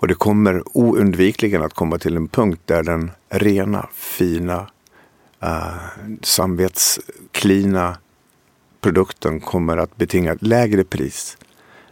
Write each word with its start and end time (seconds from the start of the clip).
Och 0.00 0.08
det 0.08 0.14
kommer 0.14 0.62
oundvikligen 0.72 1.62
att 1.62 1.74
komma 1.74 1.98
till 1.98 2.16
en 2.16 2.28
punkt 2.28 2.62
där 2.64 2.82
den 2.82 3.10
rena, 3.28 3.88
fina, 3.92 4.70
uh, 5.42 5.76
samvetsklina 6.22 7.98
produkten 8.80 9.40
kommer 9.40 9.76
att 9.76 9.96
betinga 9.96 10.32
ett 10.32 10.42
lägre 10.42 10.84
pris 10.84 11.36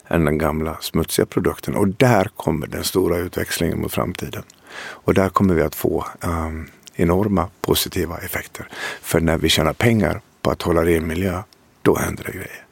än 0.09 0.25
den 0.25 0.39
gamla 0.39 0.77
smutsiga 0.81 1.27
produkten. 1.27 1.77
Och 1.77 1.89
där 1.89 2.31
kommer 2.37 2.67
den 2.67 2.85
stora 2.85 3.19
utväxlingen 3.19 3.81
mot 3.81 3.93
framtiden. 3.93 4.43
Och 4.79 5.15
där 5.15 5.29
kommer 5.29 5.55
vi 5.55 5.63
att 5.63 5.75
få 5.75 6.07
um, 6.21 6.69
enorma 6.95 7.49
positiva 7.61 8.19
effekter. 8.19 8.69
För 9.03 9.21
när 9.21 9.39
vi 9.39 9.49
tjänar 9.49 9.73
pengar 9.73 10.21
på 10.43 10.51
att 10.51 10.63
hålla 10.63 10.85
ren 10.85 11.07
miljö, 11.07 11.43
då 11.83 11.97
händer 11.97 12.25
det 12.25 12.33
grejer. 12.33 12.66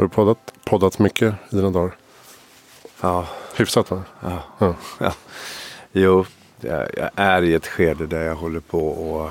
Har 0.00 0.04
du 0.04 0.08
poddat, 0.08 0.54
poddat 0.64 0.98
mycket 0.98 1.34
i 1.50 1.56
dina 1.56 1.70
dagar? 1.70 1.96
Ja. 3.00 3.28
Hyfsat 3.56 3.90
va? 3.90 4.02
Ja. 4.20 4.42
ja. 4.58 4.74
ja. 4.98 5.12
Jo, 5.92 6.26
jag 6.60 7.10
är 7.14 7.42
i 7.42 7.54
ett 7.54 7.66
skede 7.66 8.06
där 8.06 8.22
jag 8.22 8.34
håller 8.34 8.60
på 8.60 8.88
och 8.88 9.30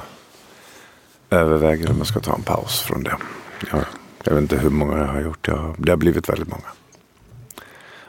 överväger 1.30 1.92
om 1.92 1.98
jag 1.98 2.08
ska 2.08 2.20
ta 2.20 2.36
en 2.36 2.44
paus 2.44 2.82
från 2.82 3.04
det. 3.04 3.18
Jag, 3.72 3.84
jag 4.24 4.34
vet 4.34 4.42
inte 4.42 4.58
hur 4.58 4.70
många 4.70 4.98
jag 4.98 5.06
har 5.06 5.22
gjort. 5.22 5.48
Jag, 5.48 5.76
det 5.78 5.92
har 5.92 5.98
blivit 5.98 6.30
väldigt 6.30 6.50
många. 6.50 6.68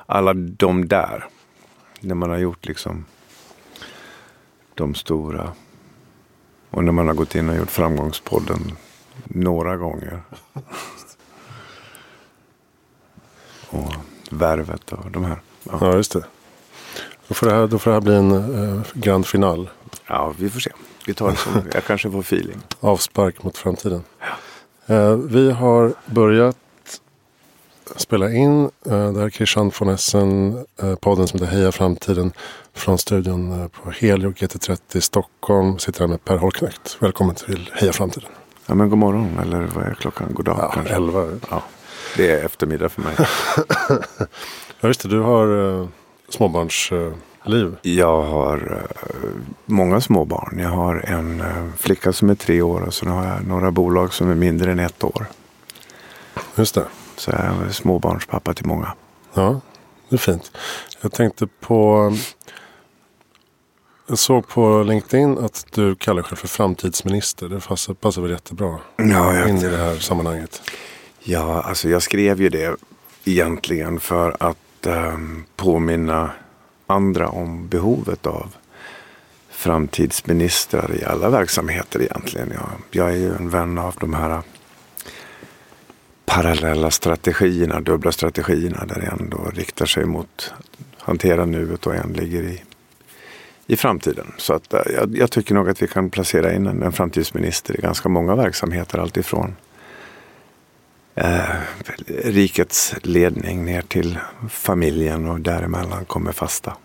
Alla 0.06 0.34
de 0.34 0.88
där. 0.88 1.26
När 2.00 2.14
man 2.14 2.30
har 2.30 2.38
gjort 2.38 2.66
liksom 2.66 3.04
de 4.74 4.94
stora. 4.94 5.52
Och 6.70 6.84
när 6.84 6.92
man 6.92 7.06
har 7.06 7.14
gått 7.14 7.34
in 7.34 7.48
och 7.48 7.56
gjort 7.56 7.70
Framgångspodden 7.70 8.76
några 9.24 9.76
gånger. 9.76 10.22
och 13.70 13.94
Värvet 14.30 14.92
och 14.92 15.10
de 15.10 15.24
här. 15.24 15.40
Ja, 15.62 15.78
ja 15.80 15.96
just 15.96 16.12
det. 16.12 16.24
Då 17.28 17.34
får 17.34 17.46
det 17.46 17.52
här, 17.54 17.66
då 17.66 17.78
får 17.78 17.90
det 17.90 17.94
här 17.94 18.00
bli 18.00 18.14
en 18.14 18.32
eh, 18.32 18.82
grand 18.94 19.26
final. 19.26 19.70
Ja, 20.06 20.34
vi 20.38 20.50
får 20.50 20.60
se. 20.60 20.70
Vi 21.06 21.14
tar 21.14 21.30
det 21.30 21.36
som 21.36 21.52
jag 21.74 21.84
kanske 21.84 22.10
får 22.10 22.20
feeling. 22.20 22.58
Avspark 22.80 23.42
mot 23.42 23.58
framtiden. 23.58 24.02
Ja. 24.20 24.94
Eh, 24.94 25.16
vi 25.16 25.50
har 25.50 25.92
börjat 26.06 26.56
spela 27.96 28.30
in. 28.30 28.64
Eh, 28.64 29.12
det 29.12 29.18
här 29.18 29.26
är 29.26 29.30
Christian 29.30 29.72
von 29.78 29.88
Essen, 29.88 30.58
eh, 30.82 30.94
podden 30.94 31.28
som 31.28 31.40
heter 31.40 31.52
Heja 31.52 31.72
Framtiden. 31.72 32.32
Från 32.74 32.98
studion 32.98 33.60
eh, 33.60 33.68
på 33.68 33.90
Helio 33.90 34.30
GT30 34.30 34.96
i 34.96 35.00
Stockholm. 35.00 35.78
Sitter 35.78 36.00
här 36.00 36.06
med 36.06 36.24
Per 36.24 36.36
Holknekt. 36.36 36.96
Välkommen 37.00 37.34
till 37.34 37.70
Heja 37.74 37.92
Framtiden. 37.92 38.30
Ja 38.66 38.74
men 38.74 38.88
god 38.88 38.98
morgon 38.98 39.38
eller 39.42 39.60
vad 39.60 39.84
är 39.84 39.94
klockan? 39.94 40.28
God 40.34 40.44
dag 40.44 40.56
ja, 40.58 40.70
kanske? 40.74 40.94
Elva. 40.94 41.38
Ja. 41.50 41.62
Det 42.16 42.30
är 42.30 42.44
eftermiddag 42.44 42.88
för 42.88 43.02
mig. 43.02 43.14
ja, 44.80 44.88
just 44.88 45.02
det. 45.02 45.08
Du 45.08 45.20
har 45.20 45.46
uh, 45.46 45.88
småbarnsliv. 46.28 47.66
Uh, 47.66 47.74
jag 47.82 48.22
har 48.22 48.72
uh, 48.72 49.30
många 49.66 50.00
småbarn. 50.00 50.58
Jag 50.58 50.68
har 50.68 50.96
en 50.96 51.40
uh, 51.40 51.72
flicka 51.78 52.12
som 52.12 52.30
är 52.30 52.34
tre 52.34 52.62
år 52.62 52.80
och 52.80 52.94
sen 52.94 53.08
har 53.08 53.26
jag 53.26 53.46
några 53.46 53.70
bolag 53.70 54.14
som 54.14 54.30
är 54.30 54.34
mindre 54.34 54.72
än 54.72 54.78
ett 54.78 55.04
år. 55.04 55.26
Just 56.54 56.74
det. 56.74 56.84
Så 57.16 57.30
jag 57.30 57.40
är 57.40 57.72
småbarnspappa 57.72 58.54
till 58.54 58.66
många. 58.66 58.94
Ja, 59.34 59.60
det 60.08 60.16
är 60.16 60.18
fint. 60.18 60.52
Jag 61.00 61.12
tänkte 61.12 61.46
på... 61.46 62.12
Jag 64.06 64.18
såg 64.18 64.48
på 64.48 64.82
LinkedIn 64.82 65.38
att 65.38 65.66
du 65.70 65.96
kallar 65.96 66.22
dig 66.22 66.24
själv 66.24 66.36
för 66.36 66.48
framtidsminister. 66.48 67.48
Det 67.48 67.60
passar, 67.60 67.94
passar 67.94 68.22
väl 68.22 68.30
jättebra 68.30 68.78
ja, 68.96 69.34
jag... 69.34 69.48
in 69.48 69.56
i 69.56 69.68
det 69.68 69.76
här 69.76 69.96
sammanhanget. 69.96 70.62
Ja, 71.22 71.62
alltså 71.62 71.88
jag 71.88 72.02
skrev 72.02 72.40
ju 72.40 72.48
det 72.48 72.76
egentligen 73.24 74.00
för 74.00 74.36
att 74.40 74.86
eh, 74.86 75.18
påminna 75.56 76.30
andra 76.86 77.28
om 77.28 77.68
behovet 77.68 78.26
av 78.26 78.54
framtidsministrar 79.50 80.94
i 80.94 81.04
alla 81.04 81.30
verksamheter 81.30 82.02
egentligen. 82.02 82.52
Jag, 82.54 82.70
jag 82.90 83.12
är 83.12 83.16
ju 83.16 83.34
en 83.34 83.50
vän 83.50 83.78
av 83.78 83.94
de 84.00 84.14
här 84.14 84.30
äh, 84.30 84.40
parallella 86.24 86.90
strategierna, 86.90 87.80
dubbla 87.80 88.12
strategierna 88.12 88.84
där 88.84 89.00
en 89.12 89.30
då 89.30 89.50
riktar 89.54 89.86
sig 89.86 90.04
mot 90.04 90.52
att 90.58 91.02
hantera 91.02 91.44
nuet 91.44 91.86
och 91.86 91.94
en 91.94 92.12
ligger 92.12 92.42
i, 92.42 92.62
i 93.66 93.76
framtiden. 93.76 94.32
Så 94.36 94.54
att, 94.54 94.74
äh, 94.74 94.80
jag, 94.94 95.16
jag, 95.16 95.30
tycker 95.30 95.54
nog 95.54 95.68
att 95.68 95.82
vi 95.82 95.86
kan 95.86 96.10
placera 96.10 96.52
in 96.52 96.66
en, 96.66 96.82
en 96.82 96.92
framtidsminister 96.92 97.78
i 97.78 97.80
ganska 97.80 98.08
många 98.08 98.34
verksamheter 98.34 98.98
alltifrån 98.98 99.56
eh, 101.20 101.60
rikets 102.24 102.94
ledning 103.02 103.64
ner 103.64 103.82
till 103.82 104.18
familjen 104.50 105.28
och 105.28 105.40
däremellan 105.40 106.04
kommer 106.04 106.32
fasta. 106.32 106.76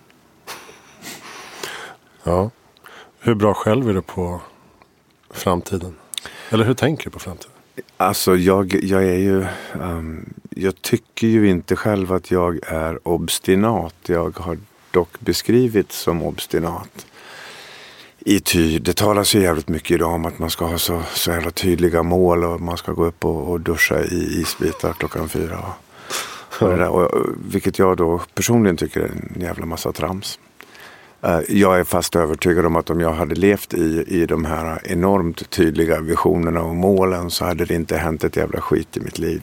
Ja. 2.23 2.51
Hur 3.19 3.35
bra 3.35 3.53
själv 3.53 3.90
är 3.90 3.94
du 3.94 4.01
på 4.01 4.41
framtiden? 5.31 5.95
Eller 6.50 6.66
hur 6.66 6.74
tänker 6.74 7.03
du 7.03 7.09
på 7.09 7.19
framtiden? 7.19 7.51
Alltså 7.97 8.35
jag, 8.35 8.84
jag 8.84 9.03
är 9.03 9.18
ju, 9.18 9.45
um, 9.74 10.34
jag 10.50 10.81
tycker 10.81 11.28
ju 11.28 11.50
inte 11.50 11.75
själv 11.75 12.13
att 12.13 12.31
jag 12.31 12.59
är 12.68 13.07
obstinat. 13.07 13.95
Jag 14.06 14.38
har 14.40 14.57
dock 14.91 15.19
beskrivits 15.19 16.00
som 16.00 16.24
obstinat 16.24 17.06
i 18.28 18.40
ty. 18.40 18.80
Det 18.80 18.94
talas 18.94 19.36
ju 19.36 19.41
jävligt 19.41 19.69
mycket 19.69 19.91
idag 19.91 20.13
om 20.13 20.25
att 20.25 20.40
man 20.40 20.50
ska 20.50 20.66
ha 20.66 20.78
så, 20.78 21.02
så 21.13 21.31
jävla 21.31 21.52
tydliga 21.52 22.03
mål 22.03 22.44
och 22.44 22.62
man 22.62 22.78
ska 22.78 22.91
gå 22.91 23.06
upp 23.06 23.25
och, 23.25 23.52
och 23.52 23.62
duscha 23.62 24.03
i 24.03 24.41
isbitar 24.41 24.94
klockan 24.94 25.30
fyra. 25.30 25.59
Och, 25.59 26.68
och, 26.68 26.78
där, 26.78 26.90
och, 26.90 27.12
vilket 27.52 27.80
jag 27.80 27.97
då 27.97 28.22
personligen 28.34 28.78
tycker 28.78 29.02
är 29.02 29.06
en 29.06 29.41
jävla 29.41 29.66
massa 29.66 29.91
trams. 29.91 30.40
Eh, 31.22 31.40
jag 31.50 31.80
är 31.80 31.84
fast 31.84 32.16
övertygad 32.16 32.66
om 32.66 32.75
att 32.75 32.90
om 32.90 33.00
jag 33.00 33.13
hade 33.13 33.36
levt 33.36 33.74
i, 33.74 34.03
i 34.08 34.25
de 34.25 34.46
här 34.46 34.81
enormt 34.84 35.50
tydliga 35.50 36.00
visionerna 36.02 36.62
och 36.62 36.75
målen 36.75 37.31
så 37.31 37.46
hade 37.46 37.66
det 37.66 37.75
inte 37.75 37.97
hänt 37.97 38.24
ett 38.24 38.36
jävla 38.36 38.62
skit 38.62 38.97
i 38.97 39.00
mitt 39.00 39.19
liv. 39.19 39.42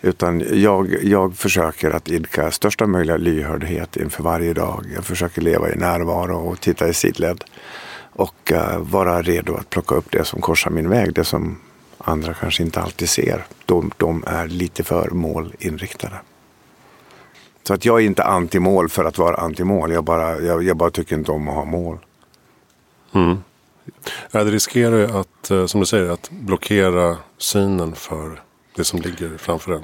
Utan 0.00 0.60
jag, 0.60 1.04
jag 1.04 1.36
försöker 1.36 1.90
att 1.90 2.08
idka 2.08 2.50
största 2.50 2.86
möjliga 2.86 3.16
lyhördhet 3.16 3.96
inför 3.96 4.22
varje 4.22 4.54
dag. 4.54 4.84
Jag 4.94 5.04
försöker 5.04 5.42
leva 5.42 5.72
i 5.72 5.76
närvaro 5.76 6.36
och 6.36 6.60
titta 6.60 6.88
i 6.88 6.94
sidled. 6.94 7.44
Och 8.18 8.52
uh, 8.52 8.78
vara 8.78 9.22
redo 9.22 9.54
att 9.54 9.70
plocka 9.70 9.94
upp 9.94 10.10
det 10.10 10.24
som 10.24 10.40
korsar 10.40 10.70
min 10.70 10.88
väg. 10.88 11.14
Det 11.14 11.24
som 11.24 11.60
andra 11.98 12.34
kanske 12.34 12.62
inte 12.62 12.80
alltid 12.80 13.08
ser. 13.08 13.46
De, 13.66 13.90
de 13.96 14.24
är 14.26 14.48
lite 14.48 14.84
för 14.84 15.10
målinriktade. 15.10 16.20
Så 17.62 17.74
att 17.74 17.84
jag 17.84 18.00
är 18.00 18.06
inte 18.06 18.24
antimål 18.24 18.88
för 18.88 19.04
att 19.04 19.18
vara 19.18 19.36
antimål. 19.36 19.92
Jag 19.92 20.04
bara, 20.04 20.40
jag, 20.40 20.62
jag 20.62 20.76
bara 20.76 20.90
tycker 20.90 21.16
inte 21.16 21.32
om 21.32 21.48
att 21.48 21.54
ha 21.54 21.64
mål. 21.64 21.98
Mm. 23.14 23.36
Ja, 24.30 24.44
det 24.44 24.50
riskerar 24.50 24.96
ju 24.96 25.18
att, 25.18 25.50
eh, 25.50 25.66
som 25.66 25.80
du 25.80 25.86
säger, 25.86 26.10
att 26.10 26.30
blockera 26.30 27.16
synen 27.38 27.94
för 27.94 28.42
det 28.76 28.84
som 28.84 29.00
ligger 29.00 29.38
framför 29.38 29.72
en. 29.72 29.82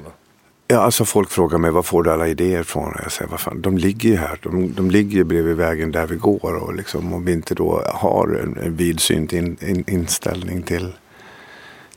Ja, 0.67 0.79
alltså 0.79 1.05
folk 1.05 1.29
frågar 1.29 1.57
mig 1.57 1.71
var 1.71 1.83
får 1.83 2.03
du 2.03 2.11
alla 2.11 2.27
idéer 2.27 2.61
ifrån? 2.61 2.93
Jag 3.03 3.11
säger, 3.11 3.31
vad 3.31 3.39
fan, 3.39 3.61
de 3.61 3.77
ligger 3.77 4.09
ju 4.09 4.15
här. 4.15 4.39
De, 4.41 4.73
de 4.73 4.91
ligger 4.91 5.17
ju 5.17 5.23
bredvid 5.23 5.55
vägen 5.55 5.91
där 5.91 6.07
vi 6.07 6.15
går. 6.15 6.55
Och 6.55 6.75
liksom, 6.75 7.13
om 7.13 7.25
vi 7.25 7.33
inte 7.33 7.55
då 7.55 7.81
har 7.85 8.27
en, 8.43 8.57
en 8.57 8.75
vidsynt 8.75 9.33
in, 9.33 9.57
in, 9.61 9.83
inställning 9.87 10.63
till, 10.63 10.93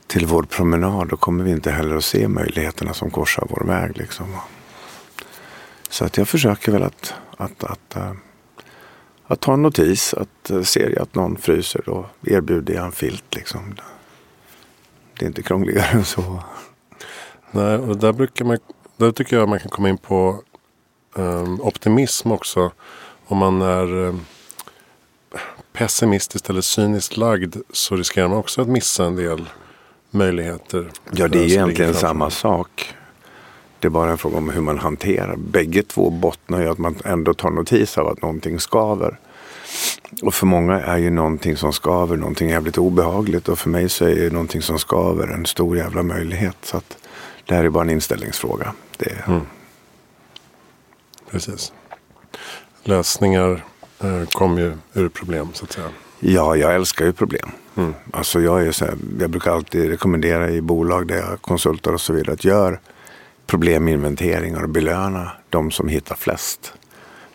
till 0.07 0.25
vår 0.25 0.43
promenad 0.43 1.07
då 1.07 1.17
kommer 1.17 1.43
vi 1.43 1.51
inte 1.51 1.71
heller 1.71 1.95
att 1.95 2.03
se 2.03 2.27
möjligheterna 2.27 2.93
som 2.93 3.11
korsar 3.11 3.47
vår 3.49 3.67
väg. 3.67 3.97
Liksom. 3.97 4.25
Så 5.89 6.05
att 6.05 6.17
jag 6.17 6.27
försöker 6.27 6.71
väl 6.71 6.83
att, 6.83 7.13
att, 7.37 7.63
att, 7.63 7.95
att, 7.95 8.15
att 9.27 9.39
ta 9.39 9.53
en 9.53 9.61
notis. 9.61 10.13
Att 10.13 10.49
eh, 10.49 10.61
ser 10.61 10.89
jag 10.89 11.01
att 11.01 11.15
någon 11.15 11.37
fryser 11.37 11.81
då 11.85 12.09
erbjuder 12.25 12.73
jag 12.73 12.85
en 12.85 12.91
filt. 12.91 13.35
Liksom. 13.35 13.75
Det 15.19 15.25
är 15.25 15.27
inte 15.27 15.43
krångligare 15.43 15.87
än 15.91 16.05
så. 16.05 16.43
Nej, 17.51 17.77
och 17.77 17.97
där, 17.97 18.13
brukar 18.13 18.45
man, 18.45 18.57
där 18.97 19.11
tycker 19.11 19.37
jag 19.37 19.49
man 19.49 19.59
kan 19.59 19.69
komma 19.69 19.89
in 19.89 19.97
på 19.97 20.43
um, 21.15 21.61
optimism 21.61 22.31
också. 22.31 22.71
Om 23.25 23.37
man 23.37 23.61
är 23.61 23.93
um, 23.93 24.25
pessimistiskt 25.73 26.49
eller 26.49 26.61
cyniskt 26.61 27.17
lagd 27.17 27.55
så 27.73 27.95
riskerar 27.95 28.27
man 28.27 28.37
också 28.37 28.61
att 28.61 28.67
missa 28.67 29.05
en 29.05 29.15
del 29.15 29.49
möjligheter. 30.11 30.91
Ja, 31.11 31.27
det 31.27 31.39
är 31.39 31.43
egentligen 31.43 31.93
samma 31.93 32.29
sak. 32.29 32.93
Det 33.79 33.87
är 33.87 33.89
bara 33.89 34.11
en 34.11 34.17
fråga 34.17 34.37
om 34.37 34.49
hur 34.49 34.61
man 34.61 34.79
hanterar. 34.79 35.35
Bägge 35.35 35.83
två 35.83 36.09
bottnar 36.09 36.61
ju 36.61 36.69
att 36.69 36.77
man 36.77 36.95
ändå 37.05 37.33
tar 37.33 37.49
notis 37.49 37.97
av 37.97 38.07
att 38.07 38.21
någonting 38.21 38.59
skaver. 38.59 39.19
Och 40.21 40.33
för 40.33 40.45
många 40.45 40.81
är 40.81 40.97
ju 40.97 41.09
någonting 41.09 41.57
som 41.57 41.73
skaver 41.73 42.17
någonting 42.17 42.49
jävligt 42.49 42.77
obehagligt. 42.77 43.49
Och 43.49 43.59
för 43.59 43.69
mig 43.69 43.89
så 43.89 44.05
är 44.05 44.09
ju 44.15 44.29
någonting 44.29 44.61
som 44.61 44.79
skaver 44.79 45.27
en 45.27 45.45
stor 45.45 45.77
jävla 45.77 46.03
möjlighet. 46.03 46.57
Så 46.61 46.77
att 46.77 46.97
det 47.49 47.55
här 47.55 47.63
är 47.63 47.69
bara 47.69 47.83
en 47.83 47.89
inställningsfråga. 47.89 48.73
Det 48.97 49.11
är... 49.11 49.23
mm. 49.27 49.41
Precis. 51.31 51.73
Lösningar 52.83 53.65
eh, 53.99 54.25
kommer 54.31 54.61
ju 54.61 54.73
ur 54.93 55.09
problem 55.09 55.49
så 55.53 55.65
att 55.65 55.71
säga. 55.71 55.87
Ja, 56.19 56.55
jag 56.55 56.75
älskar 56.75 57.05
ju 57.05 57.13
problem. 57.13 57.51
Mm. 57.75 57.93
Alltså 58.13 58.41
jag, 58.41 58.67
är 58.67 58.71
så 58.71 58.85
här, 58.85 58.95
jag 59.19 59.29
brukar 59.29 59.51
alltid 59.51 59.89
rekommendera 59.89 60.49
i 60.49 60.61
bolag 60.61 61.07
där 61.07 61.15
jag 61.15 61.41
konsultar 61.41 61.93
och 61.93 62.01
så 62.01 62.13
vidare 62.13 62.33
att 62.33 62.43
gör 62.43 62.79
probleminventeringar 63.47 64.63
och 64.63 64.69
belöna 64.69 65.31
de 65.49 65.71
som 65.71 65.87
hittar 65.87 66.15
flest. 66.15 66.73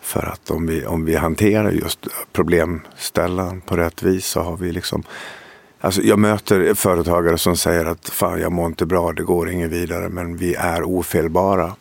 För 0.01 0.25
att 0.25 0.51
om 0.51 0.67
vi, 0.67 0.85
om 0.85 1.05
vi 1.05 1.15
hanterar 1.15 1.71
just 1.71 2.07
problemställan 2.33 3.61
på 3.61 3.77
rätt 3.77 4.03
vis 4.03 4.25
så 4.25 4.41
har 4.41 4.57
vi 4.57 4.71
liksom 4.71 5.03
Alltså 5.85 6.01
jag 6.01 6.19
möter 6.19 6.73
företagare 6.73 7.37
som 7.37 7.57
säger 7.57 7.85
att 7.85 8.09
fan 8.09 8.41
jag 8.41 8.51
mår 8.51 8.67
inte 8.67 8.85
bra, 8.85 9.13
det 9.13 9.23
går 9.23 9.49
inget 9.49 9.71
vidare 9.71 10.09
men 10.09 10.37
vi 10.37 10.55
är 10.55 10.83
ofelbara. 10.83 11.75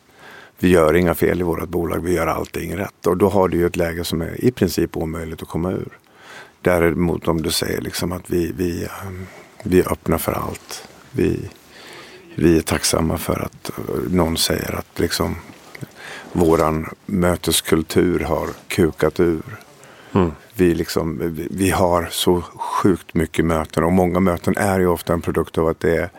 Vi 0.58 0.68
gör 0.68 0.96
inga 0.96 1.14
fel 1.14 1.40
i 1.40 1.44
vårt 1.44 1.68
bolag, 1.68 1.98
vi 2.04 2.12
gör 2.12 2.26
allting 2.26 2.76
rätt. 2.76 3.06
Och 3.06 3.16
då 3.16 3.28
har 3.28 3.48
du 3.48 3.56
ju 3.56 3.66
ett 3.66 3.76
läge 3.76 4.04
som 4.04 4.22
är 4.22 4.44
i 4.44 4.50
princip 4.50 4.96
omöjligt 4.96 5.42
att 5.42 5.48
komma 5.48 5.70
ur. 5.70 5.98
Däremot 6.60 7.28
om 7.28 7.42
du 7.42 7.50
säger 7.50 7.80
liksom 7.80 8.12
att 8.12 8.30
vi, 8.30 8.52
vi, 8.56 8.84
ehm, 8.84 9.26
vi 9.62 9.80
är 9.80 9.92
öppna 9.92 10.18
för 10.18 10.32
allt. 10.32 10.88
Vi, 11.10 11.50
vi 12.34 12.56
är 12.56 12.62
tacksamma 12.62 13.18
för 13.18 13.40
att 13.40 13.70
eh, 13.78 13.94
någon 14.10 14.36
säger 14.36 14.74
att 14.74 14.98
liksom 14.98 15.36
våran 16.32 16.86
möteskultur 17.06 18.20
har 18.20 18.48
kukat 18.68 19.20
ur. 19.20 19.56
Mm. 20.12 20.32
Vi, 20.56 20.74
liksom, 20.74 21.36
vi, 21.50 21.70
har 21.70 22.08
så 22.10 22.42
sjukt 22.42 23.14
mycket 23.14 23.44
möten 23.44 23.84
och 23.84 23.92
många 23.92 24.20
möten 24.20 24.56
är 24.56 24.80
ju 24.80 24.86
ofta 24.86 25.12
en 25.12 25.20
produkt 25.20 25.58
av 25.58 25.68
att 25.68 25.80
det, 25.80 25.96
är, 25.96 26.10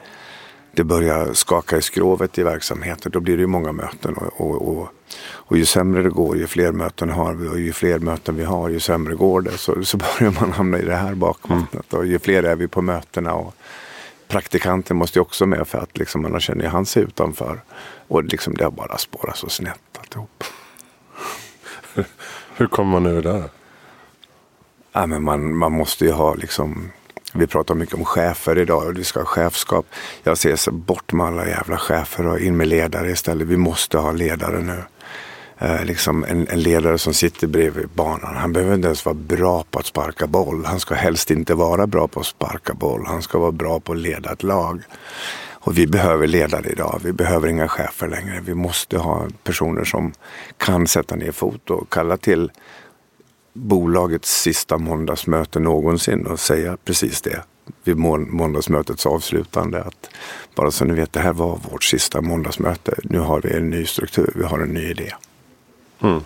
det 0.74 0.84
börjar 0.84 1.34
skaka 1.34 1.78
i 1.78 1.82
skrovet 1.82 2.38
i 2.38 2.44
verksamheten. 2.44 3.12
Då 3.12 3.20
blir 3.20 3.38
det 3.38 3.42
ju 3.42 3.48
många 3.48 3.72
möten 3.72 4.14
och, 4.14 4.42
och, 4.42 4.68
och, 4.68 4.90
och, 5.26 5.58
ju 5.58 5.66
sämre 5.66 6.04
det 6.04 6.10
går, 6.10 6.38
ju 6.38 6.48
fler 6.48 6.72
möten 6.72 7.10
har 7.10 7.34
vi 7.34 7.48
och 7.48 7.60
ju 7.60 7.74
fler 7.74 8.00
möten 8.00 8.36
vi 8.36 8.44
har, 8.44 8.70
ju 8.70 8.80
sämre 8.80 9.16
går 9.16 9.42
det. 9.42 9.58
Så, 9.58 9.84
så 9.84 9.98
börjar 9.98 10.42
man 10.42 10.52
hamna 10.52 10.80
i 10.80 10.86
det 10.86 10.96
här 10.96 11.16
bakvattnet 11.16 11.94
mm. 11.94 12.02
och 12.02 12.06
ju 12.06 12.20
fler 12.20 12.44
är 12.44 12.56
vi 12.56 12.68
på 12.68 12.82
mötena. 12.82 13.34
Och, 13.34 13.56
praktikanten 14.28 14.98
måste 14.98 15.20
ju 15.20 15.22
också 15.22 15.46
med 15.46 15.68
för 15.68 15.78
att 15.78 15.98
liksom, 15.98 16.26
annars 16.26 16.44
känner 16.44 16.68
han 16.68 16.86
sig 16.86 17.04
utanför. 17.04 17.62
Och 18.08 18.24
liksom, 18.24 18.54
det 18.54 18.64
har 18.64 18.72
bara 18.72 18.98
spårat 18.98 19.38
så 19.38 19.50
snett 19.50 19.80
alltihop. 20.00 20.44
Hur 22.56 22.68
kommer 22.68 23.00
man 23.00 23.06
ur 23.06 23.22
det? 23.22 23.50
Ja, 24.98 25.06
men 25.06 25.24
man, 25.24 25.56
man 25.56 25.72
måste 25.72 26.06
ju 26.06 26.12
ha 26.12 26.34
liksom 26.34 26.92
vi 27.34 27.48
pratar 27.48 27.76
mycket 27.76 27.96
om 27.96 28.06
chefer 28.06 28.58
idag 28.58 28.88
och 28.88 28.98
vi 28.98 29.04
ska 29.04 29.20
ha 29.20 29.26
chefskap. 29.26 29.86
Jag 30.24 30.38
ser 30.38 30.56
så 30.56 30.72
bort 30.72 31.14
med 31.14 31.26
alla 31.26 31.48
jävla 31.48 31.78
chefer 31.78 32.28
och 32.28 32.40
in 32.40 32.58
med 32.58 32.68
ledare 32.68 33.12
istället. 33.12 33.48
Vi 33.48 33.58
måste 33.58 33.98
ha 33.98 34.12
ledare 34.12 34.60
nu. 34.60 34.84
Eh, 35.58 35.86
liksom 35.86 36.24
en, 36.24 36.48
en, 36.48 36.60
ledare 36.60 36.98
som 36.98 37.14
sitter 37.14 37.48
bredvid 37.48 37.90
banan. 37.90 38.36
Han 38.36 38.54
behöver 38.54 38.76
inte 38.76 38.88
ens 38.88 39.06
vara 39.06 39.16
bra 39.16 39.64
på 39.72 39.80
att 39.80 39.86
sparka 39.86 40.28
boll. 40.28 40.66
Han 40.66 40.80
ska 40.80 40.96
helst 40.96 41.32
inte 41.32 41.54
vara 41.54 41.88
bra 41.88 42.08
på 42.08 42.20
att 42.20 42.26
sparka 42.26 42.74
boll. 42.74 43.06
Han 43.06 43.22
ska 43.22 43.40
vara 43.40 43.52
bra 43.52 43.80
på 43.80 43.92
att 43.92 43.98
leda 43.98 44.32
ett 44.32 44.44
lag. 44.44 44.82
Och 45.50 45.78
vi 45.78 45.88
behöver 45.88 46.28
ledare 46.28 46.70
idag. 46.70 47.00
Vi 47.04 47.14
behöver 47.14 47.48
inga 47.48 47.68
chefer 47.68 48.08
längre. 48.08 48.42
Vi 48.46 48.54
måste 48.54 48.98
ha 48.98 49.28
personer 49.44 49.84
som 49.84 50.14
kan 50.58 50.88
sätta 50.88 51.16
ner 51.16 51.32
fot 51.32 51.70
och 51.70 51.90
kalla 51.90 52.18
till 52.18 52.52
bolagets 53.56 54.42
sista 54.42 54.78
måndagsmöte 54.78 55.60
någonsin 55.60 56.26
och 56.26 56.40
säga 56.40 56.78
precis 56.86 57.22
det 57.22 57.44
vid 57.84 57.98
måndagsmötets 57.98 59.06
avslutande. 59.06 59.84
Att 59.84 60.10
bara 60.56 60.72
så 60.72 60.86
ni 60.86 60.94
vet, 60.94 61.14
det 61.14 61.20
här 61.20 61.34
var 61.34 61.60
vårt 61.72 61.84
sista 61.84 62.22
måndagsmöte. 62.22 62.96
Nu 63.04 63.20
har 63.20 63.42
vi 63.42 63.54
en 63.54 63.70
ny 63.70 63.86
struktur, 63.86 64.32
vi 64.36 64.44
har 64.44 64.60
en 64.60 64.70
ny 64.70 64.90
idé. 64.90 65.14
Mm. 66.00 66.22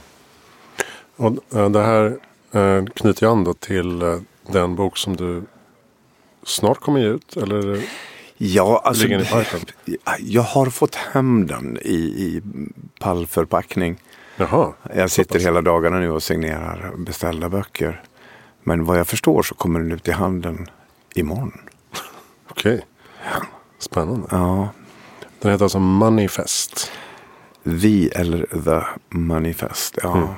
Och 1.15 1.55
äh, 1.55 1.69
det 1.69 1.83
här 1.83 2.17
äh, 2.51 2.85
knyter 2.85 3.25
ju 3.25 3.31
an 3.31 3.55
till 3.59 4.01
äh, 4.01 4.15
den 4.47 4.75
bok 4.75 4.97
som 4.97 5.15
du 5.15 5.43
snart 6.43 6.79
kommer 6.79 6.99
ge 6.99 7.07
ut? 7.07 7.37
Eller 7.37 7.83
ja, 8.37 8.81
alltså, 8.85 9.07
Jag 10.19 10.41
har 10.41 10.65
fått 10.65 10.95
hem 10.95 11.47
den 11.47 11.77
i, 11.81 11.95
i 11.95 12.41
pallförpackning. 12.99 13.97
Jaha, 14.41 14.73
jag 14.95 15.11
sitter 15.11 15.39
hela 15.39 15.61
dagarna 15.61 15.99
nu 15.99 16.11
och 16.11 16.23
signerar 16.23 16.93
beställda 16.97 17.49
böcker. 17.49 18.03
Men 18.63 18.85
vad 18.85 18.99
jag 18.99 19.07
förstår 19.07 19.43
så 19.43 19.55
kommer 19.55 19.79
den 19.79 19.91
ut 19.91 20.07
i 20.07 20.11
handeln 20.11 20.67
imorgon. 21.15 21.61
Okej. 22.49 22.73
Okay. 22.73 22.85
Spännande. 23.79 24.27
Ja. 24.31 24.69
Den 25.39 25.51
heter 25.51 25.65
alltså 25.65 25.79
Moneyfest. 25.79 26.91
Vi 27.63 28.09
eller 28.09 28.45
The 28.45 28.87
Manifest. 29.17 29.99
Ja. 30.03 30.17
Mm. 30.17 30.29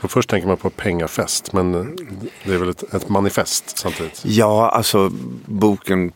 Och 0.00 0.10
först 0.10 0.30
tänker 0.30 0.48
man 0.48 0.56
på 0.56 0.70
pengafest. 0.70 1.52
Men 1.52 1.72
det 2.44 2.54
är 2.54 2.58
väl 2.58 2.68
ett, 2.68 2.94
ett 2.94 3.08
manifest 3.08 3.78
samtidigt? 3.78 4.22
Ja, 4.24 4.70
alltså 4.70 5.10
boken 5.46 6.12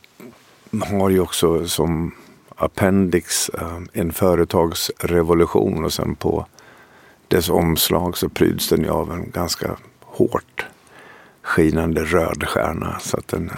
har 0.90 1.10
ju 1.10 1.20
också 1.20 1.68
som 1.68 2.12
appendix 2.58 3.48
eh, 3.48 3.78
en 3.92 4.12
företagsrevolution. 4.12 5.84
Och 5.84 5.92
sen 5.92 6.14
på 6.14 6.46
dess 7.28 7.48
omslag 7.48 8.16
så 8.16 8.28
pryds 8.28 8.68
den 8.68 8.82
ju 8.82 8.90
av 8.90 9.12
en 9.12 9.30
ganska 9.30 9.76
hårt 10.00 10.66
skinande 11.42 12.04
röd 12.04 12.48
stjärna. 12.48 12.98
Så 13.00 13.16
att 13.16 13.28
den, 13.28 13.50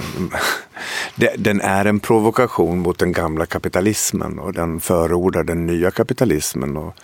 den 1.39 1.61
är 1.61 1.85
en 1.85 2.01
provokation 2.01 2.79
mot 2.79 2.99
den 2.99 3.13
gamla 3.13 3.47
kapitalismen 3.47 4.39
och 4.39 4.53
den 4.53 4.81
förordar 4.81 5.45
den 5.45 5.67
nya 5.67 5.91
kapitalismen. 5.91 6.77
Och 6.77 6.95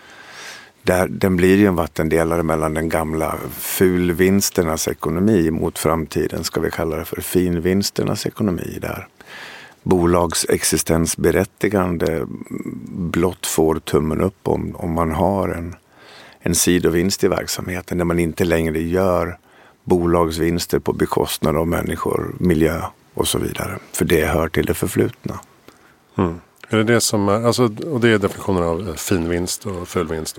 där, 0.82 1.08
den 1.08 1.36
blir 1.36 1.56
ju 1.56 1.66
en 1.66 1.74
vattendelare 1.74 2.42
mellan 2.42 2.74
den 2.74 2.88
gamla 2.88 3.34
fulvinsternas 3.50 4.88
ekonomi 4.88 5.50
mot 5.50 5.78
framtiden, 5.78 6.44
ska 6.44 6.60
vi 6.60 6.70
kalla 6.70 6.96
det 6.96 7.04
för 7.04 7.20
finvinsternas 7.20 8.26
ekonomi. 8.26 8.78
Där 8.80 9.08
bolags 9.86 10.46
existensberättigande 10.48 12.26
blott 12.88 13.46
får 13.46 13.78
tummen 13.78 14.20
upp 14.20 14.48
om, 14.48 14.76
om 14.76 14.92
man 14.92 15.12
har 15.12 15.48
en, 15.48 15.74
en 16.40 16.54
sidovinst 16.54 17.24
i 17.24 17.28
verksamheten 17.28 17.98
där 17.98 18.04
man 18.04 18.18
inte 18.18 18.44
längre 18.44 18.80
gör 18.80 19.38
bolagsvinster 19.84 20.78
på 20.78 20.92
bekostnad 20.92 21.56
av 21.56 21.68
människor, 21.68 22.34
miljö 22.40 22.82
och 23.14 23.28
så 23.28 23.38
vidare. 23.38 23.78
För 23.92 24.04
det 24.04 24.26
hör 24.26 24.48
till 24.48 24.66
det 24.66 24.74
förflutna. 24.74 25.40
Mm. 26.18 26.40
Är 26.68 26.76
det 26.76 26.84
det 26.84 27.00
som 27.00 27.28
är, 27.28 27.46
alltså, 27.46 27.64
och 27.64 28.00
det 28.00 28.08
är 28.08 28.18
definitionen 28.18 28.62
av 28.62 28.94
finvinst 28.96 29.66
och 29.66 29.88
fullvinst. 29.88 30.38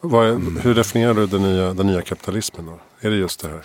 Då. 0.00 0.18
Är, 0.18 0.28
mm. 0.28 0.56
Hur 0.56 0.74
definierar 0.74 1.14
du 1.14 1.26
den 1.26 1.42
nya, 1.42 1.74
den 1.74 1.86
nya 1.86 2.02
kapitalismen? 2.02 2.66
Då? 2.66 2.78
Är 3.00 3.10
det 3.10 3.16
just 3.16 3.40
det 3.40 3.48
här? 3.48 3.62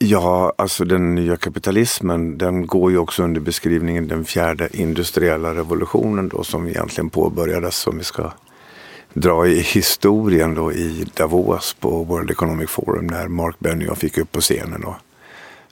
Ja, 0.00 0.52
alltså 0.58 0.84
den 0.84 1.14
nya 1.14 1.36
kapitalismen 1.36 2.38
den 2.38 2.66
går 2.66 2.90
ju 2.90 2.98
också 2.98 3.22
under 3.22 3.40
beskrivningen 3.40 4.08
den 4.08 4.24
fjärde 4.24 4.68
industriella 4.72 5.54
revolutionen 5.54 6.28
då 6.28 6.44
som 6.44 6.68
egentligen 6.68 7.10
påbörjades 7.10 7.76
som 7.76 7.98
vi 7.98 8.04
ska 8.04 8.32
dra 9.12 9.46
i 9.46 9.60
historien 9.60 10.54
då 10.54 10.72
i 10.72 11.06
Davos 11.14 11.76
på 11.80 12.04
World 12.04 12.30
Economic 12.30 12.70
Forum 12.70 13.06
när 13.06 13.28
Mark 13.28 13.58
Benioff 13.58 14.02
gick 14.02 14.18
upp 14.18 14.32
på 14.32 14.40
scenen 14.40 14.84
och 14.84 14.94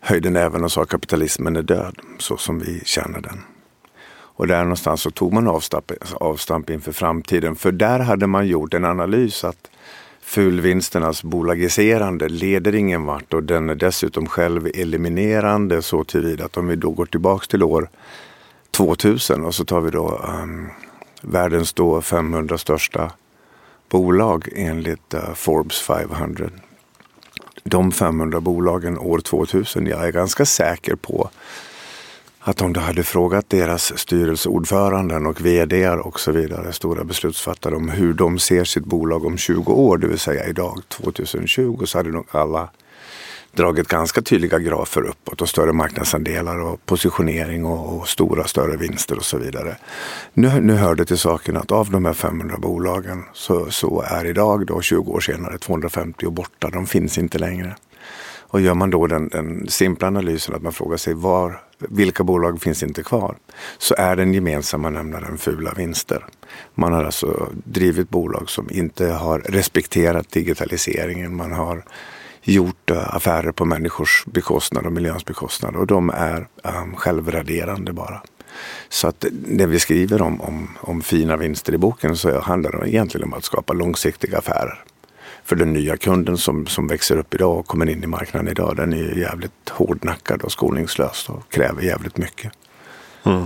höjde 0.00 0.30
näven 0.30 0.64
och 0.64 0.73
sa 0.73 0.83
att 0.83 0.88
kapitalismen 0.88 1.56
är 1.56 1.62
död 1.62 1.99
så 2.18 2.37
som 2.37 2.59
vi 2.59 2.80
känner 2.85 3.21
den. 3.21 3.40
Och 4.37 4.47
där 4.47 4.62
någonstans 4.62 5.00
så 5.02 5.11
tog 5.11 5.33
man 5.33 5.49
avstamp, 5.49 5.92
avstamp 6.14 6.71
inför 6.71 6.92
framtiden. 6.92 7.56
För 7.56 7.73
där 7.73 7.99
hade 7.99 8.26
man 8.26 8.47
gjort 8.47 8.75
en 8.75 8.85
analys 8.85 9.45
att 9.45 9.71
fulvinsternas 10.26 11.23
bolagiserande 11.23 12.28
leder 12.28 12.75
ingen 12.75 13.04
vart 13.04 13.35
och 13.35 13.42
den 13.42 13.71
är 13.71 13.75
dessutom 13.75 14.26
själv 14.26 14.66
eliminerande 14.75 15.83
så 15.83 16.04
tillvida 16.04 16.45
att 16.45 16.56
om 16.56 16.68
vi 16.68 16.76
då 16.76 16.90
går 16.90 17.06
tillbaks 17.06 17.49
till 17.49 17.62
år 17.62 17.88
2000 18.71 19.45
och 19.45 19.54
så 19.54 19.64
tar 19.64 19.80
vi 19.80 19.90
då 19.90 20.21
um, 20.42 20.68
världens 21.21 21.73
då 21.73 22.02
500 22.02 22.59
största 22.59 23.11
bolag 23.88 24.49
enligt 24.56 25.14
uh, 25.14 25.35
Forbes 25.35 25.80
500. 25.80 26.50
De 27.64 27.92
500 27.92 28.40
bolagen 28.40 28.99
år 28.99 29.18
2000, 29.18 29.87
jag 29.87 30.06
är 30.06 30.12
ganska 30.12 30.45
säker 30.45 30.95
på 30.95 31.30
att 32.48 32.62
om 32.62 32.72
du 32.72 32.80
hade 32.80 33.02
frågat 33.02 33.50
deras 33.50 33.98
styrelseordföranden 33.98 35.26
och 35.26 35.40
vd 35.46 35.88
och 35.88 36.20
så 36.20 36.32
vidare, 36.32 36.72
stora 36.72 37.04
beslutsfattare 37.04 37.76
om 37.76 37.88
hur 37.88 38.14
de 38.14 38.38
ser 38.38 38.64
sitt 38.64 38.84
bolag 38.84 39.24
om 39.24 39.38
20 39.38 39.72
år, 39.72 39.98
det 39.98 40.06
vill 40.06 40.18
säga 40.18 40.46
idag 40.46 40.82
2020, 40.88 41.82
så 41.84 41.98
hade 41.98 42.10
nog 42.10 42.26
alla 42.30 42.68
dragit 43.52 43.88
ganska 43.88 44.22
tydliga 44.22 44.58
grafer 44.58 45.02
uppåt 45.02 45.42
och 45.42 45.48
större 45.48 45.72
marknadsandelar 45.72 46.60
och 46.60 46.86
positionering 46.86 47.64
och, 47.64 47.96
och 47.96 48.08
stora 48.08 48.44
större 48.44 48.76
vinster 48.76 49.16
och 49.16 49.24
så 49.24 49.38
vidare. 49.38 49.76
Nu, 50.32 50.60
nu 50.60 50.74
hör 50.74 50.94
det 50.94 51.04
till 51.04 51.18
saken 51.18 51.56
att 51.56 51.72
av 51.72 51.90
de 51.90 52.04
här 52.04 52.12
500 52.12 52.56
bolagen 52.58 53.24
så, 53.32 53.70
så 53.70 54.04
är 54.06 54.24
idag 54.24 54.66
då 54.66 54.80
20 54.80 55.12
år 55.12 55.20
senare 55.20 55.58
250 55.58 56.26
och 56.26 56.32
borta. 56.32 56.70
De 56.70 56.86
finns 56.86 57.18
inte 57.18 57.38
längre. 57.38 57.76
Och 58.48 58.60
gör 58.60 58.74
man 58.74 58.90
då 58.90 59.06
den, 59.06 59.28
den 59.28 59.68
simpla 59.68 60.06
analysen 60.06 60.54
att 60.54 60.62
man 60.62 60.72
frågar 60.72 60.96
sig 60.96 61.14
var, 61.14 61.60
vilka 61.78 62.25
bolag 62.25 62.62
finns 62.62 62.83
inte 62.83 63.02
kvar? 63.02 63.37
Så 63.78 63.95
är 63.99 64.16
den 64.16 64.35
gemensamma 64.35 64.90
nämnaren 64.90 65.38
fula 65.38 65.73
vinster. 65.76 66.26
Man 66.75 66.92
har 66.92 67.04
alltså 67.04 67.52
drivit 67.64 68.11
bolag 68.11 68.50
som 68.50 68.68
inte 68.71 69.06
har 69.06 69.38
respekterat 69.38 70.30
digitaliseringen. 70.30 71.37
Man 71.37 71.52
har 71.52 71.85
gjort 72.42 72.90
eh, 72.90 73.14
affärer 73.16 73.52
på 73.52 73.64
människors 73.64 74.25
bekostnad 74.26 74.87
och 74.87 74.92
miljöns 74.92 75.25
bekostnad 75.25 75.76
och 75.76 75.87
de 75.87 76.11
är 76.11 76.49
um, 76.62 76.97
självraderande 76.97 77.92
bara. 77.92 78.23
Så 78.88 79.09
att 79.09 79.25
det 79.30 79.66
vi 79.66 79.78
skriver 79.78 80.23
om, 80.23 80.40
om, 80.40 80.68
om 80.80 81.02
fina 81.02 81.37
vinster 81.37 81.75
i 81.75 81.78
boken 81.78 82.16
så 82.16 82.40
handlar 82.40 82.73
det 82.73 82.90
egentligen 82.90 83.25
om 83.25 83.35
att 83.35 83.45
skapa 83.45 83.73
långsiktiga 83.73 84.38
affärer. 84.38 84.85
För 85.46 85.56
den 85.56 85.72
nya 85.72 85.96
kunden 85.96 86.38
som, 86.38 86.66
som 86.66 86.86
växer 86.86 87.16
upp 87.16 87.34
idag 87.34 87.58
och 87.58 87.66
kommer 87.66 87.88
in 87.88 88.04
i 88.04 88.06
marknaden 88.06 88.48
idag, 88.48 88.76
den 88.76 88.92
är 88.92 88.96
ju 88.96 89.20
jävligt 89.20 89.68
hårdnackad 89.68 90.42
och 90.42 90.52
skoningslös 90.52 91.28
och 91.28 91.52
kräver 91.52 91.82
jävligt 91.82 92.16
mycket. 92.16 92.52
Mm. 93.24 93.44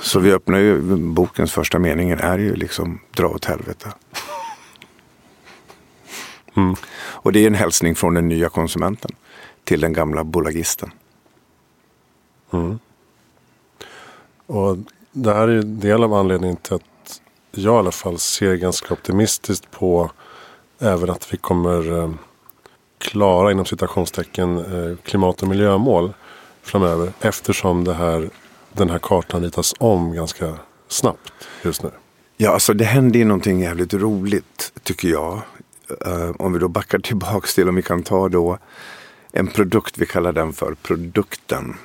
Så 0.00 0.20
vi 0.20 0.32
öppnar 0.32 0.58
ju, 0.58 0.80
bokens 0.96 1.52
första 1.52 1.78
meningen 1.78 2.18
är 2.18 2.38
ju 2.38 2.54
liksom 2.54 3.00
dra 3.16 3.28
åt 3.28 3.44
helvete. 3.44 3.92
Mm. 6.58 6.74
Och 6.96 7.32
det 7.32 7.40
är 7.40 7.46
en 7.46 7.54
hälsning 7.54 7.94
från 7.94 8.14
den 8.14 8.28
nya 8.28 8.48
konsumenten 8.48 9.10
till 9.64 9.80
den 9.80 9.92
gamla 9.92 10.24
bolagisten. 10.24 10.90
Mm. 12.52 12.78
Och 14.46 14.78
det 15.12 15.34
här 15.34 15.48
är 15.48 15.58
en 15.58 15.80
del 15.80 16.04
av 16.04 16.14
anledningen 16.14 16.56
till 16.56 16.74
att 16.74 17.20
jag 17.50 17.74
i 17.74 17.78
alla 17.78 17.90
fall 17.90 18.18
ser 18.18 18.54
ganska 18.54 18.94
optimistiskt 18.94 19.70
på 19.70 20.10
även 20.78 21.10
att 21.10 21.32
vi 21.32 21.36
kommer 21.36 21.98
eh, 21.98 22.10
klara 22.98 23.52
inom 23.52 23.66
citationstecken 23.66 24.58
eh, 24.58 24.96
klimat 25.04 25.42
och 25.42 25.48
miljömål 25.48 26.12
framöver. 26.62 27.12
Eftersom 27.20 27.84
det 27.84 27.94
här, 27.94 28.30
den 28.72 28.90
här 28.90 28.98
kartan 28.98 29.42
ritas 29.42 29.74
om 29.78 30.12
ganska 30.12 30.54
snabbt 30.88 31.32
just 31.62 31.82
nu. 31.82 31.90
Ja, 32.36 32.50
alltså 32.50 32.74
det 32.74 32.84
händer 32.84 33.18
ju 33.18 33.24
någonting 33.24 33.60
jävligt 33.60 33.94
roligt 33.94 34.72
tycker 34.82 35.08
jag. 35.08 35.40
Eh, 36.06 36.30
om 36.38 36.52
vi 36.52 36.58
då 36.58 36.68
backar 36.68 36.98
tillbaks 36.98 37.54
till 37.54 37.68
om 37.68 37.74
vi 37.74 37.82
kan 37.82 38.02
ta 38.02 38.28
då 38.28 38.58
en 39.32 39.46
produkt, 39.46 39.98
vi 39.98 40.06
kallar 40.06 40.32
den 40.32 40.52
för 40.52 40.74
produkten. 40.82 41.76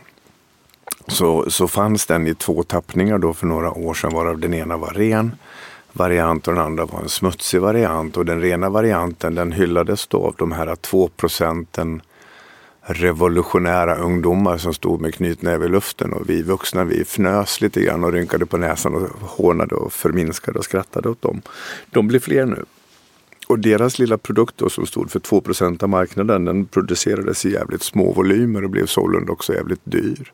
Så, 1.07 1.51
så 1.51 1.67
fanns 1.67 2.05
den 2.05 2.27
i 2.27 2.35
två 2.35 2.63
tappningar 2.63 3.17
då 3.17 3.33
för 3.33 3.47
några 3.47 3.71
år 3.71 3.93
sedan 3.93 4.13
varav 4.13 4.39
den 4.39 4.53
ena 4.53 4.77
var 4.77 4.89
ren 4.89 5.35
variant 5.93 6.47
och 6.47 6.53
den 6.53 6.63
andra 6.63 6.85
var 6.85 7.01
en 7.01 7.09
smutsig 7.09 7.61
variant. 7.61 8.17
Och 8.17 8.25
den 8.25 8.41
rena 8.41 8.69
varianten 8.69 9.35
den 9.35 9.51
hyllades 9.51 10.07
då 10.07 10.25
av 10.25 10.35
de 10.37 10.51
här 10.51 10.75
två 10.75 11.07
procenten 11.07 12.01
revolutionära 12.83 13.95
ungdomar 13.95 14.57
som 14.57 14.73
stod 14.73 15.01
med 15.01 15.13
knytnäve 15.13 15.65
i 15.65 15.69
luften 15.69 16.13
och 16.13 16.29
vi 16.29 16.41
vuxna 16.41 16.83
vi 16.83 17.01
fnös 17.01 17.61
lite 17.61 17.81
grann 17.81 18.03
och 18.03 18.11
rynkade 18.11 18.45
på 18.45 18.57
näsan 18.57 18.95
och 18.95 19.29
hånade 19.29 19.75
och 19.75 19.93
förminskade 19.93 20.59
och 20.59 20.65
skrattade 20.65 21.09
åt 21.09 21.21
dem. 21.21 21.41
De 21.89 22.07
blir 22.07 22.19
fler 22.19 22.45
nu. 22.45 22.65
Och 23.47 23.59
deras 23.59 23.99
lilla 23.99 24.17
produkt 24.17 24.57
då, 24.57 24.69
som 24.69 24.85
stod 24.85 25.11
för 25.11 25.19
2% 25.19 25.83
av 25.83 25.89
marknaden 25.89 26.45
den 26.45 26.65
producerades 26.65 27.45
i 27.45 27.51
jävligt 27.51 27.83
små 27.83 28.11
volymer 28.11 28.63
och 28.63 28.69
blev 28.69 28.85
sålunda 28.85 29.31
också 29.31 29.53
jävligt 29.53 29.81
dyr. 29.83 30.31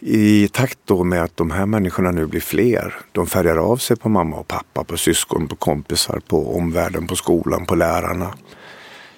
I 0.00 0.48
takt 0.48 0.78
då 0.84 1.04
med 1.04 1.22
att 1.22 1.36
de 1.36 1.50
här 1.50 1.66
människorna 1.66 2.10
nu 2.10 2.26
blir 2.26 2.40
fler, 2.40 2.94
de 3.12 3.26
färgar 3.26 3.56
av 3.56 3.76
sig 3.76 3.96
på 3.96 4.08
mamma 4.08 4.36
och 4.36 4.48
pappa, 4.48 4.84
på 4.84 4.96
syskon, 4.96 5.48
på 5.48 5.56
kompisar, 5.56 6.20
på 6.28 6.56
omvärlden, 6.56 7.06
på 7.06 7.16
skolan, 7.16 7.66
på 7.66 7.74
lärarna. 7.74 8.34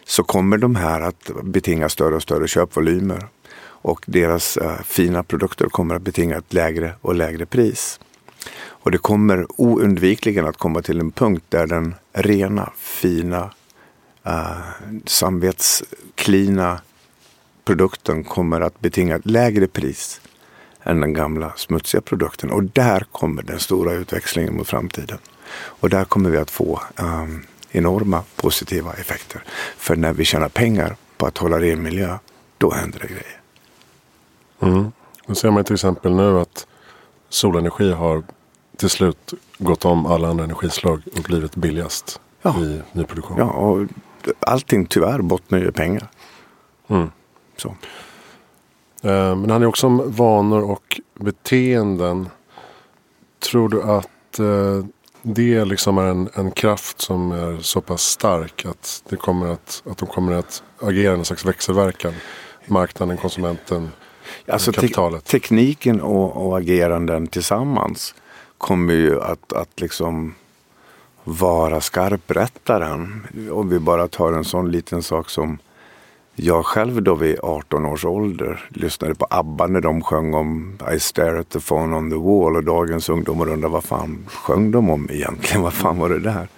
Så 0.04 0.22
kommer 0.22 0.58
de 0.58 0.76
här 0.76 1.00
att 1.00 1.30
betinga 1.42 1.88
större 1.88 2.14
och 2.14 2.22
större 2.22 2.48
köpvolymer. 2.48 3.28
Och 3.60 4.04
deras 4.06 4.56
äh, 4.56 4.82
fina 4.84 5.22
produkter 5.22 5.66
kommer 5.66 5.94
att 5.94 6.02
betinga 6.02 6.36
ett 6.36 6.52
lägre 6.52 6.94
och 7.00 7.14
lägre 7.14 7.46
pris. 7.46 8.00
Och 8.60 8.90
det 8.90 8.98
kommer 8.98 9.46
oundvikligen 9.60 10.46
att 10.46 10.56
komma 10.56 10.82
till 10.82 11.00
en 11.00 11.10
punkt 11.10 11.44
där 11.48 11.66
den 11.66 11.94
rena, 12.12 12.72
fina, 12.76 13.50
äh, 14.26 14.58
samvetsklina 15.06 16.80
produkten 17.64 18.24
kommer 18.24 18.60
att 18.60 18.80
betinga 18.80 19.16
ett 19.16 19.26
lägre 19.26 19.66
pris 19.66 20.20
än 20.88 21.00
den 21.00 21.12
gamla 21.12 21.52
smutsiga 21.56 22.00
produkten. 22.00 22.50
Och 22.50 22.64
där 22.64 23.06
kommer 23.12 23.42
den 23.42 23.58
stora 23.58 23.92
utväxlingen 23.92 24.56
mot 24.56 24.68
framtiden. 24.68 25.18
Och 25.54 25.90
där 25.90 26.04
kommer 26.04 26.30
vi 26.30 26.38
att 26.38 26.50
få 26.50 26.80
um, 26.96 27.46
enorma 27.70 28.22
positiva 28.36 28.92
effekter. 28.92 29.42
För 29.76 29.96
när 29.96 30.12
vi 30.12 30.24
tjänar 30.24 30.48
pengar 30.48 30.96
på 31.16 31.26
att 31.26 31.38
hålla 31.38 31.60
ren 31.60 31.82
miljö, 31.82 32.18
då 32.58 32.72
händer 32.72 32.98
det 32.98 33.06
grejer. 33.06 33.40
Mm. 34.60 34.92
Då 35.26 35.34
ser 35.34 35.50
man 35.50 35.64
till 35.64 35.74
exempel 35.74 36.14
nu 36.14 36.40
att 36.40 36.66
solenergi 37.28 37.92
har 37.92 38.22
till 38.76 38.90
slut 38.90 39.34
gått 39.58 39.84
om 39.84 40.06
alla 40.06 40.28
andra 40.28 40.44
energislag 40.44 41.02
och 41.16 41.22
blivit 41.22 41.56
billigast 41.56 42.20
ja. 42.42 42.60
i 42.60 42.82
nyproduktion. 42.92 43.36
Ja, 43.38 43.44
och 43.44 43.86
allting 44.40 44.86
tyvärr 44.86 45.22
bottnar 45.22 45.58
ju 45.58 45.72
pengar. 45.72 46.08
Mm. 46.88 47.10
Så. 47.56 47.76
Eh, 49.02 49.10
men 49.10 49.42
det 49.42 49.52
handlar 49.52 49.68
också 49.68 49.86
om 49.86 50.12
vanor 50.12 50.70
och 50.70 51.00
beteenden. 51.14 52.28
Tror 53.38 53.68
du 53.68 53.82
att 53.82 54.38
eh, 54.38 54.84
det 55.22 55.64
liksom 55.64 55.98
är 55.98 56.06
en, 56.06 56.28
en 56.34 56.50
kraft 56.50 57.00
som 57.00 57.32
är 57.32 57.58
så 57.60 57.80
pass 57.80 58.02
stark 58.02 58.66
att, 58.66 59.02
det 59.08 59.16
kommer 59.16 59.46
att, 59.46 59.82
att 59.90 59.98
de 59.98 60.08
kommer 60.08 60.32
att 60.32 60.62
agera 60.80 61.12
i 61.12 61.18
en 61.18 61.24
slags 61.24 61.44
växelverkan? 61.44 62.14
Marknaden, 62.66 63.16
konsumenten, 63.16 63.90
alltså 64.46 64.72
kapitalet. 64.72 65.24
Te 65.24 65.30
tekniken 65.30 66.00
och, 66.00 66.46
och 66.46 66.58
ageranden 66.58 67.26
tillsammans 67.26 68.14
kommer 68.58 68.94
ju 68.94 69.22
att, 69.22 69.52
att 69.52 69.80
liksom 69.80 70.34
vara 71.24 71.80
skarprättaren. 71.80 73.26
Om 73.52 73.68
vi 73.68 73.78
bara 73.78 74.08
tar 74.08 74.32
en 74.32 74.44
sån 74.44 74.70
liten 74.70 75.02
sak 75.02 75.30
som 75.30 75.58
jag 76.40 76.66
själv 76.66 77.02
då 77.02 77.14
vid 77.14 77.38
18 77.42 77.86
års 77.86 78.04
ålder 78.04 78.64
lyssnade 78.68 79.14
på 79.14 79.26
ABBA 79.30 79.66
när 79.66 79.80
de 79.80 80.02
sjöng 80.02 80.34
om 80.34 80.78
I 80.94 81.00
stare 81.00 81.40
at 81.40 81.48
the 81.48 81.60
phone 81.60 81.96
on 81.96 82.10
the 82.10 82.16
wall 82.16 82.56
och 82.56 82.64
dagens 82.64 83.08
ungdomar 83.08 83.48
undrar 83.48 83.68
vad 83.68 83.84
fan 83.84 84.26
sjöng 84.26 84.70
de 84.70 84.90
om 84.90 85.08
egentligen? 85.10 85.62
Vad 85.68 85.72
fan 85.72 85.98
var 85.98 86.08
det 86.08 86.18
där? 86.18 86.48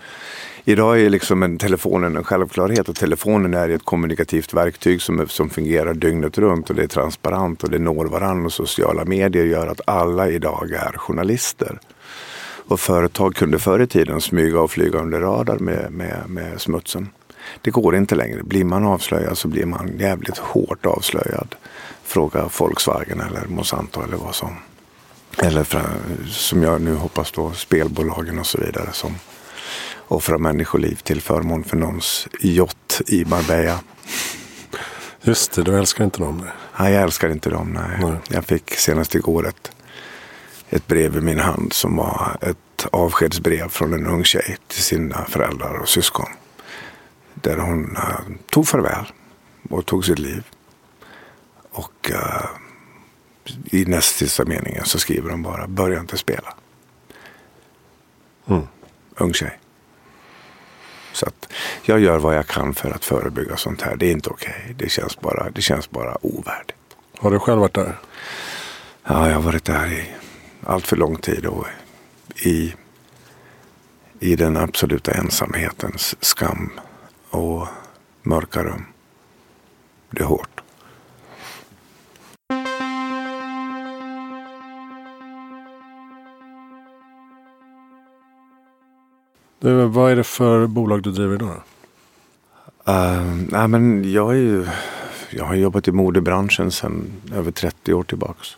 Idag 0.65 1.01
är 1.01 1.11
liksom 1.11 1.43
en 1.43 1.59
telefonen 1.59 2.17
en 2.17 2.25
självklarhet 2.25 2.89
och 2.89 2.97
telefonen 2.97 3.55
är 3.55 3.69
ett 3.69 3.85
kommunikativt 3.85 4.55
verktyg 4.55 5.03
som, 5.03 5.29
som 5.29 5.51
fungerar 5.51 5.95
dygnet 5.95 6.39
runt 6.39 6.71
och 6.71 6.77
det 6.77 6.83
är 6.83 6.87
transparent 6.87 7.65
och 7.65 7.71
det 7.71 7.79
når 7.79 8.05
varandra 8.05 8.47
och 8.47 8.53
sociala 8.53 9.05
medier 9.05 9.45
gör 9.45 9.67
att 9.67 9.81
alla 9.87 10.29
idag 10.29 10.71
är 10.73 10.93
journalister. 10.99 11.79
Och 12.69 12.81
företag 12.81 13.35
kunde 13.35 13.59
förr 13.59 13.81
i 13.81 13.87
tiden 13.87 14.21
smyga 14.21 14.61
och 14.61 14.71
flyga 14.71 14.99
under 14.99 15.21
radar 15.21 15.59
med, 15.59 15.93
med, 15.93 16.25
med 16.29 16.61
smutsen. 16.61 17.09
Det 17.61 17.71
går 17.71 17.97
inte 17.97 18.15
längre. 18.15 18.43
Blir 18.43 18.65
man 18.65 18.85
avslöjad 18.85 19.39
så 19.39 19.49
blir 19.49 19.67
man 19.67 19.99
jävligt 19.99 20.39
hårt 20.39 20.87
avslöjad. 20.87 21.55
Fråga 22.03 22.51
Volkswagen 22.59 23.21
eller 23.21 23.47
Monsanto 23.49 24.03
eller 24.03 24.17
vad 24.17 24.35
som. 24.35 24.57
Eller 25.39 25.67
som 26.29 26.63
jag 26.63 26.81
nu 26.81 26.95
hoppas 26.95 27.33
då 27.33 27.53
spelbolagen 27.53 28.39
och 28.39 28.47
så 28.47 28.59
vidare 28.59 28.89
som 28.93 29.15
offrar 30.09 30.39
människoliv 30.39 30.95
till 30.95 31.21
förmån 31.21 31.65
för 31.65 31.77
någons 31.77 32.29
yacht 32.41 33.01
i 33.07 33.25
Marbella. 33.25 33.81
Just 35.23 35.53
det, 35.53 35.63
du 35.63 35.79
älskar 35.79 36.05
inte 36.05 36.19
dem? 36.19 36.37
Nej, 36.45 36.53
nej 36.79 36.93
jag 36.93 37.03
älskar 37.03 37.31
inte 37.31 37.51
dem. 37.51 37.73
Nej. 37.73 37.99
nej. 38.01 38.19
Jag 38.29 38.45
fick 38.45 38.75
senast 38.75 39.15
igår 39.15 39.49
ett, 39.49 39.71
ett 40.71 40.87
brev 40.87 41.17
i 41.17 41.21
min 41.21 41.41
hand 41.41 41.73
som 41.73 41.97
var 41.97 42.39
ett 42.41 42.87
avskedsbrev 42.93 43.69
från 43.69 43.95
en 43.95 44.07
ung 44.07 44.25
tjej 44.25 44.57
till 44.69 44.83
sina 44.83 45.25
föräldrar 45.25 45.75
och 45.75 45.89
syskon. 45.89 46.29
Där 47.41 47.57
hon 47.57 47.97
uh, 47.97 48.37
tog 48.51 48.69
farväl 48.69 49.05
och 49.71 49.87
tog 49.87 50.05
sitt 50.05 50.19
liv. 50.19 50.45
Och 51.73 52.11
uh, 52.11 52.47
i 53.65 53.85
näst 53.85 54.17
sista 54.17 54.45
meningen 54.45 54.85
så 54.85 54.99
skriver 54.99 55.31
hon 55.31 55.43
bara 55.43 55.67
börja 55.67 56.01
inte 56.01 56.17
spela. 56.17 56.55
Mm. 58.47 58.63
Ung 59.17 59.33
tjej. 59.33 59.59
Så 61.13 61.27
att 61.27 61.53
jag 61.83 62.01
gör 62.01 62.19
vad 62.19 62.37
jag 62.37 62.47
kan 62.47 62.75
för 62.75 62.91
att 62.91 63.05
förebygga 63.05 63.57
sånt 63.57 63.83
här. 63.83 63.97
Det 63.97 64.07
är 64.07 64.13
inte 64.13 64.31
okej. 64.31 64.61
Okay. 64.63 64.75
Det, 64.75 64.89
känns 64.89 65.21
bara, 65.21 65.51
det 65.51 65.63
känns 65.63 65.91
bara 65.91 66.17
ovärdigt. 66.27 66.77
Har 67.19 67.31
du 67.31 67.39
själv 67.39 67.61
varit 67.61 67.75
där? 67.75 67.99
Ja, 69.05 69.29
jag 69.29 69.35
har 69.35 69.43
varit 69.43 69.65
där 69.65 69.93
i 69.93 70.15
allt 70.67 70.87
för 70.87 70.97
lång 70.97 71.17
tid. 71.17 71.47
Och 71.47 71.67
i, 72.37 72.75
I 74.21 74.37
den 74.37 74.57
absoluta 74.57 75.13
ensamhetens 75.13 76.17
skam 76.21 76.71
och 77.31 77.69
mörka 78.23 78.65
rum. 78.65 78.85
Det 80.11 80.21
är 80.21 80.27
hårt. 80.27 80.61
Du, 89.59 89.85
vad 89.85 90.13
är 90.13 90.17
det 90.17 90.25
för 90.25 90.67
bolag 90.67 91.03
du 91.03 91.11
driver 91.11 91.35
idag? 91.35 91.63
Uh, 92.89 93.43
nej, 93.49 93.69
men 93.69 94.13
jag 94.13 94.31
är 94.31 94.39
ju 94.39 94.67
Jag 95.31 95.45
har 95.45 95.55
jobbat 95.55 95.89
i 95.89 95.93
modebranschen 95.93 96.71
sedan 96.71 97.13
över 97.35 97.51
30 97.51 97.95
år 97.95 98.03
tillbaks. 98.03 98.57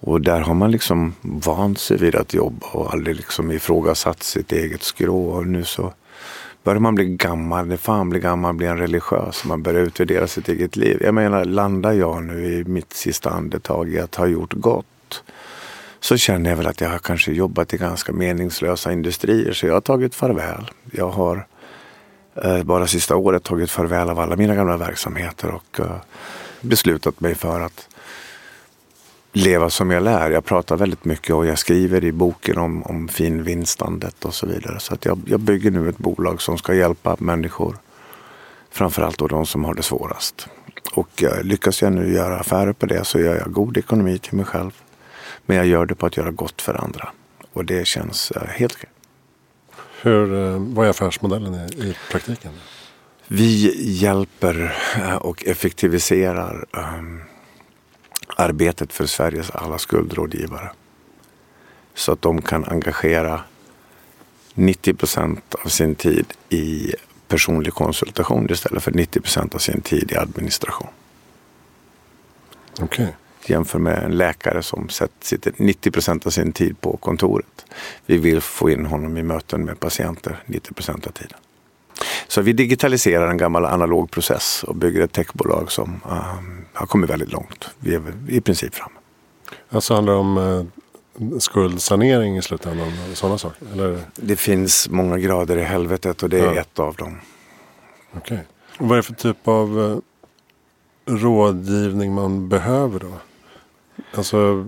Och 0.00 0.20
där 0.20 0.40
har 0.40 0.54
man 0.54 0.70
liksom 0.70 1.14
vant 1.22 1.78
sig 1.78 1.96
vid 1.96 2.14
att 2.14 2.34
jobba 2.34 2.66
och 2.66 2.92
aldrig 2.92 3.16
liksom 3.16 3.52
ifrågasatt 3.52 4.22
sitt 4.22 4.52
eget 4.52 4.82
skrå. 4.82 5.26
Och 5.26 5.46
nu 5.46 5.64
så 5.64 5.92
börjar 6.66 6.80
man 6.80 6.94
bli 6.94 7.04
gammal. 7.04 7.66
När 7.66 7.76
fan 7.76 8.10
blir 8.10 8.20
gammal 8.20 8.54
blir 8.54 8.68
en 8.68 8.78
religiös. 8.78 9.44
Man 9.44 9.62
börjar 9.62 9.80
utvärdera 9.80 10.26
sitt 10.26 10.48
eget 10.48 10.76
liv. 10.76 10.98
Jag 11.00 11.14
menar, 11.14 11.44
landar 11.44 11.92
jag 11.92 12.24
nu 12.24 12.46
i 12.46 12.64
mitt 12.64 12.92
sista 12.92 13.30
andetag 13.30 13.88
i 13.88 14.00
att 14.00 14.14
ha 14.14 14.26
gjort 14.26 14.52
gott 14.52 15.22
så 16.00 16.16
känner 16.16 16.50
jag 16.50 16.56
väl 16.56 16.66
att 16.66 16.80
jag 16.80 16.88
har 16.88 16.98
kanske 16.98 17.32
jobbat 17.32 17.74
i 17.74 17.76
ganska 17.76 18.12
meningslösa 18.12 18.92
industrier. 18.92 19.52
Så 19.52 19.66
jag 19.66 19.74
har 19.74 19.80
tagit 19.80 20.14
farväl. 20.14 20.70
Jag 20.92 21.08
har 21.08 21.46
eh, 22.34 22.62
bara 22.62 22.86
sista 22.86 23.16
året 23.16 23.42
tagit 23.42 23.70
farväl 23.70 24.08
av 24.08 24.18
alla 24.18 24.36
mina 24.36 24.54
gamla 24.54 24.76
verksamheter 24.76 25.50
och 25.50 25.80
eh, 25.80 25.96
beslutat 26.60 27.20
mig 27.20 27.34
för 27.34 27.60
att 27.60 27.88
leva 29.36 29.70
som 29.70 29.90
jag 29.90 30.02
lär. 30.02 30.30
Jag 30.30 30.44
pratar 30.44 30.76
väldigt 30.76 31.04
mycket 31.04 31.34
och 31.34 31.46
jag 31.46 31.58
skriver 31.58 32.04
i 32.04 32.12
boken 32.12 32.58
om, 32.58 32.82
om 32.82 33.08
finvinstandet 33.08 34.24
och 34.24 34.34
så 34.34 34.46
vidare. 34.46 34.80
Så 34.80 34.94
att 34.94 35.04
jag, 35.04 35.20
jag 35.26 35.40
bygger 35.40 35.70
nu 35.70 35.88
ett 35.88 35.98
bolag 35.98 36.42
som 36.42 36.58
ska 36.58 36.74
hjälpa 36.74 37.16
människor. 37.18 37.76
Framförallt 38.70 39.18
då 39.18 39.26
de 39.26 39.46
som 39.46 39.64
har 39.64 39.74
det 39.74 39.82
svårast. 39.82 40.48
Och 40.94 41.22
eh, 41.22 41.42
lyckas 41.42 41.82
jag 41.82 41.92
nu 41.92 42.12
göra 42.12 42.38
affärer 42.38 42.72
på 42.72 42.86
det 42.86 43.04
så 43.04 43.20
gör 43.20 43.36
jag 43.36 43.52
god 43.52 43.76
ekonomi 43.76 44.18
till 44.18 44.34
mig 44.34 44.44
själv. 44.44 44.70
Men 45.46 45.56
jag 45.56 45.66
gör 45.66 45.86
det 45.86 45.94
på 45.94 46.06
att 46.06 46.16
göra 46.16 46.30
gott 46.30 46.62
för 46.62 46.74
andra. 46.84 47.08
Och 47.52 47.64
det 47.64 47.86
känns 47.86 48.30
eh, 48.30 48.42
helt 48.48 48.74
okej. 48.74 48.90
Hur, 50.02 50.34
eh, 50.34 50.58
vad 50.58 50.86
är 50.86 50.90
affärsmodellen 50.90 51.54
i, 51.54 51.88
i 51.88 51.96
praktiken? 52.10 52.52
Vi 53.28 53.72
hjälper 53.92 54.76
och 55.20 55.46
effektiviserar 55.46 56.64
um, 56.72 57.22
arbetet 58.36 58.92
för 58.92 59.06
Sveriges 59.06 59.50
alla 59.50 59.78
skuldrådgivare. 59.78 60.70
Så 61.94 62.12
att 62.12 62.22
de 62.22 62.42
kan 62.42 62.64
engagera 62.64 63.40
90 64.54 64.94
procent 64.94 65.54
av 65.64 65.68
sin 65.68 65.94
tid 65.94 66.26
i 66.48 66.94
personlig 67.28 67.72
konsultation 67.72 68.50
istället 68.50 68.82
för 68.82 68.92
90 68.92 69.20
procent 69.20 69.54
av 69.54 69.58
sin 69.58 69.80
tid 69.80 70.12
i 70.12 70.16
administration. 70.16 70.88
Okay. 72.80 73.06
Jämför 73.46 73.78
med 73.78 74.02
en 74.02 74.16
läkare 74.16 74.62
som 74.62 74.88
sitter 75.20 75.52
90 75.56 75.90
procent 75.90 76.26
av 76.26 76.30
sin 76.30 76.52
tid 76.52 76.80
på 76.80 76.96
kontoret. 76.96 77.64
Vi 78.06 78.16
vill 78.16 78.40
få 78.40 78.70
in 78.70 78.86
honom 78.86 79.16
i 79.16 79.22
möten 79.22 79.64
med 79.64 79.80
patienter 79.80 80.42
90 80.46 80.74
procent 80.74 81.06
av 81.06 81.10
tiden. 81.10 81.38
Så 82.28 82.40
vi 82.40 82.52
digitaliserar 82.52 83.30
en 83.30 83.36
gammal 83.36 83.64
analog 83.64 84.10
process 84.10 84.64
och 84.64 84.76
bygger 84.76 85.00
ett 85.00 85.12
techbolag 85.12 85.72
som 85.72 86.00
um, 86.04 86.64
har 86.72 86.86
kommit 86.86 87.10
väldigt 87.10 87.32
långt. 87.32 87.68
Vi 87.78 87.94
är 87.94 88.02
i 88.28 88.40
princip 88.40 88.74
framme. 88.74 88.94
Alltså 89.70 89.94
handlar 89.94 90.12
det 90.12 90.18
om 90.18 90.38
uh, 90.38 91.38
skuldsanering 91.38 92.36
i 92.36 92.42
slutändan? 92.42 92.92
Sådana 93.14 93.38
saker? 93.38 93.66
Eller? 93.72 94.00
Det 94.14 94.36
finns 94.36 94.88
många 94.88 95.18
grader 95.18 95.56
i 95.56 95.62
helvetet 95.62 96.22
och 96.22 96.28
det 96.28 96.38
är 96.38 96.54
ja. 96.54 96.60
ett 96.60 96.78
av 96.78 96.94
dem. 96.94 97.20
Okej. 98.16 98.20
Okay. 98.20 98.38
Vad 98.78 98.92
är 98.92 98.96
det 98.96 99.02
för 99.02 99.14
typ 99.14 99.48
av 99.48 99.78
uh, 99.78 99.98
rådgivning 101.06 102.14
man 102.14 102.48
behöver 102.48 102.98
då? 103.00 103.12
Alltså 104.14 104.66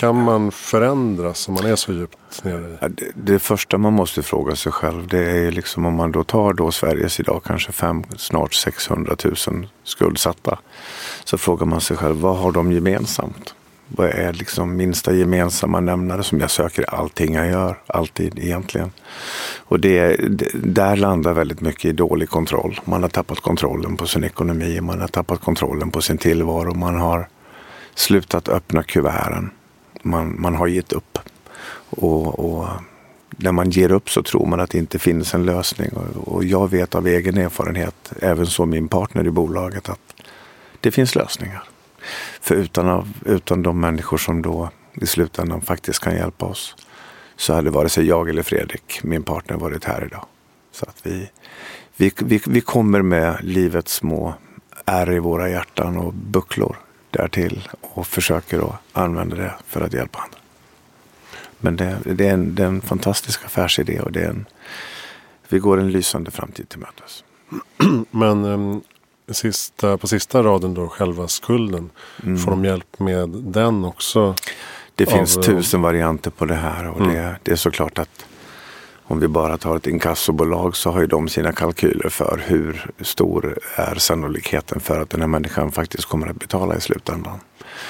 kan 0.00 0.22
man 0.22 0.52
förändras 0.52 1.48
om 1.48 1.54
man 1.54 1.66
är 1.66 1.76
så 1.76 1.92
djupt 1.92 2.44
nere? 2.44 2.78
Ja, 2.80 2.88
det, 2.88 3.10
det, 3.14 3.38
första 3.38 3.78
man 3.78 3.92
måste 3.92 4.22
fråga 4.22 4.56
sig 4.56 4.72
själv 4.72 5.08
det 5.08 5.18
är 5.18 5.50
liksom 5.50 5.86
om 5.86 5.94
man 5.94 6.12
då 6.12 6.24
tar 6.24 6.52
då 6.52 6.72
Sveriges 6.72 7.20
idag 7.20 7.42
kanske 7.44 7.72
fem, 7.72 8.04
snart 8.16 8.54
600 8.54 9.16
000 9.24 9.68
skuldsatta. 9.84 10.58
Så 11.24 11.38
frågar 11.38 11.66
man 11.66 11.80
sig 11.80 11.96
själv 11.96 12.16
vad 12.16 12.36
har 12.36 12.52
de 12.52 12.72
gemensamt? 12.72 13.54
Vad 13.88 14.08
är 14.08 14.32
liksom 14.32 14.76
minsta 14.76 15.14
gemensamma 15.14 15.80
nämnare 15.80 16.22
som 16.22 16.40
jag 16.40 16.50
söker 16.50 16.82
i 16.82 16.86
allting 16.88 17.34
jag 17.34 17.48
gör? 17.48 17.78
Alltid 17.86 18.38
egentligen. 18.38 18.90
Och 19.58 19.80
det, 19.80 20.16
det, 20.16 20.50
där 20.54 20.96
landar 20.96 21.32
väldigt 21.32 21.60
mycket 21.60 21.84
i 21.84 21.92
dålig 21.92 22.28
kontroll. 22.28 22.80
Man 22.84 23.02
har 23.02 23.10
tappat 23.10 23.40
kontrollen 23.40 23.96
på 23.96 24.06
sin 24.06 24.24
ekonomi, 24.24 24.80
man 24.80 25.00
har 25.00 25.08
tappat 25.08 25.40
kontrollen 25.40 25.90
på 25.90 26.02
sin 26.02 26.18
tillvaro. 26.18 26.74
Man 26.74 27.00
har 27.00 27.28
slutat 27.94 28.48
öppna 28.48 28.82
kuverten 28.82 29.50
man, 30.02 30.40
man 30.40 30.54
har 30.54 30.66
gett 30.66 30.92
upp. 30.92 31.18
Och, 31.90 32.38
och, 32.38 32.68
när 33.36 33.52
man 33.52 33.70
ger 33.70 33.92
upp 33.92 34.10
så 34.10 34.22
tror 34.22 34.46
man 34.46 34.60
att 34.60 34.70
det 34.70 34.78
inte 34.78 34.98
finns 34.98 35.34
en 35.34 35.44
lösning. 35.44 35.90
Och, 35.90 36.34
och 36.34 36.44
jag 36.44 36.70
vet 36.70 36.94
av 36.94 37.06
egen 37.06 37.38
erfarenhet, 37.38 38.12
även 38.20 38.46
som 38.46 38.70
min 38.70 38.88
partner 38.88 39.26
i 39.26 39.30
bolaget, 39.30 39.88
att 39.88 40.14
det 40.80 40.90
finns 40.90 41.14
lösningar. 41.14 41.62
För 42.40 42.54
utan, 42.54 42.88
av, 42.88 43.08
utan 43.24 43.62
de 43.62 43.80
människor 43.80 44.18
som 44.18 44.42
då 44.42 44.70
i 44.94 45.06
slutändan 45.06 45.60
faktiskt 45.60 45.98
kan 45.98 46.14
hjälpa 46.14 46.46
oss 46.46 46.76
så 47.36 47.54
hade 47.54 47.70
vare 47.70 47.88
sig 47.88 48.06
jag 48.06 48.28
eller 48.28 48.42
Fredrik, 48.42 49.00
min 49.02 49.22
partner, 49.22 49.56
varit 49.56 49.84
här 49.84 50.04
idag. 50.04 50.26
Så 50.72 50.86
att 50.88 50.96
vi, 51.02 51.30
vi, 51.96 52.12
vi, 52.18 52.40
vi 52.46 52.60
kommer 52.60 53.02
med 53.02 53.38
livets 53.42 53.94
små 53.94 54.34
ärr 54.84 55.12
i 55.12 55.18
våra 55.18 55.50
hjärtan 55.50 55.96
och 55.96 56.12
bucklor 56.12 56.76
därtill 57.10 57.68
och 57.80 58.06
försöker 58.06 58.58
då 58.58 58.78
använda 58.92 59.36
det 59.36 59.54
för 59.66 59.80
att 59.80 59.92
hjälpa 59.92 60.18
andra. 60.18 60.38
Men 61.58 61.76
det, 61.76 61.98
det, 62.04 62.28
är, 62.28 62.32
en, 62.34 62.54
det 62.54 62.62
är 62.62 62.66
en 62.66 62.80
fantastisk 62.80 63.44
affärsidé 63.44 64.00
och 64.00 64.12
det 64.12 64.20
är 64.20 64.28
en, 64.28 64.46
vi 65.48 65.58
går 65.58 65.80
en 65.80 65.90
lysande 65.90 66.30
framtid 66.30 66.68
till 66.68 66.78
mötes. 66.78 67.24
Men 68.10 68.44
um, 68.44 68.82
sista, 69.28 69.98
på 69.98 70.06
sista 70.06 70.42
raden 70.42 70.74
då, 70.74 70.88
själva 70.88 71.28
skulden. 71.28 71.90
Mm. 72.22 72.38
Får 72.38 72.50
de 72.50 72.64
hjälp 72.64 72.98
med 72.98 73.28
den 73.28 73.84
också? 73.84 74.34
Det 74.94 75.06
av, 75.06 75.10
finns 75.10 75.34
tusen 75.34 75.82
varianter 75.82 76.30
på 76.30 76.44
det 76.44 76.54
här 76.54 76.88
och 76.88 77.00
mm. 77.00 77.14
det, 77.14 77.36
det 77.42 77.52
är 77.52 77.56
såklart 77.56 77.98
att 77.98 78.24
om 79.10 79.20
vi 79.20 79.28
bara 79.28 79.58
tar 79.58 79.76
ett 79.76 79.86
inkassobolag 79.86 80.76
så 80.76 80.90
har 80.90 81.00
ju 81.00 81.06
de 81.06 81.28
sina 81.28 81.52
kalkyler 81.52 82.08
för 82.08 82.42
hur 82.46 82.90
stor 83.00 83.58
är 83.76 83.94
sannolikheten 83.94 84.80
för 84.80 85.00
att 85.00 85.10
den 85.10 85.20
här 85.20 85.28
människan 85.28 85.72
faktiskt 85.72 86.04
kommer 86.04 86.26
att 86.26 86.36
betala 86.36 86.76
i 86.76 86.80
slutändan. 86.80 87.40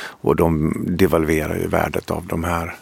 Och 0.00 0.36
de 0.36 0.74
devalverar 0.88 1.56
ju 1.56 1.66
värdet 1.66 2.10
av 2.10 2.26
de 2.26 2.44
här 2.44 2.76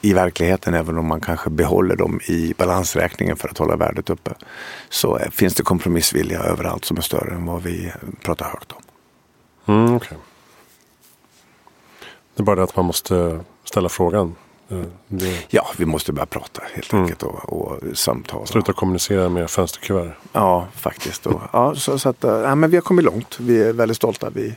i 0.00 0.12
verkligheten, 0.12 0.74
även 0.74 0.98
om 0.98 1.06
man 1.06 1.20
kanske 1.20 1.50
behåller 1.50 1.96
dem 1.96 2.20
i 2.28 2.54
balansräkningen 2.58 3.36
för 3.36 3.48
att 3.48 3.58
hålla 3.58 3.76
värdet 3.76 4.10
uppe, 4.10 4.34
så 4.88 5.18
finns 5.30 5.54
det 5.54 5.62
kompromissvilja 5.62 6.40
överallt 6.40 6.84
som 6.84 6.96
är 6.96 7.02
större 7.02 7.34
än 7.34 7.46
vad 7.46 7.62
vi 7.62 7.92
pratar 8.22 8.46
högt 8.46 8.72
om. 8.72 8.82
Mm, 9.74 9.94
okay. 9.94 10.18
Det 12.34 12.42
är 12.42 12.44
bara 12.44 12.56
det 12.56 12.62
att 12.62 12.76
man 12.76 12.84
måste 12.84 13.40
ställa 13.64 13.88
frågan. 13.88 14.34
Det... 15.08 15.46
Ja, 15.50 15.66
vi 15.78 15.86
måste 15.86 16.12
börja 16.12 16.26
prata 16.26 16.62
helt 16.74 16.92
mm. 16.92 17.02
enkelt 17.02 17.22
och, 17.22 17.52
och 17.52 17.78
samtala. 17.94 18.46
Sluta 18.46 18.72
kommunicera 18.72 19.28
med 19.28 19.50
fönsterkuvert. 19.50 20.12
Ja, 20.32 20.66
faktiskt. 20.74 21.26
Och, 21.26 21.40
ja, 21.52 21.74
så, 21.74 21.98
så 21.98 22.08
att, 22.08 22.16
ja, 22.20 22.54
men 22.54 22.70
vi 22.70 22.76
har 22.76 22.82
kommit 22.82 23.04
långt. 23.04 23.40
Vi 23.40 23.62
är 23.62 23.72
väldigt 23.72 23.96
stolta. 23.96 24.30
Vi 24.30 24.56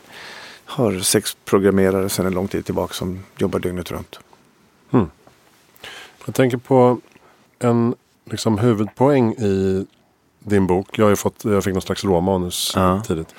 har 0.65 0.99
sex 0.99 1.37
programmerare 1.45 2.09
sedan 2.09 2.25
en 2.25 2.33
lång 2.33 2.47
tid 2.47 2.65
tillbaka 2.65 2.93
som 2.93 3.23
jobbar 3.37 3.59
dygnet 3.59 3.91
runt. 3.91 4.19
Mm. 4.91 5.09
Jag 6.25 6.35
tänker 6.35 6.57
på 6.57 6.99
en 7.59 7.95
liksom, 8.25 8.57
huvudpoäng 8.57 9.33
i 9.33 9.85
din 10.39 10.67
bok. 10.67 10.97
Jag, 10.97 11.05
har 11.05 11.15
fått, 11.15 11.45
jag 11.45 11.63
fick 11.63 11.73
någon 11.73 11.81
slags 11.81 12.03
råmanus 12.03 12.73
ja. 12.75 13.01
tidigt. 13.07 13.35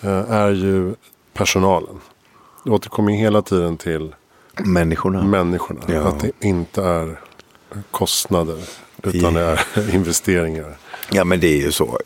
Eh, 0.00 0.30
är 0.30 0.50
ju 0.50 0.94
personalen. 1.32 2.00
Du 2.64 2.70
återkommer 2.70 3.12
hela 3.12 3.42
tiden 3.42 3.76
till 3.76 4.14
Människorna. 4.64 5.22
Människorna. 5.22 5.80
Ja. 5.86 6.00
Att 6.00 6.20
det 6.20 6.30
inte 6.40 6.82
är 6.82 7.20
kostnader. 7.90 8.58
Utan 9.02 9.34
det 9.34 9.40
är 9.40 9.94
investeringar. 9.94 10.76
Ja 11.10 11.24
men 11.24 11.40
det 11.40 11.46
är 11.46 11.56
ju 11.56 11.72
så. 11.72 11.98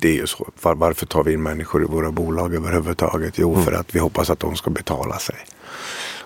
Det 0.00 0.08
är 0.08 0.14
ju 0.14 0.26
så. 0.26 0.48
Var, 0.62 0.74
varför 0.74 1.06
tar 1.06 1.24
vi 1.24 1.32
in 1.32 1.42
människor 1.42 1.82
i 1.82 1.86
våra 1.86 2.10
bolag 2.10 2.54
överhuvudtaget? 2.54 3.38
Jo 3.38 3.52
mm. 3.52 3.64
för 3.64 3.72
att 3.72 3.94
vi 3.94 3.98
hoppas 3.98 4.30
att 4.30 4.40
de 4.40 4.56
ska 4.56 4.70
betala 4.70 5.18
sig. 5.18 5.36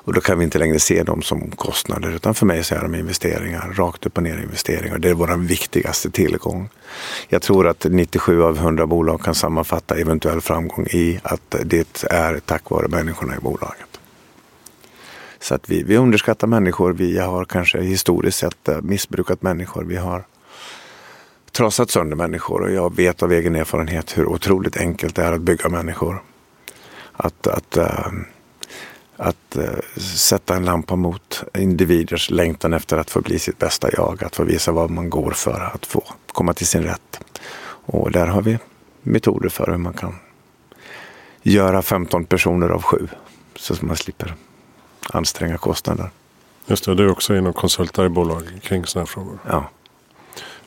Och 0.04 0.12
då 0.12 0.20
kan 0.20 0.38
vi 0.38 0.44
inte 0.44 0.58
längre 0.58 0.78
se 0.78 1.02
dem 1.02 1.22
som 1.22 1.50
kostnader. 1.50 2.10
Utan 2.10 2.34
för 2.34 2.46
mig 2.46 2.64
så 2.64 2.74
är 2.74 2.82
de 2.82 2.94
investeringar. 2.94 3.72
Rakt 3.76 4.06
upp 4.06 4.16
och 4.16 4.22
ner 4.22 4.38
investeringar. 4.38 4.98
Det 4.98 5.08
är 5.08 5.14
vår 5.14 5.36
viktigaste 5.36 6.10
tillgång. 6.10 6.68
Jag 7.28 7.42
tror 7.42 7.68
att 7.68 7.86
97 7.90 8.42
av 8.42 8.56
100 8.56 8.86
bolag 8.86 9.22
kan 9.22 9.34
sammanfatta 9.34 9.96
eventuell 9.96 10.40
framgång 10.40 10.86
i 10.86 11.20
att 11.22 11.56
det 11.64 12.04
är 12.10 12.40
tack 12.46 12.70
vare 12.70 12.88
människorna 12.88 13.36
i 13.36 13.38
bolaget. 13.38 13.91
Så 15.42 15.54
att 15.54 15.70
vi, 15.70 15.82
vi 15.82 15.96
underskattar 15.96 16.46
människor. 16.46 16.92
Vi 16.92 17.18
har 17.18 17.44
kanske 17.44 17.80
historiskt 17.80 18.38
sett 18.38 18.68
eh, 18.68 18.80
missbrukat 18.80 19.42
människor. 19.42 19.84
Vi 19.84 19.96
har 19.96 20.24
trasat 21.52 21.90
sönder 21.90 22.16
människor 22.16 22.62
och 22.62 22.72
jag 22.72 22.96
vet 22.96 23.22
av 23.22 23.32
egen 23.32 23.54
erfarenhet 23.54 24.18
hur 24.18 24.26
otroligt 24.26 24.76
enkelt 24.76 25.16
det 25.16 25.22
är 25.22 25.32
att 25.32 25.40
bygga 25.40 25.68
människor. 25.68 26.22
Att, 27.12 27.46
att, 27.46 27.76
äh, 27.76 28.06
att 29.16 29.56
äh, 29.56 30.00
sätta 30.00 30.56
en 30.56 30.64
lampa 30.64 30.96
mot 30.96 31.44
individers 31.54 32.30
längtan 32.30 32.72
efter 32.72 32.96
att 32.96 33.10
få 33.10 33.20
bli 33.20 33.38
sitt 33.38 33.58
bästa 33.58 33.88
jag. 33.92 34.24
Att 34.24 34.36
få 34.36 34.44
visa 34.44 34.72
vad 34.72 34.90
man 34.90 35.10
går 35.10 35.30
för, 35.30 35.70
att 35.74 35.86
få 35.86 36.04
komma 36.26 36.54
till 36.54 36.66
sin 36.66 36.82
rätt. 36.82 37.20
Och 37.84 38.10
där 38.10 38.26
har 38.26 38.42
vi 38.42 38.58
metoder 39.02 39.48
för 39.48 39.66
hur 39.66 39.76
man 39.76 39.92
kan 39.92 40.14
göra 41.42 41.82
15 41.82 42.24
personer 42.24 42.68
av 42.68 42.82
sju. 42.82 43.08
Så 43.56 43.74
att 43.74 43.82
man 43.82 43.96
slipper 43.96 44.36
anstränga 45.10 45.58
kostnader. 45.58 46.10
Just 46.66 46.84
det, 46.84 46.94
du 46.94 47.04
är 47.04 47.10
också 47.10 47.36
inom 47.36 47.52
konsultar 47.52 48.06
i 48.06 48.08
bolag 48.08 48.60
kring 48.62 48.86
sådana 48.86 49.04
här 49.06 49.12
frågor. 49.12 49.38
Ja. 49.46 49.70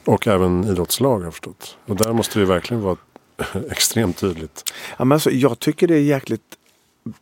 Och 0.05 0.27
även 0.27 0.63
idrottslag 0.63 1.17
har 1.17 1.23
jag 1.23 1.33
förstått. 1.33 1.77
Och 1.85 1.95
där 1.95 2.13
måste 2.13 2.39
det 2.39 2.45
verkligen 2.45 2.83
vara 2.83 2.97
extremt 3.71 4.17
tydligt. 4.17 4.73
Ja, 4.97 5.05
men 5.05 5.15
alltså, 5.15 5.31
jag 5.31 5.59
tycker 5.59 5.87
det 5.87 5.95
är 5.95 6.01
jäkligt 6.01 6.57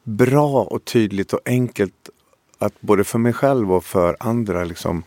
bra 0.04 0.64
och 0.64 0.86
tydligt 0.86 1.34
och 1.34 1.40
enkelt 1.46 2.10
att 2.58 2.82
både 2.82 3.04
för 3.04 3.20
mig 3.20 3.34
själv 3.34 3.74
och 3.74 3.86
för 3.86 4.18
andra 4.20 4.64
liksom 4.64 5.04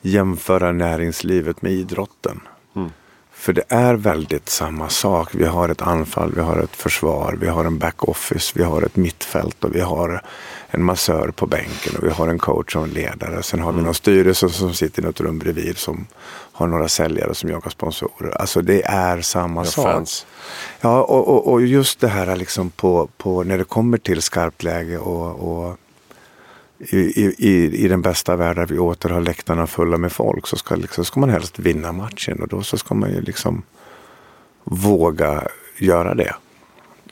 jämföra 0.00 0.72
näringslivet 0.72 1.62
med 1.62 1.72
idrotten. 1.72 2.40
Mm. 3.38 3.44
För 3.44 3.52
det 3.52 3.64
är 3.68 3.94
väldigt 3.94 4.48
samma 4.48 4.88
sak. 4.88 5.28
Vi 5.34 5.46
har 5.46 5.68
ett 5.68 5.82
anfall, 5.82 6.32
vi 6.34 6.40
har 6.40 6.56
ett 6.58 6.76
försvar, 6.76 7.36
vi 7.40 7.48
har 7.48 7.64
en 7.64 7.78
backoffice, 7.78 8.52
vi 8.54 8.62
har 8.64 8.82
ett 8.82 8.96
mittfält 8.96 9.64
och 9.64 9.74
vi 9.74 9.80
har 9.80 10.22
en 10.70 10.84
massör 10.84 11.30
på 11.30 11.46
bänken 11.46 11.96
och 11.98 12.04
vi 12.04 12.10
har 12.10 12.28
en 12.28 12.38
coach 12.38 12.76
och 12.76 12.82
en 12.84 12.90
ledare. 12.90 13.42
Sen 13.42 13.60
har 13.60 13.72
vi 13.72 13.82
någon 13.82 13.94
styrelse 13.94 14.48
som 14.48 14.74
sitter 14.74 15.02
i 15.02 15.06
något 15.06 15.20
rum 15.20 15.38
bredvid 15.38 15.78
som 15.78 16.06
har 16.52 16.66
några 16.66 16.88
säljare 16.88 17.34
som 17.34 17.50
jagar 17.50 17.70
sponsorer. 17.70 18.30
Alltså 18.40 18.62
det 18.62 18.82
är 18.82 19.20
samma 19.20 19.60
Ja, 19.60 19.64
sak. 19.64 19.84
fans. 19.84 20.26
Ja, 20.80 21.02
och, 21.02 21.28
och, 21.28 21.52
och 21.52 21.62
just 21.62 22.00
det 22.00 22.08
här 22.08 22.36
liksom 22.36 22.70
på, 22.70 23.08
på 23.16 23.42
när 23.44 23.58
det 23.58 23.64
kommer 23.64 23.98
till 23.98 24.22
skarpt 24.22 24.62
läge 24.62 24.98
och, 24.98 25.66
och 25.68 25.76
i, 26.78 26.96
i, 27.38 27.84
i 27.84 27.88
den 27.88 28.02
bästa 28.02 28.36
världen 28.36 28.66
vi 28.70 28.78
åter 28.78 29.08
har 29.08 29.20
läktarna 29.20 29.66
fulla 29.66 29.98
med 29.98 30.12
folk 30.12 30.46
så 30.46 30.56
ska, 30.56 30.74
liksom, 30.74 31.04
ska 31.04 31.20
man 31.20 31.30
helst 31.30 31.58
vinna 31.58 31.92
matchen 31.92 32.42
och 32.42 32.48
då 32.48 32.62
så 32.62 32.78
ska 32.78 32.94
man 32.94 33.10
ju 33.10 33.20
liksom 33.20 33.62
våga 34.64 35.48
göra 35.78 36.14
det. 36.14 36.34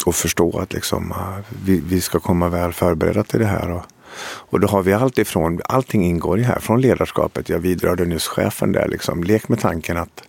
Och 0.06 0.14
förstå 0.14 0.58
att 0.58 0.72
liksom, 0.72 1.12
ah, 1.12 1.38
vi, 1.64 1.80
vi 1.80 2.00
ska 2.00 2.20
komma 2.20 2.48
väl 2.48 2.72
förberedda 2.72 3.24
till 3.24 3.40
det 3.40 3.46
här. 3.46 3.70
Och, 3.70 3.82
och 4.24 4.60
då 4.60 4.68
har 4.68 4.82
vi 4.82 4.92
allt 4.92 5.18
ifrån, 5.18 5.60
allting 5.64 6.04
ingår 6.04 6.38
i 6.38 6.42
här, 6.42 6.60
från 6.60 6.80
ledarskapet. 6.80 7.48
Jag 7.48 7.58
vidrörde 7.58 8.04
nyss 8.04 8.26
chefen 8.26 8.72
där, 8.72 8.88
liksom, 8.88 9.24
lek 9.24 9.48
med 9.48 9.60
tanken 9.60 9.96
att 9.96 10.25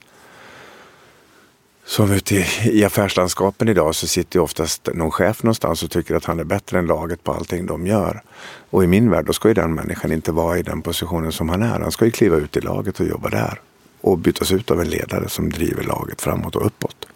som 1.98 2.12
ute 2.12 2.36
i, 2.36 2.46
i 2.64 2.86
affärslandskapen 2.86 3.70
idag 3.70 3.96
så 3.96 4.08
sitter 4.08 4.40
ju 4.40 4.44
oftast 4.44 4.90
någon 4.94 5.12
chef 5.12 5.44
någonstans 5.44 5.84
och 5.84 5.92
tycker 5.92 6.16
att 6.16 6.26
han 6.26 6.40
är 6.40 6.44
bättre 6.44 6.80
än 6.80 6.86
laget 6.86 7.24
på 7.24 7.34
allting 7.34 7.66
de 7.66 7.88
gör. 7.88 8.22
Och 8.70 8.84
i 8.84 8.88
min 8.88 9.10
värld 9.12 9.26
då 9.26 9.34
ska 9.34 9.48
ju 9.48 9.54
den 9.54 9.74
människan 9.74 10.12
inte 10.12 10.32
vara 10.32 10.58
i 10.58 10.62
den 10.62 10.82
positionen 10.82 11.32
som 11.32 11.50
han 11.50 11.64
är. 11.64 11.80
Han 11.80 11.92
ska 11.92 12.06
ju 12.06 12.12
kliva 12.12 12.36
ut 12.36 12.58
i 12.58 12.62
laget 12.62 13.00
och 13.00 13.06
jobba 13.06 13.30
där. 13.30 13.62
Och 14.02 14.18
bytas 14.18 14.52
ut 14.52 14.72
av 14.72 14.82
en 14.82 14.90
ledare 14.90 15.30
som 15.30 15.50
driver 15.50 15.84
laget 15.84 16.22
framåt 16.22 16.56
och 16.56 16.66
uppåt. 16.66 17.08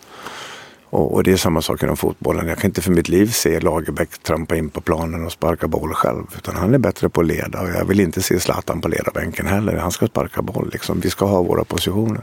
Och, 0.90 1.14
och 1.14 1.24
det 1.24 1.32
är 1.32 1.38
samma 1.38 1.62
sak 1.62 1.84
inom 1.84 1.98
fotbollen. 1.98 2.48
Jag 2.48 2.58
kan 2.58 2.70
inte 2.70 2.82
för 2.82 2.92
mitt 2.92 3.10
liv 3.10 3.28
se 3.28 3.60
Lagerbäck 3.60 4.24
trampa 4.24 4.56
in 4.56 4.70
på 4.70 4.82
planen 4.82 5.26
och 5.26 5.32
sparka 5.32 5.68
boll 5.68 5.94
själv. 5.94 6.24
Utan 6.38 6.56
han 6.56 6.74
är 6.74 6.78
bättre 6.78 7.10
på 7.10 7.22
att 7.22 7.28
leda 7.28 7.62
och 7.62 7.70
jag 7.70 7.86
vill 7.86 8.00
inte 8.00 8.22
se 8.22 8.40
Zlatan 8.40 8.82
på 8.82 8.88
ledarbänken 8.88 9.48
heller. 9.48 9.78
Han 9.78 9.92
ska 9.92 10.08
sparka 10.08 10.42
boll 10.42 10.70
liksom. 10.74 11.00
Vi 11.00 11.10
ska 11.10 11.26
ha 11.26 11.42
våra 11.42 11.64
positioner. 11.64 12.22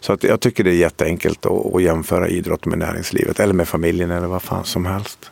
Så 0.00 0.12
att 0.12 0.22
jag 0.22 0.40
tycker 0.40 0.64
det 0.64 0.70
är 0.70 0.74
jätteenkelt 0.74 1.46
att, 1.46 1.74
att 1.74 1.82
jämföra 1.82 2.28
idrott 2.28 2.66
med 2.66 2.78
näringslivet 2.78 3.40
eller 3.40 3.54
med 3.54 3.68
familjen 3.68 4.10
eller 4.10 4.26
vad 4.26 4.42
fan 4.42 4.64
som 4.64 4.86
helst. 4.86 5.30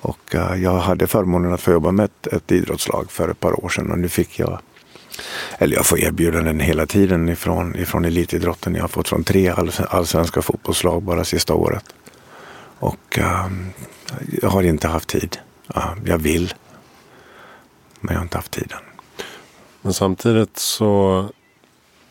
Och 0.00 0.34
uh, 0.34 0.62
jag 0.62 0.78
hade 0.78 1.06
förmånen 1.06 1.52
att 1.52 1.60
få 1.60 1.72
jobba 1.72 1.92
med 1.92 2.04
ett, 2.04 2.26
ett 2.26 2.52
idrottslag 2.52 3.10
för 3.10 3.28
ett 3.28 3.40
par 3.40 3.64
år 3.64 3.68
sedan 3.68 3.90
och 3.90 3.98
nu 3.98 4.08
fick 4.08 4.38
jag 4.38 4.58
eller 5.58 5.76
jag 5.76 5.86
får 5.86 5.98
erbjudanden 5.98 6.60
hela 6.60 6.86
tiden 6.86 7.28
ifrån, 7.28 7.76
ifrån 7.76 8.04
elitidrotten. 8.04 8.74
Jag 8.74 8.82
har 8.82 8.88
fått 8.88 9.08
från 9.08 9.24
tre 9.24 9.54
allsvenska 9.88 10.42
fotbollslag 10.42 11.02
bara 11.02 11.24
sista 11.24 11.54
året. 11.54 11.84
Och 12.78 13.18
uh, 13.18 13.46
jag 14.42 14.48
har 14.48 14.62
inte 14.62 14.88
haft 14.88 15.08
tid. 15.08 15.38
Uh, 15.76 15.94
jag 16.04 16.18
vill. 16.18 16.54
Men 18.00 18.12
jag 18.12 18.20
har 18.20 18.24
inte 18.24 18.38
haft 18.38 18.52
tiden. 18.52 18.78
Men 19.82 19.92
samtidigt 19.92 20.58
så 20.58 21.28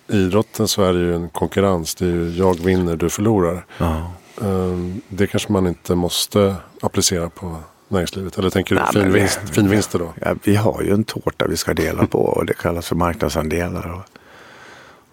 idrotten 0.10 0.67
så 0.67 0.84
är 0.84 0.93
det 0.93 1.00
ju 1.00 1.15
en 1.15 1.30
konkurrens. 1.30 1.96
Det 1.96 2.06
är 2.06 2.10
ju 2.10 2.30
jag 2.30 2.60
vinner, 2.60 2.96
du 2.96 3.10
förlorar. 3.10 3.65
Ja. 3.78 4.12
Ehm, 4.41 5.02
Det 5.10 5.28
kanske 5.28 5.52
man 5.52 5.67
inte 5.67 5.96
måste 5.96 6.56
applicera 6.82 7.30
på 7.30 7.56
näringslivet. 7.88 8.38
Eller 8.38 8.50
tänker 8.50 8.76
du 8.76 8.82
Nej, 8.82 8.91
fin, 8.93 9.02
men 9.02 9.12
vi- 9.13 9.20
vinst, 9.20 9.39
fin 9.52 9.70
vinster 9.70 10.00
då? 10.00 10.13
Ja, 10.22 10.36
vi 10.43 10.56
har 10.56 10.82
ju 10.82 10.93
en 10.93 11.04
tårta 11.04 11.48
vi 11.48 11.58
ska 11.58 11.74
dela 11.74 12.06
på 12.08 12.20
och 12.20 12.46
det 12.46 12.54
kallas 12.54 12.88
för 12.88 12.96
marknadsandelar. 12.96 14.04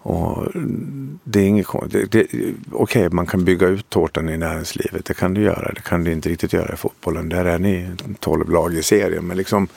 Och, 0.01 0.11
och 0.17 0.47
det 1.23 1.39
är 1.39 1.45
inget 1.47 1.67
Okej, 2.71 3.09
man 3.09 3.25
kan 3.25 3.45
bygga 3.45 3.67
ut 3.67 3.89
tårtan 3.89 4.29
i 4.29 4.37
näringslivet. 4.37 5.05
Det 5.05 5.13
kan 5.13 5.33
du 5.33 5.41
göra. 5.41 5.71
Det 5.75 5.81
kan 5.81 6.03
du 6.03 6.11
inte 6.11 6.29
riktigt 6.29 6.53
göra 6.53 6.73
i 6.73 6.77
fotbollen. 6.77 7.29
Där 7.29 7.45
är 7.45 7.59
ni 7.59 7.89
12 8.19 8.49
lag 8.49 8.73
i 8.73 8.83
serien. 8.83 9.27
Men 9.27 9.37
liksom, 9.37 9.67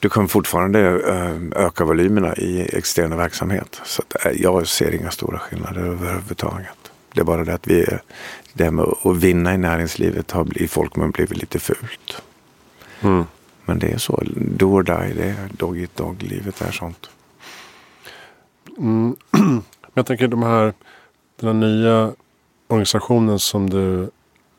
du 0.00 0.08
kan 0.08 0.28
fortfarande 0.28 0.80
eh, 0.80 1.64
öka 1.66 1.84
volymerna 1.84 2.36
i 2.36 2.76
externa 2.76 3.16
verksamhet. 3.16 3.80
Så 3.84 4.02
eh, 4.24 4.32
jag 4.42 4.66
ser 4.66 4.94
inga 4.94 5.10
stora 5.10 5.38
skillnader 5.38 5.80
överhuvudtaget. 5.80 6.90
Det 7.14 7.20
är 7.20 7.24
bara 7.24 7.44
det 7.44 7.54
att 7.54 7.66
vi, 7.66 7.80
är- 7.82 8.02
det 8.52 8.64
här 8.64 8.70
med 8.70 8.84
att 9.04 9.16
vinna 9.16 9.54
i 9.54 9.58
näringslivet 9.58 10.30
har 10.30 10.44
blivit, 10.44 10.70
folk 10.70 10.96
har 10.96 11.08
blivit 11.08 11.36
lite 11.36 11.58
fult. 11.58 12.22
Mm. 13.00 13.24
Men 13.64 13.78
det 13.78 13.86
är 13.92 13.98
så. 13.98 14.22
Do 14.36 14.66
or 14.74 14.82
die. 14.82 15.14
Det 15.16 15.24
är 15.28 15.48
dog 15.56 15.78
eat 15.80 15.96
dog. 15.96 16.22
Livet 16.22 16.60
är 16.60 16.70
sånt. 16.72 17.10
Mm. 18.78 19.16
Jag 19.94 20.06
tänker 20.06 20.28
de 20.28 20.42
här, 20.42 20.72
den 21.40 21.46
här 21.48 21.68
nya 21.68 22.12
organisationen 22.68 23.38
som 23.38 23.70
du 23.70 24.10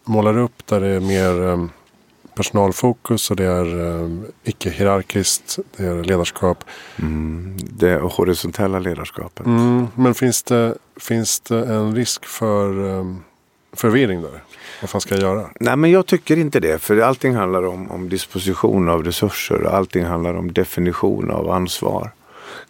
målar 0.04 0.38
upp 0.38 0.66
där 0.68 0.82
det 0.82 0.88
är 0.88 1.00
mer 1.00 1.42
um, 1.42 1.70
personalfokus 2.38 3.32
och 3.32 3.36
det 3.36 3.46
är 3.46 3.76
um, 3.76 4.26
icke-hierarkiskt, 4.44 5.60
det 5.78 5.84
är 5.84 6.04
ledarskap. 6.04 6.64
Mm. 7.00 7.58
Det 7.60 7.96
horisontella 7.96 8.80
ledarskapet. 8.80 9.46
Mm. 9.46 9.88
Men 9.96 10.14
finns 10.14 10.44
det, 10.44 10.76
finns 11.00 11.40
det 11.40 11.66
en 11.66 11.96
risk 11.96 12.26
för 12.26 12.80
um, 12.80 13.24
förvirring 13.74 14.22
där? 14.22 14.44
Vad 14.82 14.90
fan 14.90 15.02
ska 15.02 15.16
jag 15.16 15.22
göra? 15.22 15.50
Nej, 15.60 15.76
men 15.76 15.92
jag 15.92 16.06
tycker 16.06 16.38
inte 16.38 16.60
det. 16.60 16.82
För 16.82 17.00
allting 17.00 17.36
handlar 17.36 17.66
om, 17.66 17.92
om 17.92 18.10
disposition 18.10 18.90
av 18.90 19.04
resurser. 19.04 19.64
och 19.64 19.74
Allting 19.74 20.06
handlar 20.06 20.34
om 20.34 20.54
definition 20.54 21.32
av 21.32 21.50
ansvar. 21.50 22.12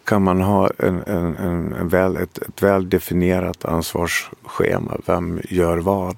Kan 0.04 0.22
man 0.22 0.40
ha 0.40 0.70
en, 0.78 1.02
en, 1.06 1.36
en, 1.36 1.72
en 1.72 1.88
väl, 1.88 2.16
ett, 2.16 2.38
ett 2.38 2.62
väl 2.62 2.88
definierat 2.88 3.64
ansvarsschema, 3.64 4.96
vem 5.06 5.40
gör 5.48 5.78
vad, 5.78 6.16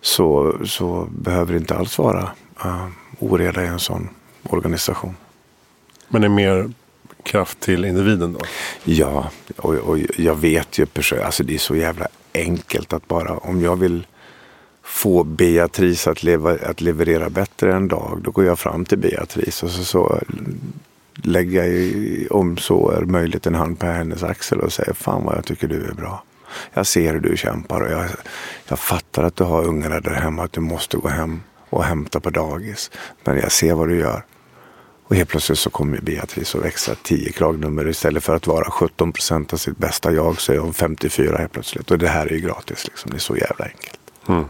så, 0.00 0.54
så 0.64 1.08
behöver 1.10 1.52
det 1.52 1.58
inte 1.58 1.74
alls 1.74 1.98
vara 1.98 2.28
uh, 2.64 2.88
oreda 3.18 3.64
i 3.64 3.66
en 3.66 3.78
sån 3.78 4.08
organisation. 4.42 5.16
Men 6.08 6.20
det 6.20 6.26
är 6.26 6.30
mer 6.30 6.70
kraft 7.22 7.60
till 7.60 7.84
individen 7.84 8.32
då? 8.32 8.40
Ja, 8.84 9.30
och, 9.56 9.74
och 9.74 9.98
jag 10.16 10.34
vet 10.34 10.78
ju 10.78 10.86
alltså 11.24 11.44
det 11.44 11.54
är 11.54 11.58
så 11.58 11.76
jävla 11.76 12.08
enkelt 12.34 12.92
att 12.92 13.08
bara 13.08 13.38
om 13.38 13.62
jag 13.62 13.76
vill 13.76 14.06
få 14.82 15.24
Beatrice 15.24 16.06
att, 16.06 16.22
leva, 16.22 16.52
att 16.52 16.80
leverera 16.80 17.30
bättre 17.30 17.74
en 17.74 17.88
dag, 17.88 18.20
då 18.24 18.30
går 18.30 18.44
jag 18.44 18.58
fram 18.58 18.84
till 18.84 18.98
Beatrice 18.98 19.62
och 19.62 19.70
så, 19.70 19.84
så 19.84 20.20
lägger 21.14 21.64
jag 21.64 22.32
om 22.32 22.56
så 22.56 22.90
är 22.90 23.02
möjligt 23.02 23.46
en 23.46 23.54
hand 23.54 23.78
på 23.78 23.86
hennes 23.86 24.22
axel 24.22 24.60
och 24.60 24.72
säger 24.72 24.92
fan 24.92 25.24
vad 25.24 25.36
jag 25.36 25.44
tycker 25.44 25.68
du 25.68 25.84
är 25.84 25.94
bra. 25.94 26.24
Jag 26.74 26.86
ser 26.86 27.12
hur 27.12 27.20
du 27.20 27.36
kämpar 27.36 27.80
och 27.80 27.92
jag, 27.92 28.04
jag 28.68 28.78
fattar 28.78 29.22
att 29.22 29.36
du 29.36 29.44
har 29.44 29.64
ungarna 29.64 30.00
där 30.00 30.14
hemma, 30.14 30.44
att 30.44 30.52
du 30.52 30.60
måste 30.60 30.96
gå 30.96 31.08
hem 31.08 31.40
och 31.74 31.84
hämta 31.84 32.20
på 32.20 32.30
dagis. 32.30 32.90
Men 33.24 33.36
jag 33.36 33.52
ser 33.52 33.74
vad 33.74 33.88
du 33.88 33.98
gör. 33.98 34.24
Och 35.04 35.16
helt 35.16 35.28
plötsligt 35.28 35.58
så 35.58 35.70
kommer 35.70 36.00
Beatrice 36.00 36.54
att 36.54 36.64
växa 36.64 36.94
10 37.02 37.32
kragnummer. 37.32 37.88
Istället 37.88 38.24
för 38.24 38.36
att 38.36 38.46
vara 38.46 38.70
17 38.70 39.12
procent 39.12 39.52
av 39.52 39.56
sitt 39.56 39.78
bästa 39.78 40.12
jag 40.12 40.40
så 40.40 40.52
är 40.52 40.58
hon 40.58 40.74
54 40.74 41.36
helt 41.36 41.52
plötsligt. 41.52 41.90
Och 41.90 41.98
det 41.98 42.08
här 42.08 42.26
är 42.26 42.30
ju 42.30 42.40
gratis. 42.40 42.84
Liksom. 42.86 43.10
Det 43.10 43.16
är 43.16 43.20
så 43.20 43.36
jävla 43.36 43.64
enkelt. 43.64 44.00
Mm. 44.28 44.44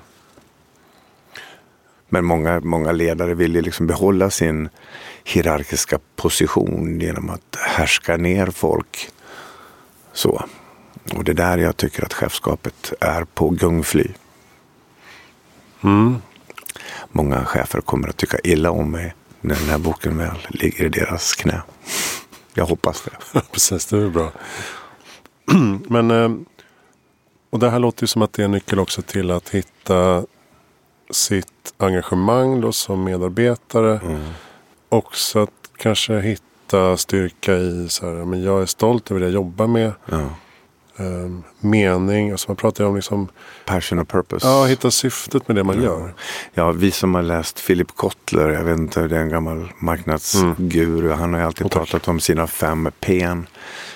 Men 2.08 2.24
många, 2.24 2.60
många 2.60 2.92
ledare 2.92 3.34
vill 3.34 3.54
ju 3.54 3.62
liksom 3.62 3.87
behålla 3.87 4.30
sin 4.30 4.68
hierarkiska 5.24 5.98
position 6.16 7.00
genom 7.00 7.30
att 7.30 7.56
härska 7.56 8.16
ner 8.16 8.46
folk. 8.46 9.10
Så. 10.12 10.44
Och 11.14 11.24
det 11.24 11.32
är 11.32 11.37
där 11.37 11.58
jag 11.58 11.76
tycker 11.76 12.04
att 12.04 12.12
chefskapet 12.12 12.92
är 13.00 13.24
på 13.24 13.50
gungfly. 13.50 14.08
Mm. 15.84 16.16
Många 17.12 17.44
chefer 17.44 17.80
kommer 17.80 18.09
att 18.09 18.16
tycka 18.16 18.38
illa 18.44 18.70
om 18.70 18.90
mig 18.90 19.14
när 19.40 19.54
den 19.54 19.68
här 19.68 19.78
boken 19.78 20.18
väl 20.18 20.46
ligger 20.48 20.85
i 20.85 20.88
deras 20.88 21.35
knä. 21.35 21.62
Jag 22.54 22.66
hoppas 22.66 23.02
det. 23.02 23.40
Precis, 23.52 23.87
det 23.87 23.98
är 23.98 24.09
bra. 24.09 24.33
Men, 25.88 26.11
eh, 26.11 26.30
och 27.50 27.59
det 27.59 27.70
här 27.70 27.78
låter 27.78 28.02
ju 28.02 28.07
som 28.07 28.22
att 28.22 28.33
det 28.33 28.42
är 28.42 28.44
en 28.44 28.50
nyckel 28.50 28.78
också 28.78 29.02
till 29.02 29.30
att 29.30 29.48
hitta 29.48 30.24
sitt 31.11 31.74
engagemang 31.76 32.61
då 32.61 32.72
som 32.72 33.04
medarbetare. 33.04 34.00
Också 34.88 35.38
att 35.38 35.50
kanske 35.76 36.20
hitta 36.20 36.96
styrka 36.96 37.54
i 37.54 37.88
så 37.88 38.07
här, 38.07 38.24
men 38.24 38.42
jag 38.42 38.62
är 38.62 38.66
stolt 38.66 39.11
över 39.11 39.20
det 39.20 39.26
jag 39.26 39.35
jobbar 39.35 39.66
med. 39.66 39.92
Ja. 40.07 40.28
Um, 40.96 41.42
mening. 41.61 42.30
Alltså 42.30 42.50
man 42.50 42.57
pratar 42.57 42.85
om 42.85 42.96
liksom... 42.96 43.28
Passion 43.64 43.98
och 43.98 44.09
purpose. 44.09 44.46
Ja, 44.46 44.64
hitta 44.64 44.90
syftet 44.90 45.48
med 45.48 45.57
det 45.57 45.64
man 45.64 45.76
ja. 45.76 45.83
gör. 45.83 46.14
Ja, 46.54 46.72
vi 46.72 46.90
som 46.90 47.14
har 47.14 47.22
läst 47.22 47.66
Philip 47.66 47.96
Kotler, 47.96 48.48
jag 48.48 48.64
vet 48.64 48.78
inte, 48.78 49.09
det 49.09 49.16
är 49.16 49.20
en 49.20 49.28
gammal 49.28 49.72
marknadsguru. 49.78 51.07
Mm. 51.07 51.18
Han 51.18 51.33
har 51.33 51.40
ju 51.40 51.46
alltid 51.46 51.70
pratat 51.70 52.09
om 52.09 52.20
sina 52.20 52.46
fem 52.46 52.90
P. 53.00 53.28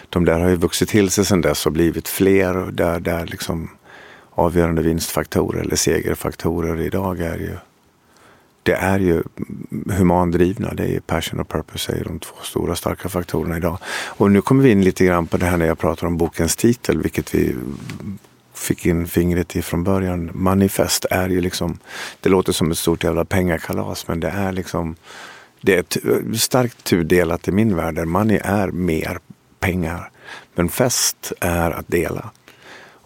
De 0.09 0.25
där 0.25 0.41
har 0.41 0.49
ju 0.49 0.57
vuxit 0.57 0.89
till 0.89 1.11
sig 1.11 1.25
sedan 1.25 1.41
dess 1.41 1.67
och 1.67 1.73
blivit 1.73 2.09
fler. 2.09 2.57
Och 2.57 2.73
där, 2.73 3.01
där 3.01 3.27
liksom 3.27 3.71
avgörande 4.31 4.83
vinstfaktorer 4.83 5.61
eller 5.61 5.77
segerfaktorer 5.77 6.81
idag 6.81 7.21
är 7.21 7.37
ju 7.39 7.57
det 8.69 8.75
är 8.75 8.99
ju 8.99 9.23
humandrivna. 9.97 10.75
Det 10.75 10.83
är 10.83 10.89
ju 10.89 11.01
passion 11.01 11.41
och 11.41 11.49
purpose 11.49 11.93
är 11.93 12.05
de 12.05 12.19
två 12.19 12.37
stora 12.43 12.77
starka 12.77 13.09
faktorerna 13.09 13.57
idag. 13.57 13.79
Och 14.07 14.31
nu 14.31 14.41
kommer 14.41 14.63
vi 14.63 14.71
in 14.71 14.85
lite 14.85 15.05
grann 15.05 15.27
på 15.27 15.37
det 15.37 15.47
här 15.47 15.57
när 15.57 15.67
jag 15.67 15.79
pratar 15.79 16.07
om 16.07 16.17
bokens 16.17 16.57
titel, 16.57 17.03
vilket 17.03 17.35
vi 17.35 17.55
fick 18.55 18.87
in 18.87 19.07
fingret 19.07 19.57
i 19.57 19.63
från 19.63 19.85
början. 19.85 20.31
Manifest 20.35 21.05
är 21.11 21.29
ju 21.29 21.41
liksom, 21.41 21.79
det 22.21 22.29
låter 22.29 22.53
som 22.53 22.71
ett 22.71 22.79
stort 22.79 23.05
jävla 23.05 23.25
pengakalas, 23.25 24.09
men 24.09 24.21
det 24.21 24.29
är 24.29 24.53
liksom, 24.53 24.97
det 25.61 25.95
är 25.95 26.37
starkt 26.37 26.85
tudelat 26.85 27.49
i 27.49 27.53
min 27.53 27.77
värld. 27.77 27.95
Där 27.95 28.05
money 28.05 28.41
är 28.45 28.69
mer 28.71 29.19
pengar. 29.61 30.11
Men 30.55 30.69
fest 30.69 31.33
är 31.41 31.71
att 31.71 31.89
dela. 31.89 32.31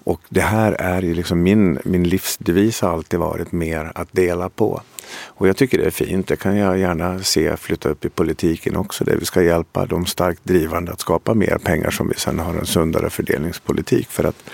Och 0.04 0.20
det 0.28 0.40
här 0.40 0.72
är 0.72 1.02
ju 1.02 1.14
liksom 1.14 1.42
min, 1.42 1.78
min 1.84 2.08
livsdevis 2.08 2.80
har 2.80 2.90
alltid 2.90 3.20
varit 3.20 3.52
mer 3.52 3.92
att 3.94 4.12
dela 4.12 4.48
på. 4.48 4.82
Och 5.24 5.48
jag 5.48 5.56
tycker 5.56 5.78
det 5.78 5.84
är 5.84 5.90
fint. 5.90 6.26
Det 6.26 6.36
kan 6.36 6.56
jag 6.56 6.78
gärna 6.78 7.22
se 7.22 7.56
flytta 7.56 7.88
upp 7.88 8.04
i 8.04 8.08
politiken 8.08 8.76
också. 8.76 9.04
Där 9.04 9.16
vi 9.16 9.24
ska 9.24 9.42
hjälpa 9.42 9.86
de 9.86 10.06
starkt 10.06 10.44
drivande 10.44 10.92
att 10.92 11.00
skapa 11.00 11.34
mer 11.34 11.58
pengar 11.58 11.90
som 11.90 12.08
vi 12.08 12.14
sen 12.14 12.38
har 12.38 12.54
en 12.54 12.66
sundare 12.66 13.10
fördelningspolitik. 13.10 14.08
För 14.08 14.24
att 14.24 14.44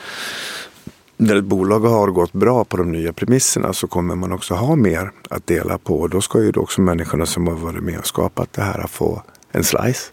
när 1.16 1.36
ett 1.36 1.44
bolag 1.44 1.80
har 1.80 2.08
gått 2.08 2.32
bra 2.32 2.64
på 2.64 2.76
de 2.76 2.92
nya 2.92 3.12
premisserna 3.12 3.72
så 3.72 3.86
kommer 3.86 4.14
man 4.14 4.32
också 4.32 4.54
ha 4.54 4.76
mer 4.76 5.10
att 5.30 5.46
dela 5.46 5.78
på. 5.78 6.00
Och 6.00 6.10
då 6.10 6.20
ska 6.20 6.42
ju 6.42 6.52
också 6.56 6.80
människorna 6.80 7.26
som 7.26 7.46
har 7.46 7.54
varit 7.54 7.82
med 7.82 7.98
och 7.98 8.06
skapat 8.06 8.52
det 8.52 8.62
här 8.62 8.86
få 8.86 9.22
en 9.52 9.64
slice 9.64 10.12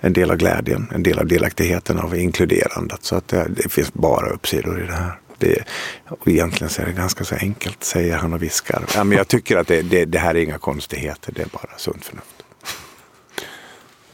en 0.00 0.12
del 0.12 0.30
av 0.30 0.36
glädjen, 0.36 0.90
en 0.94 1.02
del 1.02 1.18
av 1.18 1.26
delaktigheten 1.26 1.98
av 1.98 2.16
inkluderandet. 2.16 3.04
Så 3.04 3.16
att 3.16 3.28
det, 3.28 3.46
det 3.48 3.68
finns 3.68 3.92
bara 3.92 4.30
uppsidor 4.30 4.82
i 4.82 4.86
det 4.86 4.92
här. 4.92 5.20
Det, 5.38 5.64
och 6.08 6.28
egentligen 6.28 6.70
så 6.70 6.82
är 6.82 6.86
det 6.86 6.92
ganska 6.92 7.24
så 7.24 7.34
enkelt, 7.34 7.84
säger 7.84 8.16
han 8.16 8.32
och 8.32 8.42
viskar. 8.42 8.84
Ja, 8.94 9.04
men 9.04 9.18
jag 9.18 9.28
tycker 9.28 9.56
att 9.56 9.66
det, 9.66 9.82
det, 9.82 10.04
det 10.04 10.18
här 10.18 10.34
är 10.34 10.42
inga 10.42 10.58
konstigheter, 10.58 11.32
det 11.32 11.42
är 11.42 11.46
bara 11.46 11.78
sunt 11.78 12.04
förnuft. 12.04 12.42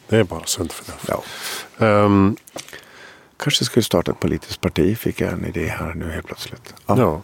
Det 0.09 0.17
är 0.17 0.25
bara 0.25 0.45
sunt 0.45 0.73
förnuft. 0.73 1.09
Ja. 1.09 1.23
Um, 1.87 2.37
Kanske 3.37 3.65
skulle 3.65 3.83
starta 3.83 4.13
ett 4.13 4.21
politiskt 4.21 4.61
parti, 4.61 4.99
fick 4.99 5.21
jag 5.21 5.33
en 5.33 5.45
idé 5.45 5.67
här 5.69 5.95
nu 5.95 6.11
helt 6.11 6.27
plötsligt. 6.27 6.75
Ja. 6.87 6.99
ja. 6.99 7.23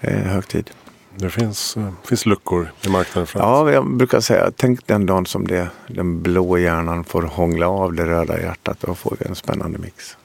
Är 0.00 0.24
hög 0.24 0.48
tid. 0.48 0.70
Det 1.16 1.30
finns, 1.30 1.76
uh, 1.76 1.90
finns 2.04 2.26
luckor 2.26 2.72
i 2.86 2.88
marknaden. 2.88 3.28
Ja, 3.34 3.72
jag 3.72 3.90
brukar 3.90 4.20
säga, 4.20 4.50
tänk 4.56 4.86
den 4.86 5.06
dagen 5.06 5.26
som 5.26 5.46
det, 5.46 5.68
den 5.86 6.22
blå 6.22 6.58
hjärnan 6.58 7.04
får 7.04 7.22
hångla 7.22 7.68
av 7.68 7.92
det 7.92 8.06
röda 8.06 8.40
hjärtat. 8.40 8.76
Då 8.80 8.94
får 8.94 9.16
vi 9.20 9.26
en 9.26 9.34
spännande 9.34 9.78
mix. 9.78 10.16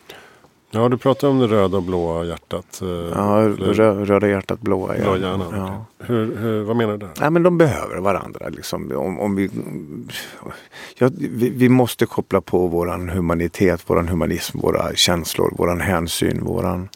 Ja, 0.75 0.89
du 0.89 0.97
pratar 0.97 1.27
om 1.27 1.39
det 1.39 1.47
röda 1.47 1.77
och 1.77 1.83
blåa 1.83 2.25
hjärtat. 2.25 2.81
Eh, 2.81 2.87
ja, 2.89 3.49
rö 3.57 4.05
röda 4.05 4.27
hjärtat, 4.27 4.61
blåa 4.61 4.97
hjärnan. 4.97 5.13
Blå 5.13 5.27
hjärnan 5.27 5.53
ja. 5.55 5.85
hur, 6.05 6.37
hur, 6.37 6.63
vad 6.63 6.75
menar 6.75 6.91
du 6.91 6.97
där? 6.97 7.09
Nej, 7.19 7.31
men 7.31 7.43
de 7.43 7.57
behöver 7.57 7.97
varandra. 7.97 8.49
Liksom. 8.49 8.91
Om, 8.91 9.19
om 9.19 9.35
vi, 9.35 9.49
ja, 10.97 11.09
vi, 11.17 11.49
vi, 11.49 11.69
måste 11.69 12.05
koppla 12.05 12.41
på 12.41 12.67
våran 12.67 13.09
humanitet, 13.09 13.89
våran 13.89 14.07
humanism, 14.07 14.59
våra 14.59 14.95
känslor, 14.95 15.53
våran 15.57 15.81
hänsyn, 15.81 16.43
våran 16.43 16.89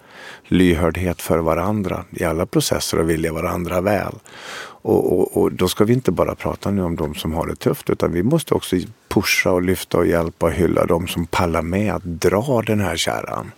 lyhördhet 0.44 1.22
för 1.22 1.38
varandra 1.38 2.04
i 2.10 2.24
alla 2.24 2.46
processer 2.46 3.00
och 3.00 3.10
vilja 3.10 3.34
varandra 3.34 3.82
väl. 3.82 4.14
Och, 4.82 5.20
och, 5.20 5.38
och, 5.38 5.52
då 5.52 5.68
ska 5.68 5.86
vi 5.86 5.94
inte 5.94 6.12
bara 6.12 6.36
prata 6.36 6.72
nu 6.72 6.84
om 6.84 6.96
de 6.96 7.16
som 7.16 7.34
har 7.34 7.48
det 7.48 7.56
tufft 7.56 7.90
utan 7.90 8.12
vi 8.12 8.24
måste 8.24 8.54
också 8.54 8.76
pusha 9.08 9.52
och 9.52 9.62
lyfta 9.62 9.98
och 9.98 10.08
hjälpa 10.08 10.46
och 10.46 10.52
hylla 10.52 10.86
de 10.86 11.08
som 11.08 11.26
pallar 11.26 11.62
med 11.62 11.94
att 11.94 12.04
dra 12.04 12.62
den 12.62 12.80
här 12.80 12.96
kärran. 12.96 13.52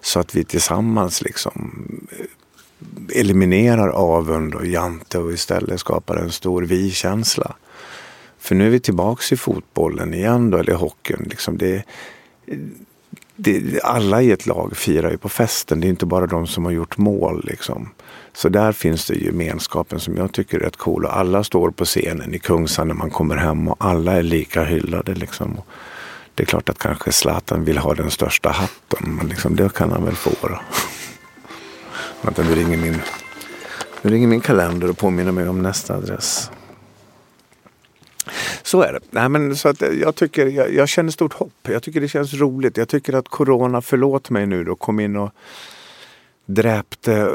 Så 0.00 0.20
att 0.20 0.34
vi 0.34 0.44
tillsammans 0.44 1.22
liksom 1.22 1.84
eh, 2.18 3.20
eliminerar 3.20 3.88
avund 3.88 4.54
och 4.54 4.66
jante 4.66 5.18
och 5.18 5.32
istället 5.32 5.80
skapar 5.80 6.16
en 6.16 6.32
stor 6.32 6.62
vi-känsla. 6.62 7.54
För 8.38 8.54
nu 8.54 8.66
är 8.66 8.70
vi 8.70 8.80
tillbaks 8.80 9.32
i 9.32 9.36
fotbollen 9.36 10.14
igen 10.14 10.50
då, 10.50 10.58
eller 10.58 10.74
hockeyn. 10.74 11.26
Liksom 11.30 11.58
det, 11.58 11.84
det, 13.36 13.80
alla 13.82 14.22
i 14.22 14.30
ett 14.30 14.46
lag 14.46 14.76
firar 14.76 15.10
ju 15.10 15.18
på 15.18 15.28
festen. 15.28 15.80
Det 15.80 15.86
är 15.86 15.88
inte 15.88 16.06
bara 16.06 16.26
de 16.26 16.46
som 16.46 16.64
har 16.64 16.72
gjort 16.72 16.98
mål. 16.98 17.44
Liksom. 17.44 17.90
Så 18.32 18.48
där 18.48 18.72
finns 18.72 19.06
det 19.06 19.14
gemenskapen 19.14 20.00
som 20.00 20.16
jag 20.16 20.32
tycker 20.32 20.58
är 20.58 20.60
rätt 20.60 20.76
cool. 20.76 21.04
Och 21.04 21.16
alla 21.16 21.44
står 21.44 21.70
på 21.70 21.84
scenen 21.84 22.34
i 22.34 22.38
Kungsan 22.38 22.88
när 22.88 22.94
man 22.94 23.10
kommer 23.10 23.36
hem 23.36 23.68
och 23.68 23.76
alla 23.78 24.12
är 24.12 24.22
lika 24.22 24.64
hyllade. 24.64 25.14
Liksom. 25.14 25.56
Det 26.40 26.44
är 26.44 26.46
klart 26.46 26.68
att 26.68 26.78
kanske 26.78 27.12
Zlatan 27.12 27.64
vill 27.64 27.78
ha 27.78 27.94
den 27.94 28.10
största 28.10 28.48
hatten, 28.48 29.14
men 29.16 29.28
liksom, 29.28 29.56
det 29.56 29.72
kan 29.72 29.92
han 29.92 30.04
väl 30.04 30.14
få. 30.14 30.30
Då. 30.48 30.60
Vänta, 32.22 32.42
nu 32.42 32.54
ringer 32.54 32.76
min, 32.76 33.00
nu 34.02 34.10
ringer 34.10 34.26
min 34.26 34.40
kalender 34.40 34.90
och 34.90 34.98
påminner 34.98 35.32
mig 35.32 35.48
om 35.48 35.62
nästa 35.62 35.94
adress. 35.94 36.50
Så 38.62 38.82
är 38.82 38.92
det. 38.92 39.00
Nej, 39.10 39.28
men 39.28 39.56
så 39.56 39.68
att 39.68 39.80
jag, 39.80 40.14
tycker, 40.14 40.46
jag, 40.46 40.74
jag, 40.74 40.88
känner 40.88 41.10
stort 41.10 41.32
hopp. 41.32 41.52
Jag 41.62 41.82
tycker 41.82 42.00
det 42.00 42.08
känns 42.08 42.34
roligt. 42.34 42.76
Jag 42.76 42.88
tycker 42.88 43.12
att 43.12 43.28
corona, 43.28 43.82
förlåt 43.82 44.30
mig 44.30 44.46
nu 44.46 44.64
då, 44.64 44.76
kom 44.76 45.00
in 45.00 45.16
och 45.16 45.30
dräpte 46.46 47.28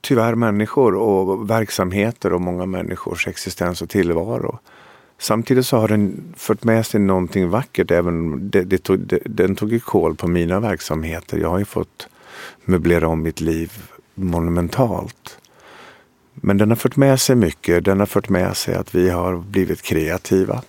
tyvärr 0.00 0.34
människor 0.34 0.94
och 0.94 1.50
verksamheter 1.50 2.32
och 2.32 2.40
många 2.40 2.66
människors 2.66 3.28
existens 3.28 3.82
och 3.82 3.88
tillvaro. 3.88 4.58
Samtidigt 5.22 5.66
så 5.66 5.76
har 5.76 5.88
den 5.88 6.34
fört 6.36 6.64
med 6.64 6.86
sig 6.86 7.00
någonting 7.00 7.48
vackert. 7.48 7.90
Även 7.90 8.50
det, 8.50 8.62
det 8.62 8.78
tog, 8.78 8.98
det, 8.98 9.18
den 9.24 9.56
tog 9.56 9.72
ju 9.72 9.80
koll 9.80 10.14
på 10.16 10.28
mina 10.28 10.60
verksamheter. 10.60 11.38
Jag 11.38 11.50
har 11.50 11.58
ju 11.58 11.64
fått 11.64 12.08
möblera 12.64 13.08
om 13.08 13.22
mitt 13.22 13.40
liv 13.40 13.72
monumentalt. 14.14 15.38
Men 16.34 16.58
den 16.58 16.68
har 16.68 16.76
fört 16.76 16.96
med 16.96 17.20
sig 17.20 17.36
mycket. 17.36 17.84
Den 17.84 17.98
har 17.98 18.06
fört 18.06 18.28
med 18.28 18.56
sig 18.56 18.74
att 18.74 18.94
vi 18.94 19.10
har 19.10 19.36
blivit 19.36 19.82
kreativa. 19.82 20.62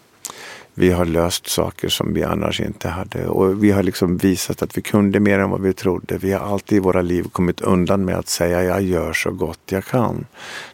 Vi 0.75 0.91
har 0.91 1.05
löst 1.05 1.49
saker 1.49 1.89
som 1.89 2.13
vi 2.13 2.23
annars 2.23 2.61
inte 2.61 2.89
hade 2.89 3.27
och 3.27 3.63
vi 3.63 3.71
har 3.71 3.83
liksom 3.83 4.17
visat 4.17 4.61
att 4.61 4.77
vi 4.77 4.81
kunde 4.81 5.19
mer 5.19 5.39
än 5.39 5.49
vad 5.49 5.61
vi 5.61 5.73
trodde. 5.73 6.17
Vi 6.17 6.31
har 6.31 6.39
alltid 6.39 6.75
i 6.75 6.79
våra 6.79 7.01
liv 7.01 7.23
kommit 7.31 7.61
undan 7.61 8.05
med 8.05 8.15
att 8.15 8.29
säga 8.29 8.63
jag 8.63 8.81
gör 8.81 9.13
så 9.13 9.31
gott 9.31 9.59
jag 9.65 9.85
kan. 9.85 10.25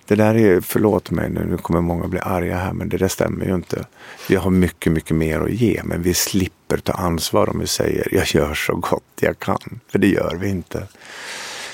Det 0.06 0.16
där 0.16 0.36
är, 0.36 0.62
förlåt 0.62 1.12
mig 1.12 1.30
nu, 1.30 1.46
nu 1.46 1.58
kommer 1.58 1.82
många 1.82 2.08
bli 2.08 2.20
arga 2.20 2.58
här, 2.58 2.74
men 2.74 2.90
det 2.90 2.98
där 2.98 3.08
stämmer 3.08 3.46
ju 3.46 3.56
inte. 3.56 3.86
Vi 4.30 4.36
har 4.36 4.52
mycket, 4.52 4.92
mycket 4.92 5.16
mer 5.16 5.40
att 5.40 5.52
ge, 5.52 5.82
men 5.84 6.02
vi 6.02 6.14
slipper 6.14 6.78
ta 6.78 6.94
ansvar 6.94 7.50
om 7.50 7.60
vi 7.60 7.68
säger 7.68 8.08
jag 8.12 8.28
gör 8.28 8.54
så 8.54 8.76
gott 8.76 9.04
jag 9.20 9.40
kan. 9.40 9.80
För 9.92 10.00
det 10.00 10.08
gör 10.08 10.36
vi 10.36 10.50
inte. 10.50 10.88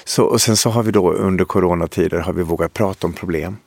Så, 0.05 0.23
och 0.23 0.41
sen 0.41 0.57
så 0.57 0.69
har 0.69 0.83
vi 0.83 0.91
då 0.91 1.11
under 1.11 1.45
coronatider 1.45 2.19
har 2.19 2.33
vi 2.33 2.43
vågat 2.43 2.73
prata 2.73 3.07
om 3.07 3.13
problem 3.13 3.57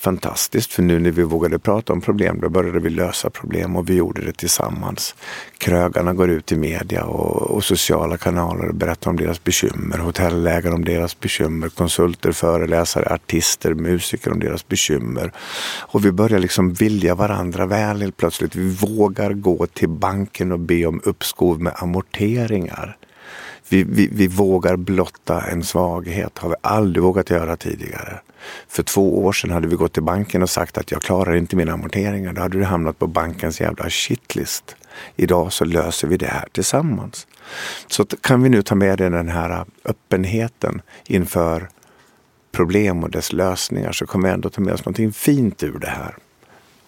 fantastiskt 0.00 0.72
för 0.72 0.82
nu 0.82 0.98
när 0.98 1.10
vi 1.10 1.22
vågade 1.22 1.58
prata 1.58 1.92
om 1.92 2.00
problem 2.00 2.40
då 2.40 2.48
började 2.48 2.80
vi 2.80 2.90
lösa 2.90 3.30
problem 3.30 3.76
och 3.76 3.90
vi 3.90 3.94
gjorde 3.94 4.24
det 4.24 4.32
tillsammans. 4.32 5.14
Krögarna 5.58 6.12
går 6.12 6.30
ut 6.30 6.52
i 6.52 6.56
media 6.56 7.04
och, 7.04 7.50
och 7.50 7.64
sociala 7.64 8.16
kanaler 8.16 8.68
och 8.68 8.74
berättar 8.74 9.10
om 9.10 9.16
deras 9.16 9.44
bekymmer. 9.44 9.98
Hotellägare 9.98 10.74
om 10.74 10.84
deras 10.84 11.20
bekymmer. 11.20 11.68
Konsulter, 11.68 12.32
föreläsare, 12.32 13.14
artister, 13.14 13.74
musiker 13.74 14.32
om 14.32 14.40
deras 14.40 14.68
bekymmer. 14.68 15.32
Och 15.80 16.04
vi 16.04 16.12
börjar 16.12 16.38
liksom 16.38 16.72
vilja 16.72 17.14
varandra 17.14 17.66
väl 17.66 18.00
helt 18.00 18.16
plötsligt. 18.16 18.56
Vi 18.56 18.70
vågar 18.70 19.32
gå 19.32 19.66
till 19.66 19.88
banken 19.88 20.52
och 20.52 20.60
be 20.60 20.86
om 20.86 21.00
uppskov 21.04 21.60
med 21.60 21.72
amorteringar. 21.76 22.96
Vi, 23.70 23.84
vi, 23.84 24.08
vi, 24.12 24.26
vågar 24.26 24.76
blotta 24.76 25.40
en 25.40 25.64
svaghet. 25.64 26.38
har 26.38 26.48
vi 26.48 26.54
aldrig 26.60 27.02
vågat 27.02 27.30
göra 27.30 27.56
tidigare. 27.56 28.20
För 28.68 28.82
två 28.82 29.24
år 29.24 29.32
sedan 29.32 29.50
hade 29.50 29.68
vi 29.68 29.76
gått 29.76 29.92
till 29.92 30.02
banken 30.02 30.42
och 30.42 30.50
sagt 30.50 30.78
att 30.78 30.90
jag 30.90 31.02
klarar 31.02 31.36
inte 31.36 31.56
mina 31.56 31.72
amorteringar. 31.72 32.32
Då 32.32 32.40
hade 32.40 32.58
du 32.58 32.64
hamnat 32.64 32.98
på 32.98 33.06
bankens 33.06 33.60
jävla 33.60 33.90
shitlist. 33.90 34.76
Idag 35.16 35.52
så 35.52 35.64
löser 35.64 36.08
vi 36.08 36.16
det 36.16 36.26
här 36.26 36.48
tillsammans. 36.52 37.26
Så 37.86 38.04
kan 38.04 38.42
vi 38.42 38.48
nu 38.48 38.62
ta 38.62 38.74
med 38.74 38.98
den 38.98 39.28
här 39.28 39.64
öppenheten 39.84 40.82
inför 41.06 41.68
problem 42.52 43.04
och 43.04 43.10
dess 43.10 43.32
lösningar 43.32 43.92
så 43.92 44.06
kommer 44.06 44.28
vi 44.28 44.34
ändå 44.34 44.50
ta 44.50 44.60
med 44.60 44.74
oss 44.74 44.84
någonting 44.84 45.12
fint 45.12 45.62
ur 45.62 45.78
det 45.78 45.90
här. 45.90 46.16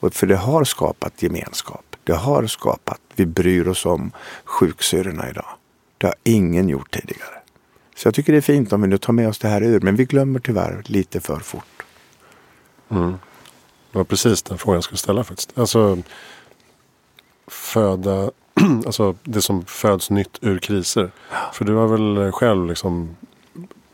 Och 0.00 0.14
för 0.14 0.26
det 0.26 0.36
har 0.36 0.64
skapat 0.64 1.22
gemenskap. 1.22 1.96
Det 2.04 2.12
har 2.12 2.46
skapat, 2.46 3.00
vi 3.16 3.26
bryr 3.26 3.68
oss 3.68 3.86
om 3.86 4.12
sjuksyrrorna 4.44 5.30
idag. 5.30 5.46
Det 6.02 6.06
har 6.08 6.14
ingen 6.24 6.68
gjort 6.68 6.90
tidigare. 6.90 7.34
Så 7.96 8.06
jag 8.06 8.14
tycker 8.14 8.32
det 8.32 8.38
är 8.38 8.40
fint 8.42 8.72
om 8.72 8.82
vi 8.82 8.88
nu 8.88 8.98
tar 8.98 9.12
med 9.12 9.28
oss 9.28 9.38
det 9.38 9.48
här 9.48 9.62
ur. 9.62 9.80
Men 9.80 9.96
vi 9.96 10.04
glömmer 10.04 10.40
tyvärr 10.40 10.82
lite 10.86 11.20
för 11.20 11.38
fort. 11.40 11.82
Mm. 12.88 13.10
Det 13.92 13.98
var 13.98 14.04
precis 14.04 14.42
den 14.42 14.58
frågan 14.58 14.74
jag 14.76 14.84
skulle 14.84 14.98
ställa 14.98 15.24
faktiskt. 15.24 15.58
Alltså 15.58 15.98
föda 17.46 18.30
alltså 18.86 19.16
det 19.22 19.42
som 19.42 19.64
föds 19.64 20.10
nytt 20.10 20.38
ur 20.40 20.58
kriser. 20.58 21.10
För 21.52 21.64
du 21.64 21.74
har 21.74 21.86
väl 21.88 22.32
själv 22.32 22.66
liksom 22.68 23.16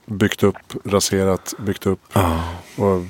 byggt 0.07 0.42
upp, 0.42 0.57
raserat, 0.85 1.55
byggt 1.59 1.87
upp 1.87 2.01
Ja. 2.12 2.44
och 2.77 3.03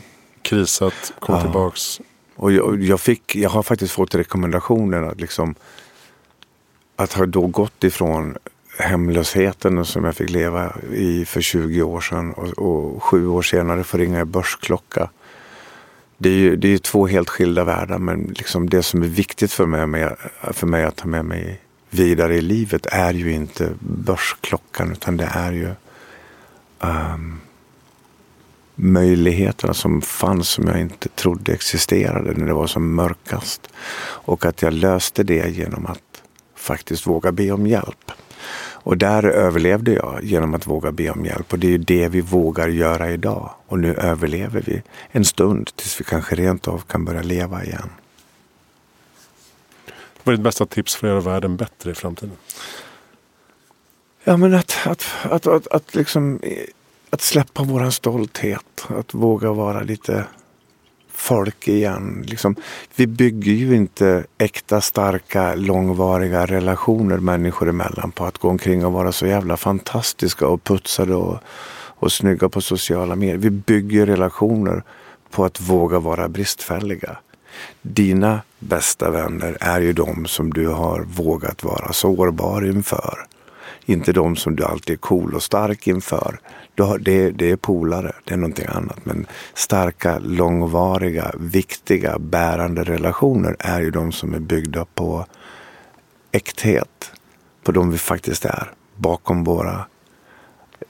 krisat, 0.42 1.12
kommit 1.18 1.38
Ja. 1.38 1.42
tillbaks. 1.42 2.00
Och 2.36 2.52
jag, 2.52 2.82
jag, 2.82 3.00
fick, 3.00 3.36
jag 3.36 3.50
har 3.50 3.62
faktiskt 3.62 3.92
fått 3.92 4.14
rekommendationer 4.14 5.02
att 5.02 5.20
liksom 5.20 5.54
att 6.96 7.12
ha 7.12 7.26
då 7.26 7.46
gått 7.46 7.84
ifrån 7.84 8.36
hemlösheten 8.78 9.84
som 9.84 10.04
jag 10.04 10.16
fick 10.16 10.30
leva 10.30 10.72
i 10.92 11.24
för 11.24 11.40
20 11.40 11.82
år 11.82 12.00
sedan 12.00 12.32
och, 12.32 12.48
och 12.48 13.02
sju 13.02 13.26
år 13.26 13.42
senare 13.42 13.84
få 13.84 13.96
ringa 13.96 14.20
i 14.20 14.24
börsklocka. 14.24 15.10
Det 16.18 16.28
är 16.28 16.34
ju 16.34 16.56
det 16.56 16.74
är 16.74 16.78
två 16.78 17.06
helt 17.06 17.28
skilda 17.28 17.64
världar 17.64 17.98
men 17.98 18.34
liksom 18.36 18.70
det 18.70 18.82
som 18.82 19.02
är 19.02 19.06
viktigt 19.06 19.52
för 19.52 19.66
mig, 19.66 20.10
för 20.52 20.66
mig 20.66 20.84
att 20.84 20.96
ta 20.96 21.08
med 21.08 21.24
mig 21.24 21.60
vidare 21.90 22.36
i 22.36 22.40
livet 22.40 22.86
är 22.86 23.14
ju 23.14 23.32
inte 23.32 23.72
börsklockan 23.80 24.92
utan 24.92 25.16
det 25.16 25.30
är 25.34 25.52
ju 25.52 25.70
um, 26.80 27.40
möjligheterna 28.74 29.74
som 29.74 30.02
fanns 30.02 30.48
som 30.48 30.66
jag 30.66 30.80
inte 30.80 31.08
trodde 31.08 31.52
existerade 31.52 32.32
när 32.32 32.46
det 32.46 32.52
var 32.52 32.66
som 32.66 32.94
mörkast. 32.94 33.68
Och 34.00 34.44
att 34.44 34.62
jag 34.62 34.72
löste 34.72 35.22
det 35.22 35.56
genom 35.56 35.86
att 35.86 36.22
faktiskt 36.54 37.06
våga 37.06 37.32
be 37.32 37.50
om 37.50 37.66
hjälp. 37.66 38.12
Och 38.82 38.98
där 38.98 39.24
överlevde 39.24 39.92
jag 39.92 40.20
genom 40.22 40.54
att 40.54 40.66
våga 40.66 40.92
be 40.92 41.10
om 41.10 41.24
hjälp. 41.24 41.52
Och 41.52 41.58
det 41.58 41.74
är 41.74 41.78
det 41.78 42.08
vi 42.08 42.20
vågar 42.20 42.68
göra 42.68 43.10
idag. 43.10 43.50
Och 43.66 43.78
nu 43.78 43.94
överlever 43.94 44.62
vi 44.66 44.82
en 45.10 45.24
stund 45.24 45.70
tills 45.76 46.00
vi 46.00 46.04
kanske 46.04 46.34
rent 46.34 46.68
av 46.68 46.78
kan 46.78 47.04
börja 47.04 47.22
leva 47.22 47.64
igen. 47.64 47.90
Vad 50.24 50.32
är 50.32 50.36
ditt 50.36 50.44
bästa 50.44 50.66
tips 50.66 50.96
för 50.96 51.06
att 51.06 51.10
göra 51.10 51.20
världen 51.20 51.56
bättre 51.56 51.90
i 51.90 51.94
framtiden? 51.94 52.36
Ja 54.24 54.36
men 54.36 54.54
att, 54.54 54.76
att, 54.86 55.04
att, 55.22 55.46
att, 55.46 55.68
att 55.68 55.94
liksom 55.94 56.40
att 57.10 57.20
släppa 57.20 57.62
våran 57.62 57.92
stolthet. 57.92 58.86
Att 58.88 59.14
våga 59.14 59.52
vara 59.52 59.82
lite 59.82 60.24
folk 61.18 61.68
igen. 61.68 62.24
Liksom, 62.26 62.56
vi 62.96 63.06
bygger 63.06 63.52
ju 63.52 63.76
inte 63.76 64.24
äkta, 64.38 64.80
starka, 64.80 65.54
långvariga 65.54 66.46
relationer 66.46 67.16
människor 67.16 67.68
emellan 67.68 68.10
på 68.10 68.24
att 68.24 68.38
gå 68.38 68.48
omkring 68.48 68.86
och 68.86 68.92
vara 68.92 69.12
så 69.12 69.26
jävla 69.26 69.56
fantastiska 69.56 70.46
och 70.46 70.64
putsade 70.64 71.14
och, 71.14 71.38
och 72.00 72.12
snygga 72.12 72.48
på 72.48 72.60
sociala 72.60 73.16
medier. 73.16 73.36
Vi 73.36 73.50
bygger 73.50 74.06
relationer 74.06 74.82
på 75.30 75.44
att 75.44 75.60
våga 75.60 75.98
vara 75.98 76.28
bristfälliga. 76.28 77.18
Dina 77.82 78.40
bästa 78.58 79.10
vänner 79.10 79.56
är 79.60 79.80
ju 79.80 79.92
de 79.92 80.26
som 80.26 80.52
du 80.52 80.66
har 80.66 81.00
vågat 81.00 81.64
vara 81.64 81.92
sårbar 81.92 82.66
inför. 82.66 83.26
Inte 83.88 84.12
de 84.12 84.36
som 84.36 84.56
du 84.56 84.64
alltid 84.64 84.94
är 84.94 84.98
cool 84.98 85.34
och 85.34 85.42
stark 85.42 85.86
inför. 85.86 86.40
Har, 86.78 86.98
det, 86.98 87.30
det 87.30 87.50
är 87.50 87.56
polare, 87.56 88.12
det 88.24 88.34
är 88.34 88.38
någonting 88.38 88.66
annat. 88.68 89.04
Men 89.04 89.26
starka, 89.54 90.18
långvariga, 90.18 91.32
viktiga, 91.38 92.18
bärande 92.18 92.84
relationer 92.84 93.56
är 93.58 93.80
ju 93.80 93.90
de 93.90 94.12
som 94.12 94.34
är 94.34 94.38
byggda 94.38 94.84
på 94.94 95.26
äkthet. 96.32 97.12
På 97.62 97.72
de 97.72 97.90
vi 97.90 97.98
faktiskt 97.98 98.44
är. 98.44 98.72
Bakom 98.96 99.44
våra 99.44 99.86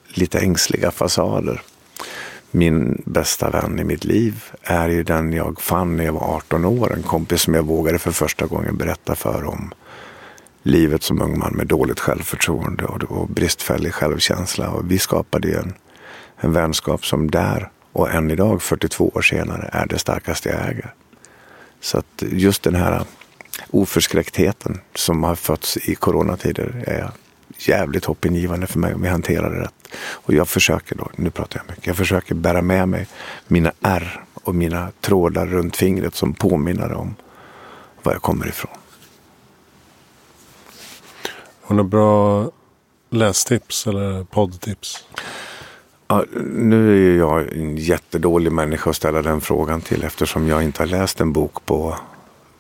lite 0.09 0.39
ängsliga 0.39 0.91
fasader. 0.91 1.63
Min 2.51 3.03
bästa 3.07 3.51
vän 3.51 3.79
i 3.79 3.85
mitt 3.85 4.05
liv 4.05 4.45
är 4.63 4.89
ju 4.89 5.03
den 5.03 5.33
jag 5.33 5.61
fann 5.61 5.97
när 5.97 6.05
jag 6.05 6.13
var 6.13 6.37
18 6.37 6.65
år. 6.65 6.95
En 6.95 7.03
kompis 7.03 7.43
som 7.43 7.55
jag 7.55 7.63
vågade 7.63 7.99
för 7.99 8.11
första 8.11 8.47
gången 8.47 8.77
berätta 8.77 9.15
för 9.15 9.45
om 9.45 9.73
livet 10.63 11.03
som 11.03 11.23
ung 11.23 11.39
man 11.39 11.53
med 11.53 11.67
dåligt 11.67 12.01
självförtroende 12.01 12.85
och, 12.85 13.03
och 13.03 13.29
bristfällig 13.29 13.95
självkänsla. 13.95 14.71
Och 14.71 14.91
vi 14.91 14.99
skapade 14.99 15.49
ju 15.49 15.55
en, 15.55 15.75
en 16.37 16.53
vänskap 16.53 17.07
som 17.07 17.31
där 17.31 17.71
och 17.93 18.11
än 18.11 18.31
idag, 18.31 18.63
42 18.63 19.09
år 19.15 19.23
senare, 19.23 19.71
är 19.73 19.87
det 19.87 19.99
starkaste 19.99 20.49
jag 20.49 20.69
äger. 20.69 20.95
Så 21.81 21.99
att 21.99 22.23
just 22.31 22.63
den 22.63 22.75
här 22.75 23.05
oförskräcktheten 23.71 24.81
som 24.95 25.23
har 25.23 25.35
fötts 25.35 25.77
i 25.77 25.95
coronatider 25.95 26.85
är 26.87 27.11
jävligt 27.59 28.05
hoppingivande 28.05 28.67
för 28.67 28.79
mig 28.79 28.95
om 28.95 29.03
vi 29.03 29.09
hanterar 29.09 29.51
det 29.51 29.61
rätt. 29.61 29.89
Och 29.99 30.35
jag 30.35 30.49
försöker 30.49 30.97
då, 30.97 31.11
nu 31.17 31.31
pratar 31.31 31.61
jag 31.61 31.71
mycket, 31.71 31.87
jag 31.87 31.97
försöker 31.97 32.35
bära 32.35 32.63
med 32.63 32.89
mig 32.89 33.07
mina 33.47 33.73
ärr 33.81 34.25
och 34.35 34.55
mina 34.55 34.89
trådar 35.01 35.47
runt 35.47 35.77
fingret 35.77 36.15
som 36.15 36.35
påminner 36.35 36.93
om 36.93 37.15
var 38.03 38.13
jag 38.13 38.23
kommer 38.23 38.49
ifrån. 38.49 38.77
Har 41.69 41.77
du 41.77 41.83
några 41.83 41.89
bra 41.89 42.51
lästips 43.11 43.87
eller 43.87 44.25
poddtips? 44.25 45.05
Ja, 46.09 46.25
nu 46.55 46.91
är 46.91 46.97
ju 46.97 47.19
jag 47.19 47.53
en 47.53 47.77
jättedålig 47.77 48.53
människa 48.53 48.91
att 48.91 48.97
ställa 48.97 49.23
den 49.23 49.41
frågan 49.41 49.81
till 49.81 50.05
eftersom 50.05 50.49
jag 50.49 50.63
inte 50.63 50.83
har 50.83 50.87
läst 50.87 51.21
en 51.21 51.33
bok 51.33 51.67
på, 51.67 51.97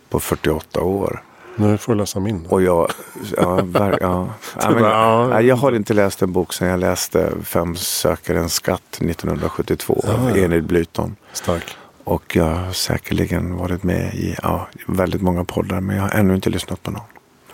på 0.08 0.20
48 0.20 0.80
år. 0.80 1.22
Nu 1.56 1.78
får 1.78 1.92
du 1.92 1.98
läsa 1.98 2.20
min. 2.20 2.46
Och 2.48 2.62
jag, 2.62 2.90
ja, 3.36 3.60
ver, 3.64 3.98
ja. 4.00 4.28
ja, 4.60 4.70
men, 4.70 4.82
ja, 4.82 5.40
jag 5.40 5.56
har 5.56 5.72
inte 5.72 5.94
läst 5.94 6.22
en 6.22 6.32
bok 6.32 6.52
sedan 6.52 6.68
jag 6.68 6.80
läste 6.80 7.32
Fem 7.42 7.76
söker 7.76 8.34
en 8.34 8.48
skatt 8.48 8.98
1972 9.00 10.04
av 10.08 10.30
Ja. 10.30 10.36
Enid 10.36 10.64
Blyton. 10.64 11.16
Stark. 11.32 11.76
Och 12.04 12.36
jag 12.36 12.44
har 12.44 12.72
säkerligen 12.72 13.56
varit 13.56 13.82
med 13.82 14.14
i 14.14 14.36
ja, 14.42 14.68
väldigt 14.86 15.22
många 15.22 15.44
poddar 15.44 15.80
men 15.80 15.96
jag 15.96 16.02
har 16.02 16.10
ännu 16.10 16.34
inte 16.34 16.50
lyssnat 16.50 16.82
på 16.82 16.90
någon. 16.90 17.02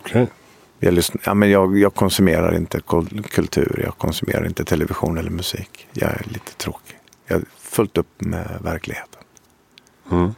Okej. 0.00 0.26
Jag, 0.84 0.94
lyssnar, 0.94 1.22
ja, 1.24 1.34
men 1.34 1.50
jag, 1.50 1.78
jag 1.78 1.94
konsumerar 1.94 2.56
inte 2.56 2.80
kul- 2.80 3.22
kultur, 3.22 3.80
jag 3.84 3.98
konsumerar 3.98 4.46
inte 4.46 4.64
television 4.64 5.18
eller 5.18 5.30
musik. 5.30 5.86
Jag 5.92 6.10
är 6.10 6.22
lite 6.24 6.52
tråkig. 6.52 6.96
Jag 7.26 7.40
är 7.40 7.44
fullt 7.58 7.98
upp 7.98 8.20
med 8.20 8.58
verkligheten. 8.60 9.22
Mm. 10.10 10.34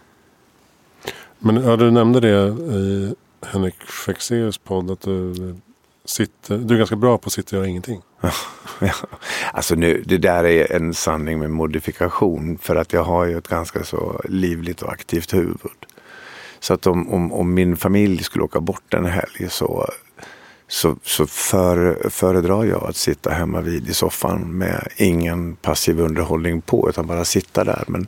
Men 1.38 1.56
ja, 1.56 1.76
du 1.76 1.90
nämnde 1.90 2.20
det 2.20 2.48
i 2.74 3.14
Henrik 3.46 3.82
Fexeus 3.82 4.58
podd 4.58 4.90
att 4.90 5.00
du 5.00 5.34
sitter, 6.04 6.58
du 6.58 6.74
är 6.74 6.78
ganska 6.78 6.96
bra 6.96 7.18
på 7.18 7.26
att 7.26 7.32
sitta 7.32 7.56
och 7.56 7.60
göra 7.60 7.68
ingenting. 7.68 8.02
Alltså 9.52 9.74
nu, 9.74 10.02
det 10.06 10.18
där 10.18 10.44
är 10.44 10.72
en 10.72 10.94
sanning 10.94 11.38
med 11.38 11.50
modifikation. 11.50 12.58
För 12.58 12.76
att 12.76 12.92
jag 12.92 13.04
har 13.04 13.24
ju 13.24 13.38
ett 13.38 13.48
ganska 13.48 13.84
så 13.84 14.20
livligt 14.28 14.82
och 14.82 14.92
aktivt 14.92 15.34
huvud. 15.34 15.86
Så 16.60 16.74
att 16.74 16.86
om, 16.86 17.12
om, 17.12 17.32
om 17.32 17.54
min 17.54 17.76
familj 17.76 18.22
skulle 18.22 18.44
åka 18.44 18.60
bort 18.60 18.94
en 18.94 19.04
helg 19.04 19.48
så, 19.48 19.88
så, 20.68 20.96
så 21.02 21.26
för, 21.26 22.08
föredrar 22.10 22.64
jag 22.64 22.84
att 22.84 22.96
sitta 22.96 23.30
hemma 23.30 23.60
vid 23.60 23.88
i 23.88 23.94
soffan 23.94 24.58
med 24.58 24.88
ingen 24.96 25.56
passiv 25.56 26.00
underhållning 26.00 26.60
på 26.60 26.88
utan 26.88 27.06
bara 27.06 27.24
sitta 27.24 27.64
där. 27.64 27.84
Men 27.86 28.06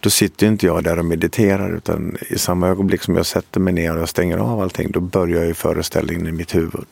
då 0.00 0.10
sitter 0.10 0.46
inte 0.46 0.66
jag 0.66 0.84
där 0.84 0.98
och 0.98 1.04
mediterar 1.04 1.76
utan 1.76 2.16
i 2.28 2.38
samma 2.38 2.68
ögonblick 2.68 3.02
som 3.02 3.16
jag 3.16 3.26
sätter 3.26 3.60
mig 3.60 3.72
ner 3.72 3.96
och 3.96 4.08
stänger 4.08 4.38
av 4.38 4.60
allting 4.60 4.90
då 4.90 5.00
börjar 5.00 5.44
ju 5.44 5.54
föreställningen 5.54 6.26
i 6.26 6.32
mitt 6.32 6.54
huvud. 6.54 6.86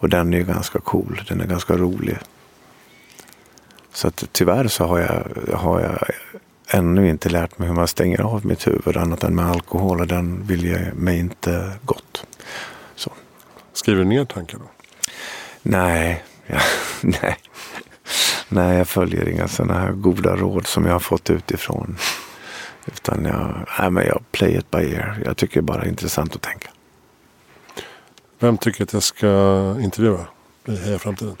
Och 0.00 0.08
den 0.08 0.34
är 0.34 0.38
ju 0.38 0.44
ganska 0.44 0.78
cool, 0.78 1.22
den 1.28 1.40
är 1.40 1.46
ganska 1.46 1.76
rolig. 1.76 2.18
Så 3.92 4.08
att 4.08 4.24
tyvärr 4.32 4.68
så 4.68 4.84
har 4.84 4.98
jag, 4.98 5.24
har 5.56 5.80
jag 5.80 5.98
ännu 6.68 7.08
inte 7.08 7.28
lärt 7.28 7.58
mig 7.58 7.68
hur 7.68 7.74
man 7.74 7.88
stänger 7.88 8.20
av 8.20 8.46
mitt 8.46 8.66
huvud 8.66 8.96
annat 8.96 9.24
än 9.24 9.34
med 9.34 9.50
alkohol 9.50 10.00
och 10.00 10.06
den 10.06 10.46
vill 10.46 10.64
jag 10.64 10.94
mig 10.94 11.18
inte 11.18 11.72
gott. 11.84 12.26
Skriver 13.78 13.98
du 13.98 14.08
ner 14.08 14.24
tankar 14.24 14.58
då? 14.58 14.64
Nej, 15.62 16.24
ja, 16.46 16.60
nej. 17.00 17.36
nej, 18.48 18.78
jag 18.78 18.88
följer 18.88 19.28
inga 19.28 19.48
sådana 19.48 19.80
här 19.80 19.92
goda 19.92 20.36
råd 20.36 20.66
som 20.66 20.86
jag 20.86 20.92
har 20.92 21.00
fått 21.00 21.30
utifrån. 21.30 21.96
Utan 22.86 23.24
jag, 23.24 23.66
nej, 23.78 23.90
men 23.90 24.06
jag 24.06 24.22
play 24.32 24.56
it 24.56 24.70
by 24.70 24.78
ear. 24.78 25.22
Jag 25.24 25.36
tycker 25.36 25.60
bara 25.60 25.78
det 25.78 25.86
är 25.86 25.88
intressant 25.88 26.36
att 26.36 26.42
tänka. 26.42 26.68
Vem 28.38 28.58
tycker 28.58 28.84
att 28.84 28.92
jag 28.92 29.02
ska 29.02 29.26
intervjua 29.80 30.26
i 30.64 30.76
Heja 30.76 30.98
Framtiden? 30.98 31.36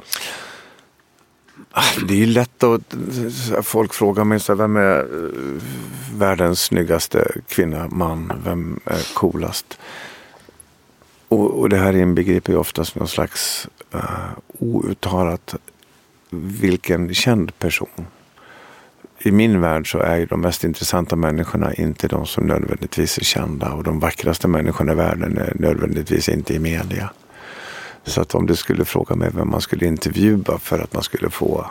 Det 2.08 2.14
är 2.14 2.18
ju 2.18 2.26
lätt 2.26 2.62
att 2.62 2.94
folk 3.62 3.94
frågar 3.94 4.24
mig 4.24 4.40
så 4.40 4.52
här, 4.52 4.58
vem 4.58 4.76
är 4.76 4.98
eh, 4.98 5.62
världens 6.14 6.60
snyggaste 6.60 7.32
kvinna, 7.48 7.88
man, 7.88 8.32
vem 8.44 8.80
är 8.84 9.14
coolast? 9.14 9.78
Och, 11.28 11.60
och 11.60 11.68
det 11.68 11.76
här 11.76 11.96
inbegriper 11.96 12.52
ju 12.52 12.58
oftast 12.58 12.94
någon 12.94 13.08
slags 13.08 13.68
uh, 13.94 14.30
outtalat 14.58 15.54
vilken 16.30 17.14
känd 17.14 17.58
person. 17.58 18.06
I 19.18 19.30
min 19.30 19.60
värld 19.60 19.90
så 19.90 19.98
är 19.98 20.16
ju 20.16 20.26
de 20.26 20.40
mest 20.40 20.64
intressanta 20.64 21.16
människorna 21.16 21.74
inte 21.74 22.08
de 22.08 22.26
som 22.26 22.46
nödvändigtvis 22.46 23.18
är 23.18 23.24
kända 23.24 23.72
och 23.72 23.84
de 23.84 24.00
vackraste 24.00 24.48
människorna 24.48 24.92
i 24.92 24.94
världen 24.94 25.38
är 25.38 25.52
nödvändigtvis 25.54 26.28
inte 26.28 26.54
i 26.54 26.58
media. 26.58 27.10
Så 28.04 28.20
att 28.20 28.34
om 28.34 28.46
du 28.46 28.56
skulle 28.56 28.84
fråga 28.84 29.14
mig 29.14 29.30
vem 29.34 29.50
man 29.50 29.60
skulle 29.60 29.86
intervjua 29.86 30.58
för 30.58 30.78
att 30.78 30.92
man 30.92 31.02
skulle 31.02 31.30
få 31.30 31.70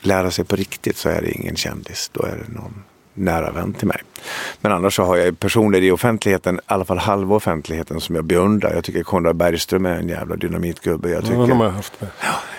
lära 0.00 0.30
sig 0.30 0.44
på 0.44 0.56
riktigt 0.56 0.96
så 0.96 1.08
är 1.08 1.22
det 1.22 1.30
ingen 1.30 1.56
kändis. 1.56 2.10
Då 2.12 2.22
är 2.22 2.36
det 2.36 2.54
någon 2.54 2.84
nära 3.14 3.50
vän 3.50 3.72
till 3.72 3.86
mig. 3.86 4.02
Men 4.60 4.72
annars 4.72 4.96
så 4.96 5.02
har 5.02 5.16
jag 5.16 5.40
personer 5.40 5.82
i 5.82 5.90
offentligheten, 5.90 6.56
i 6.56 6.60
alla 6.66 6.84
fall 6.84 6.98
halva 6.98 7.36
offentligheten, 7.36 8.00
som 8.00 8.14
jag 8.14 8.24
beundrar. 8.24 8.74
Jag 8.74 8.84
tycker 8.84 9.02
Konrad 9.02 9.36
Bergström 9.36 9.86
är 9.86 9.96
en 9.96 10.08
jävla 10.08 10.36
dynamitgubbe. 10.36 11.10
Jag 11.10 11.22
tycker, 11.22 11.48
Ja, 11.48 11.54
har 11.54 11.68
haft 11.68 12.00
med. 12.00 12.10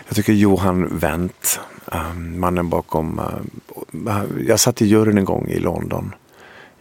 jag 0.08 0.16
tycker 0.16 0.34
Johan 0.34 0.97
Wendt, 0.97 1.60
um, 1.86 2.39
mannen 2.39 2.70
bakom... 2.70 3.20
Uh, 4.08 4.24
jag 4.47 4.60
satt 4.60 4.82
i 4.82 4.86
juryn 4.86 5.18
en 5.18 5.26
gång 5.26 5.47
i 5.47 5.60
London 5.60 6.14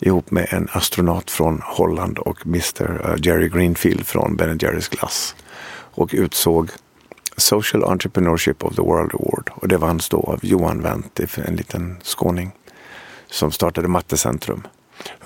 ihop 0.01 0.31
med 0.31 0.47
en 0.51 0.69
astronaut 0.73 1.31
från 1.31 1.61
Holland 1.65 2.19
och 2.19 2.47
Mr 2.47 2.83
uh, 2.83 3.27
Jerry 3.27 3.49
Greenfield 3.49 4.07
från 4.07 4.37
Ben 4.37 4.59
Jerrys 4.59 4.89
glass. 4.89 5.35
Och 5.97 6.11
utsåg 6.13 6.71
Social 7.37 7.85
Entrepreneurship 7.85 8.65
of 8.65 8.75
the 8.75 8.83
World 8.83 9.15
Award. 9.15 9.51
Och 9.55 9.69
det 9.69 9.77
vanns 9.77 10.09
då 10.09 10.17
av 10.17 10.39
Johan 10.43 10.83
Wendt, 10.83 11.21
en 11.37 11.57
liten 11.57 11.97
skåning 12.03 12.53
som 13.27 13.53
startade 13.53 13.89
Mattecentrum. 13.89 14.67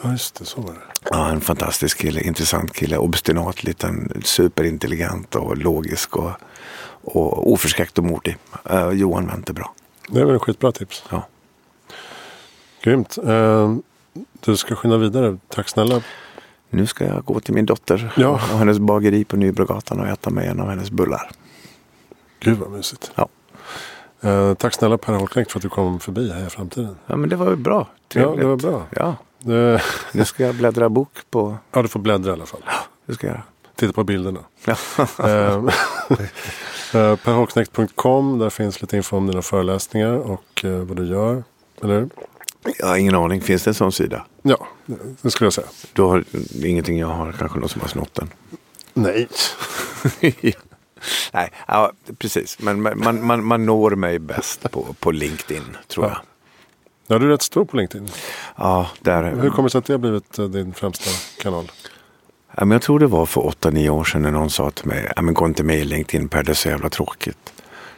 Ja, 0.03 0.11
just 0.11 0.35
det. 0.35 0.45
Så 0.45 0.61
var 0.61 0.73
det. 0.73 0.81
Ja, 1.11 1.29
en 1.29 1.41
fantastisk 1.41 1.99
kille, 1.99 2.21
intressant 2.21 2.73
kille, 2.73 2.97
obstinat, 2.99 3.65
liten, 3.65 4.23
superintelligent 4.25 5.35
och 5.35 5.57
logisk 5.57 6.17
och, 6.17 6.33
och 7.03 7.53
oförskräckt 7.53 7.99
och 7.99 8.05
modig. 8.05 8.37
Uh, 8.73 8.91
Johan 8.91 9.27
Wendt 9.27 9.49
är 9.49 9.53
bra. 9.55 9.75
Det 10.09 10.21
är 10.21 10.25
väl 10.25 10.37
ett 10.37 10.43
skitbra 10.43 10.73
tips. 10.73 11.05
Ja. 11.11 11.27
Grymt. 12.83 13.19
Eh, 13.27 13.77
du 14.41 14.57
ska 14.57 14.75
skynda 14.75 14.97
vidare. 14.97 15.39
Tack 15.49 15.69
snälla. 15.69 16.03
Nu 16.71 16.87
ska 16.87 17.05
jag 17.05 17.25
gå 17.25 17.41
till 17.41 17.55
min 17.55 17.67
dotter 17.67 18.13
Ja. 18.17 18.29
och 18.29 18.59
hennes 18.59 18.79
bageri 18.79 19.25
på 19.25 19.37
Nybrogatan 19.37 20.01
och 20.01 20.07
äta 20.07 20.31
med 20.31 20.49
en 20.51 20.61
av 20.61 20.69
hennes 20.69 20.91
bullar. 20.91 21.31
Gud 22.41 22.59
vad 22.59 22.71
mysigt. 22.71 23.13
Ja. 23.15 23.29
Eh, 24.21 24.55
tack 24.55 24.75
snälla 24.75 24.99
Per 24.99 25.13
Holknekt 25.13 25.53
för 25.53 25.59
att 25.59 25.63
du 25.63 25.69
kom 25.69 26.01
förbi 26.01 26.33
här 26.33 26.47
i 26.47 26.51
framtiden. 26.51 26.97
Ja, 27.07 27.17
men 27.17 27.29
det 27.29 27.37
var 27.37 27.51
ju 27.51 27.57
bra. 27.57 27.87
Trevligt. 28.09 28.37
Ja, 28.37 28.43
det 28.43 28.49
var 28.49 28.57
bra. 28.57 28.87
Ja, 28.91 29.17
nu 30.13 30.25
ska 30.25 30.47
jag 30.47 30.55
bläddra 30.55 30.89
bok 30.89 31.19
på... 31.31 31.57
ja, 31.73 31.83
du 31.83 31.89
får 31.89 32.01
bläddra 32.01 32.31
i 32.31 32.33
alla 32.33 32.47
fall. 32.47 32.61
Det 33.07 33.15
ska 33.15 33.27
jag 33.27 33.35
göra. 33.35 33.43
Titta 33.75 33.93
på 33.93 34.05
bilderna. 34.05 34.41
Ja. 34.65 34.77
Eh, 36.95 37.17
perholknekt.com. 37.17 38.39
Där 38.39 38.51
finns 38.51 38.81
lite 38.81 38.97
info 38.97 39.17
om 39.17 39.27
dina 39.27 39.43
föreläsningar 39.43 40.13
och 40.13 40.65
eh, 40.65 40.71
vad 40.71 40.97
du 40.97 41.07
gör. 41.07 41.45
Eller 41.83 41.95
hur? 41.95 42.11
Jag 42.79 42.87
har 42.87 42.97
ingen 42.97 43.15
aning. 43.15 43.41
Finns 43.41 43.65
det 43.65 43.71
en 43.71 43.75
sån 43.75 43.93
sida? 43.93 44.27
Ja, 44.43 44.67
det 45.23 45.31
skulle 45.31 45.47
jag 45.47 45.53
säga. 45.53 45.67
Då 45.93 46.09
har 46.09 46.25
ingenting 46.65 46.99
jag 46.99 47.07
har. 47.07 47.33
Kanske 47.33 47.59
någon 47.59 47.69
som 47.69 47.81
har 47.81 47.89
snott 47.89 48.15
den. 48.15 48.29
Nej. 48.95 49.29
Nej, 51.33 51.51
ja, 51.69 51.93
precis. 52.19 52.59
Men 52.61 52.83
man, 52.83 53.27
man, 53.27 53.45
man, 53.45 53.67
når 53.67 53.91
mig 53.91 54.19
bäst 54.19 54.71
på, 54.71 54.95
på 55.01 55.11
LinkedIn, 55.11 55.77
tror 55.89 56.07
Ja. 56.07 56.11
jag. 56.13 56.19
Ja, 57.11 57.19
du 57.19 57.27
är 57.27 57.31
rätt 57.31 57.43
stor 57.43 57.65
på 57.65 57.77
LinkedIn. 57.77 58.09
Ja, 58.57 58.91
där. 59.01 59.23
Hur 59.23 59.51
kommer 59.51 59.63
det 59.69 59.71
sig 59.71 59.79
att 59.79 59.85
det 59.85 59.93
har 59.93 59.99
blivit 59.99 60.39
eh, 60.39 60.45
din 60.45 60.75
främsta 60.75 61.11
kanal? 61.43 61.71
Ja, 62.57 62.65
men 62.65 62.71
jag 62.71 62.83
tror 62.83 62.99
det 62.99 63.07
var 63.07 63.27
för 63.27 63.41
8-9 63.41 63.89
år 63.89 64.05
sedan 64.05 64.23
när 64.23 64.31
någon 64.31 64.51
sa 64.51 64.71
till 64.71 64.87
mig, 64.87 65.13
ja, 65.17 65.23
men 65.23 65.35
gå 65.35 65.47
inte 65.47 65.63
med 65.63 65.79
i 65.79 65.85
LinkedIn 65.85 66.29
Per, 66.29 66.43
det 66.43 66.53
är 66.53 66.55
så 66.55 66.69
jävla 66.69 66.89
tråkigt. 66.89 67.53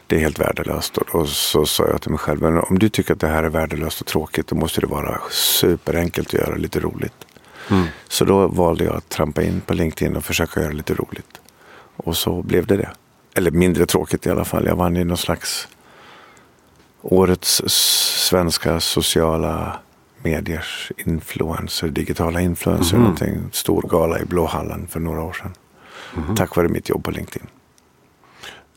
Det 0.07 0.15
är 0.15 0.19
helt 0.19 0.39
värdelöst. 0.39 0.97
Och 0.97 1.29
så 1.29 1.65
sa 1.65 1.87
jag 1.87 2.01
till 2.01 2.11
mig 2.11 2.19
själv, 2.19 2.41
men 2.41 2.57
om 2.57 2.79
du 2.79 2.89
tycker 2.89 3.13
att 3.13 3.19
det 3.19 3.27
här 3.27 3.43
är 3.43 3.49
värdelöst 3.49 4.01
och 4.01 4.07
tråkigt, 4.07 4.47
då 4.47 4.55
måste 4.55 4.81
det 4.81 4.87
vara 4.87 5.21
superenkelt 5.31 6.27
att 6.27 6.33
göra 6.33 6.55
lite 6.55 6.79
roligt. 6.79 7.13
Mm. 7.69 7.85
Så 8.07 8.25
då 8.25 8.47
valde 8.47 8.83
jag 8.83 8.95
att 8.95 9.09
trampa 9.09 9.43
in 9.43 9.61
på 9.61 9.73
LinkedIn 9.73 10.15
och 10.15 10.23
försöka 10.25 10.61
göra 10.61 10.71
lite 10.71 10.93
roligt. 10.93 11.41
Och 11.97 12.17
så 12.17 12.41
blev 12.41 12.65
det 12.65 12.77
det. 12.77 12.89
Eller 13.35 13.51
mindre 13.51 13.85
tråkigt 13.85 14.25
i 14.25 14.29
alla 14.29 14.45
fall. 14.45 14.65
Jag 14.65 14.75
vann 14.75 14.95
ju 14.95 15.03
någon 15.03 15.17
slags 15.17 15.67
årets 17.01 17.61
svenska 18.29 18.79
sociala 18.79 19.79
mediers 20.23 20.91
influencer, 20.97 21.87
digitala 21.87 22.41
influencer, 22.41 22.95
Mhm. 22.95 23.03
någonting. 23.03 23.49
Stor 23.51 23.81
gala 23.81 24.19
i 24.19 24.25
Blåhallen 24.25 24.87
för 24.87 24.99
några 24.99 25.21
år 25.23 25.33
sedan. 25.33 25.53
Mhm. 26.15 26.35
Tack 26.35 26.55
vare 26.55 26.67
mitt 26.67 26.89
jobb 26.89 27.03
på 27.03 27.11
LinkedIn. 27.11 27.47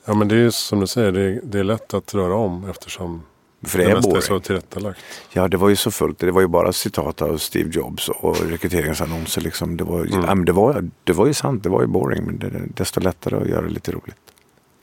Ja, 0.04 0.14
men 0.14 0.28
det 0.28 0.34
är 0.34 0.38
ju 0.38 0.50
som 0.52 0.80
du 0.80 0.86
säger, 0.86 1.12
det 1.12 1.20
är, 1.20 1.40
det 1.44 1.58
är 1.58 1.64
lätt 1.64 1.94
att 1.94 2.14
röra 2.14 2.34
om 2.34 2.64
eftersom 2.70 3.22
För 3.66 3.78
det 3.78 3.84
det 3.84 3.90
är 3.90 3.94
mesta 3.94 4.16
är 4.16 4.20
så 4.20 4.40
tillrättalagt. 4.40 5.00
Ja, 5.32 5.48
det 5.48 5.56
var 5.56 5.68
ju 5.68 5.76
så 5.76 5.90
fullt. 5.90 6.18
Det 6.18 6.30
var 6.30 6.40
ju 6.40 6.46
bara 6.46 6.72
citat 6.72 7.22
av 7.22 7.38
Steve 7.38 7.70
Jobs 7.72 8.08
och 8.08 8.36
rekryteringsannonser. 8.50 9.40
Liksom. 9.40 9.76
Det, 9.76 9.84
var, 9.84 10.00
Mm. 10.00 10.24
ja, 10.24 10.34
det, 10.34 10.52
var, 10.52 10.90
det 11.04 11.12
var 11.12 11.26
ju 11.26 11.34
sant, 11.34 11.62
det 11.62 11.68
var 11.68 11.80
ju 11.80 11.86
boring. 11.86 12.24
Men 12.24 12.38
det 12.38 12.50
desto 12.76 13.00
lättare 13.00 13.36
att 13.36 13.48
göra 13.48 13.62
det 13.62 13.68
lite 13.70 13.92
roligt. 13.92 14.16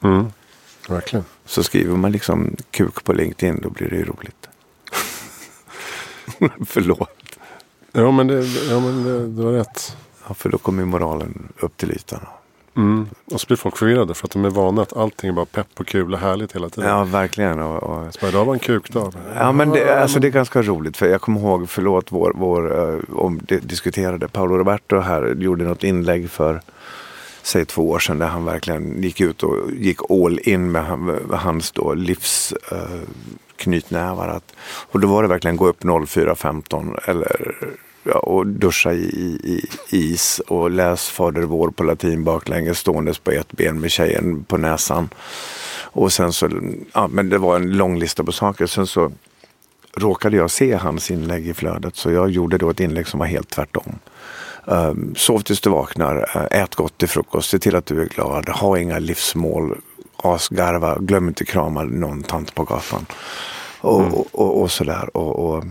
Mm. 0.01 0.25
Verkligen. 0.89 1.25
Så 1.45 1.63
skriver 1.63 1.95
man 1.95 2.11
liksom 2.11 2.55
kuk 2.71 3.03
på 3.03 3.13
LinkedIn, 3.13 3.59
då 3.61 3.69
blir 3.69 3.89
det 3.89 3.95
ju 3.95 4.05
roligt. 4.05 4.49
Förlåt. 6.65 7.09
Ja, 7.91 8.11
men, 8.11 8.27
det, 8.27 8.45
ja, 8.69 8.79
men 8.79 9.03
det, 9.03 9.27
det 9.27 9.43
var 9.43 9.51
rätt. 9.51 9.97
Ja, 10.27 10.33
för 10.33 10.49
då 10.49 10.57
kommer 10.57 10.85
moralen 10.85 11.47
upp 11.59 11.77
till 11.77 11.91
ytan. 11.91 12.19
Mm. 12.75 13.07
Och 13.25 13.41
så 13.41 13.47
blir 13.47 13.57
folk 13.57 13.77
förvirrade 13.77 14.13
för 14.13 14.27
att 14.27 14.31
de 14.31 14.45
är 14.45 14.49
vana 14.49 14.81
att 14.81 14.97
allting 14.97 15.29
är 15.29 15.33
bara 15.33 15.45
pepp 15.45 15.67
och 15.79 15.87
kul 15.87 16.13
och 16.13 16.19
härligt 16.19 16.55
hela 16.55 16.69
tiden. 16.69 16.89
Ja, 16.89 17.03
verkligen. 17.03 17.59
Och, 17.59 17.83
och, 17.83 18.13
Så 18.13 18.27
idag 18.27 18.45
var 18.45 18.53
en 18.53 18.59
kukdag. 18.59 19.13
ja, 19.35 19.51
men 19.51 19.69
det, 19.69 20.01
alltså, 20.01 20.19
det 20.19 20.27
är 20.27 20.31
ganska 20.31 20.61
roligt. 20.61 20.97
För 20.97 21.07
jag 21.07 21.21
kommer 21.21 21.41
ihåg, 21.41 21.69
förlåt, 21.69 22.11
vår, 22.11 22.33
vår 22.35 22.71
uh, 22.79 22.99
om 23.13 23.39
det 23.47 23.57
diskuterade. 23.57 24.27
Paolo 24.27 24.57
Roberto 24.57 24.99
här 24.99 25.35
gjorde 25.35 25.63
något 25.63 25.83
inlägg 25.83 26.29
för 26.29 26.61
säg 27.43 27.65
två 27.65 27.89
år 27.89 27.99
sedan 27.99 28.19
där 28.19 28.27
han 28.27 28.45
verkligen 28.45 29.03
gick 29.03 29.21
ut 29.21 29.43
och 29.43 29.71
gick 29.71 30.11
all 30.11 30.39
in 30.39 30.71
med, 30.71 30.85
hans 31.31 31.71
då 31.71 31.93
livs 31.93 32.53
eh, 32.71 33.01
knytnävar. 33.55 34.27
Att, 34.27 34.53
och 34.63 34.99
då 34.99 35.07
var 35.07 35.21
det 35.21 35.29
verkligen 35.29 35.57
gå 35.57 35.67
upp 35.67 35.83
04.15 35.83 36.99
eller 37.09 37.55
ja, 38.03 38.19
och 38.19 38.47
duscha 38.47 38.93
i, 38.93 39.05
i, 39.43 39.65
i 39.89 40.13
is 40.13 40.41
och 40.47 40.71
läs 40.71 41.09
Fader 41.09 41.41
vår 41.41 41.69
på 41.69 41.83
latin 41.83 42.23
baklänges 42.23 42.77
ståendes 42.77 43.19
på 43.19 43.31
ett 43.31 43.51
ben 43.51 43.79
med 43.79 43.91
tjejen 43.91 44.43
på 44.43 44.57
näsan. 44.57 45.09
Och 45.93 46.13
sen 46.13 46.33
så, 46.33 46.49
ja 46.93 47.07
men 47.07 47.29
det 47.29 47.37
var 47.37 47.55
en 47.55 47.77
lång 47.77 47.99
lista 47.99 48.23
på 48.23 48.31
saker. 48.31 48.65
Sen 48.65 48.87
så 48.87 49.11
råkade 49.95 50.37
jag 50.37 50.51
se 50.51 50.73
hans 50.73 51.11
inlägg 51.11 51.47
i 51.47 51.53
flödet 51.53 51.95
så 51.95 52.11
jag 52.11 52.29
gjorde 52.29 52.57
då 52.57 52.69
ett 52.69 52.79
inlägg 52.79 53.07
som 53.07 53.19
var 53.19 53.27
helt 53.27 53.49
tvärtom. 53.49 53.99
Um, 54.65 55.15
sov 55.15 55.39
tills 55.39 55.61
du 55.61 55.69
vaknar, 55.69 56.15
uh, 56.35 56.61
ät 56.61 56.75
gott 56.75 56.97
till 56.97 57.07
frukost, 57.07 57.49
se 57.49 57.59
till 57.59 57.75
att 57.75 57.85
du 57.85 58.01
är 58.01 58.05
glad, 58.05 58.49
ha 58.49 58.77
inga 58.77 58.99
livsmål, 58.99 59.77
asgarva, 60.17 60.97
glöm 60.99 61.27
inte 61.27 61.45
krama 61.45 61.83
någon 61.83 62.23
tant 62.23 62.55
på 62.55 62.63
gatan. 62.63 63.05
Och, 63.81 64.01
och, 64.01 64.27
och, 64.31 64.61
och 64.61 64.71
sådär. 64.71 65.17
Och, 65.17 65.39
och 65.39 65.63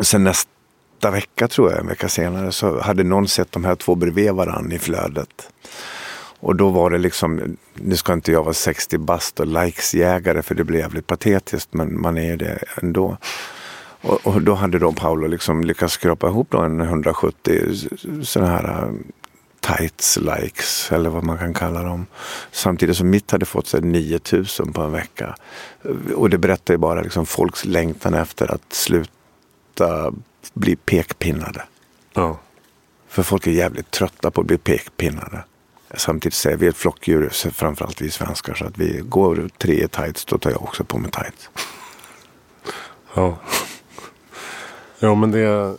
sen 0.00 0.24
nästa 0.24 1.10
vecka 1.10 1.48
tror 1.48 1.70
jag, 1.70 1.80
en 1.80 1.86
vecka 1.86 2.08
senare, 2.08 2.52
så 2.52 2.80
hade 2.80 3.04
någon 3.04 3.28
sett 3.28 3.52
de 3.52 3.64
här 3.64 3.74
två 3.74 3.94
bredvid 3.94 4.32
varandra 4.32 4.76
i 4.76 4.78
flödet. 4.78 5.48
Och 6.40 6.56
då 6.56 6.68
var 6.68 6.90
det 6.90 6.98
liksom, 6.98 7.56
nu 7.74 7.96
ska 7.96 8.12
inte 8.12 8.32
jag 8.32 8.42
vara 8.42 8.54
60 8.54 8.98
bast 8.98 9.40
och 9.40 9.46
likesjägare 9.46 10.42
för 10.42 10.54
det 10.54 10.64
blir 10.64 10.78
jävligt 10.78 11.06
patetiskt 11.06 11.74
men 11.74 12.00
man 12.00 12.18
är 12.18 12.22
ju 12.22 12.36
det 12.36 12.58
ändå. 12.82 13.16
Och, 14.08 14.26
och 14.26 14.42
då 14.42 14.54
hade 14.54 14.78
då 14.78 14.92
Paolo 14.92 15.26
liksom 15.26 15.64
lyckats 15.64 15.94
skrapa 15.94 16.28
ihop 16.28 16.50
då 16.50 16.58
en 16.58 16.80
170 16.80 17.62
sådana 18.22 18.50
här 18.50 18.84
äh, 18.84 18.90
tights 19.60 20.16
likes 20.16 20.92
eller 20.92 21.10
vad 21.10 21.24
man 21.24 21.38
kan 21.38 21.54
kalla 21.54 21.82
dem. 21.82 22.06
Samtidigt 22.52 22.96
som 22.96 23.10
mitt 23.10 23.30
hade 23.30 23.46
fått 23.46 23.66
sig 23.66 23.80
9000 23.80 24.72
på 24.72 24.82
en 24.82 24.92
vecka. 24.92 25.34
Och 26.14 26.30
det 26.30 26.38
berättar 26.38 26.74
ju 26.74 26.78
bara 26.78 27.02
liksom 27.02 27.26
folks 27.26 27.64
längtan 27.64 28.14
efter 28.14 28.54
att 28.54 28.72
sluta 28.72 30.12
bli 30.54 30.76
pekpinnade. 30.76 31.62
Ja. 32.14 32.38
För 33.08 33.22
folk 33.22 33.46
är 33.46 33.50
jävligt 33.50 33.90
trötta 33.90 34.30
på 34.30 34.40
att 34.40 34.46
bli 34.46 34.58
pekpinnade. 34.58 35.44
Samtidigt 35.94 36.34
säger 36.34 36.56
vi 36.56 36.66
ett 36.66 36.76
flockdjur, 36.76 37.50
framförallt 37.50 38.00
vi 38.00 38.10
svenskar, 38.10 38.54
så 38.54 38.64
att 38.64 38.78
vi 38.78 39.00
går 39.04 39.48
tre 39.58 39.84
i 39.84 39.88
tights, 39.88 40.24
då 40.24 40.38
tar 40.38 40.50
jag 40.50 40.62
också 40.62 40.84
på 40.84 40.98
mig 40.98 41.10
tights. 41.10 41.50
ja. 43.14 43.38
Ja, 44.98 45.14
men 45.14 45.30
det... 45.30 45.76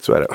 Så 0.00 0.12
är 0.12 0.20
det. 0.20 0.28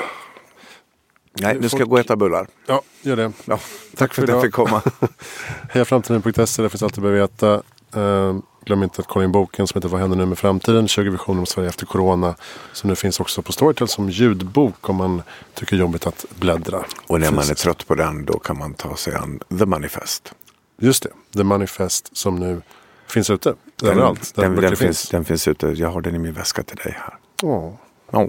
Nej, 1.40 1.58
nu 1.60 1.68
ska 1.68 1.78
jag 1.78 1.88
gå 1.88 1.94
och 1.94 2.00
äta 2.00 2.16
bullar. 2.16 2.46
Ja, 2.66 2.82
gör 3.02 3.16
det. 3.16 3.32
Ja, 3.44 3.58
tack 3.96 4.14
för 4.14 4.22
att 4.22 4.28
jag 4.28 4.42
fick 4.42 4.52
komma. 4.52 4.82
Heja 5.70 5.84
framtiden.se, 5.84 6.62
där 6.62 6.68
finns 6.68 6.82
allt 6.82 6.94
du 6.94 7.00
behöver 7.00 7.20
veta. 7.20 7.62
Eh, 7.94 8.36
glöm 8.64 8.82
inte 8.82 9.00
att 9.00 9.08
kolla 9.08 9.24
in 9.24 9.32
boken 9.32 9.66
som 9.66 9.78
heter 9.78 9.88
Vad 9.88 10.00
händer 10.00 10.16
nu 10.16 10.26
med 10.26 10.38
framtiden? 10.38 10.88
20 10.88 11.10
visioner 11.10 11.40
om 11.40 11.46
Sverige 11.46 11.68
efter 11.68 11.86
corona. 11.86 12.34
Som 12.72 12.90
nu 12.90 12.96
finns 12.96 13.20
också 13.20 13.42
på 13.42 13.52
Storytel 13.52 13.88
som 13.88 14.10
ljudbok 14.10 14.88
om 14.88 14.96
man 14.96 15.22
tycker 15.54 15.76
jobbigt 15.76 16.06
att 16.06 16.24
bläddra. 16.38 16.84
Och 17.06 17.20
när 17.20 17.30
man 17.30 17.50
är 17.50 17.54
trött 17.54 17.86
på 17.86 17.94
den, 17.94 18.24
då 18.24 18.38
kan 18.38 18.58
man 18.58 18.74
ta 18.74 18.96
sig 18.96 19.14
an 19.14 19.40
The 19.58 19.66
Manifest. 19.66 20.34
Just 20.78 21.02
det, 21.02 21.10
The 21.36 21.44
Manifest 21.44 22.16
som 22.16 22.36
nu 22.36 22.62
finns 23.06 23.30
ute. 23.30 23.54
Överallt 23.82 24.34
där 24.34 24.42
den, 24.42 24.54
böcker 24.54 24.68
den, 24.68 24.76
finns. 24.76 25.00
finns, 25.00 25.08
den 25.08 25.24
finns 25.24 25.48
ute. 25.48 25.66
Jag 25.66 25.88
har 25.88 26.00
den 26.00 26.14
i 26.14 26.18
min 26.18 26.32
väska 26.32 26.62
till 26.62 26.76
dig 26.76 26.96
här. 26.98 27.14
Åh. 27.42 27.74
Oh, 28.12 28.26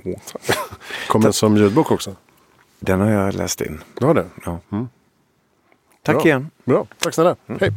Kommer 1.07 1.23
den 1.23 1.34
som 1.34 1.57
ljudbok 1.57 1.91
också? 1.91 2.15
den 2.79 2.99
har 2.99 3.09
jag 3.09 3.34
läst 3.34 3.61
in. 3.61 3.84
Du 3.99 4.05
har 4.05 4.13
det? 4.13 4.25
Ja. 4.45 4.59
Mm. 4.71 4.89
Tack 6.01 6.15
Bra. 6.15 6.25
igen. 6.25 6.49
Bra, 6.65 6.86
tack 6.99 7.13
snälla. 7.13 7.36
Hej. 7.59 7.71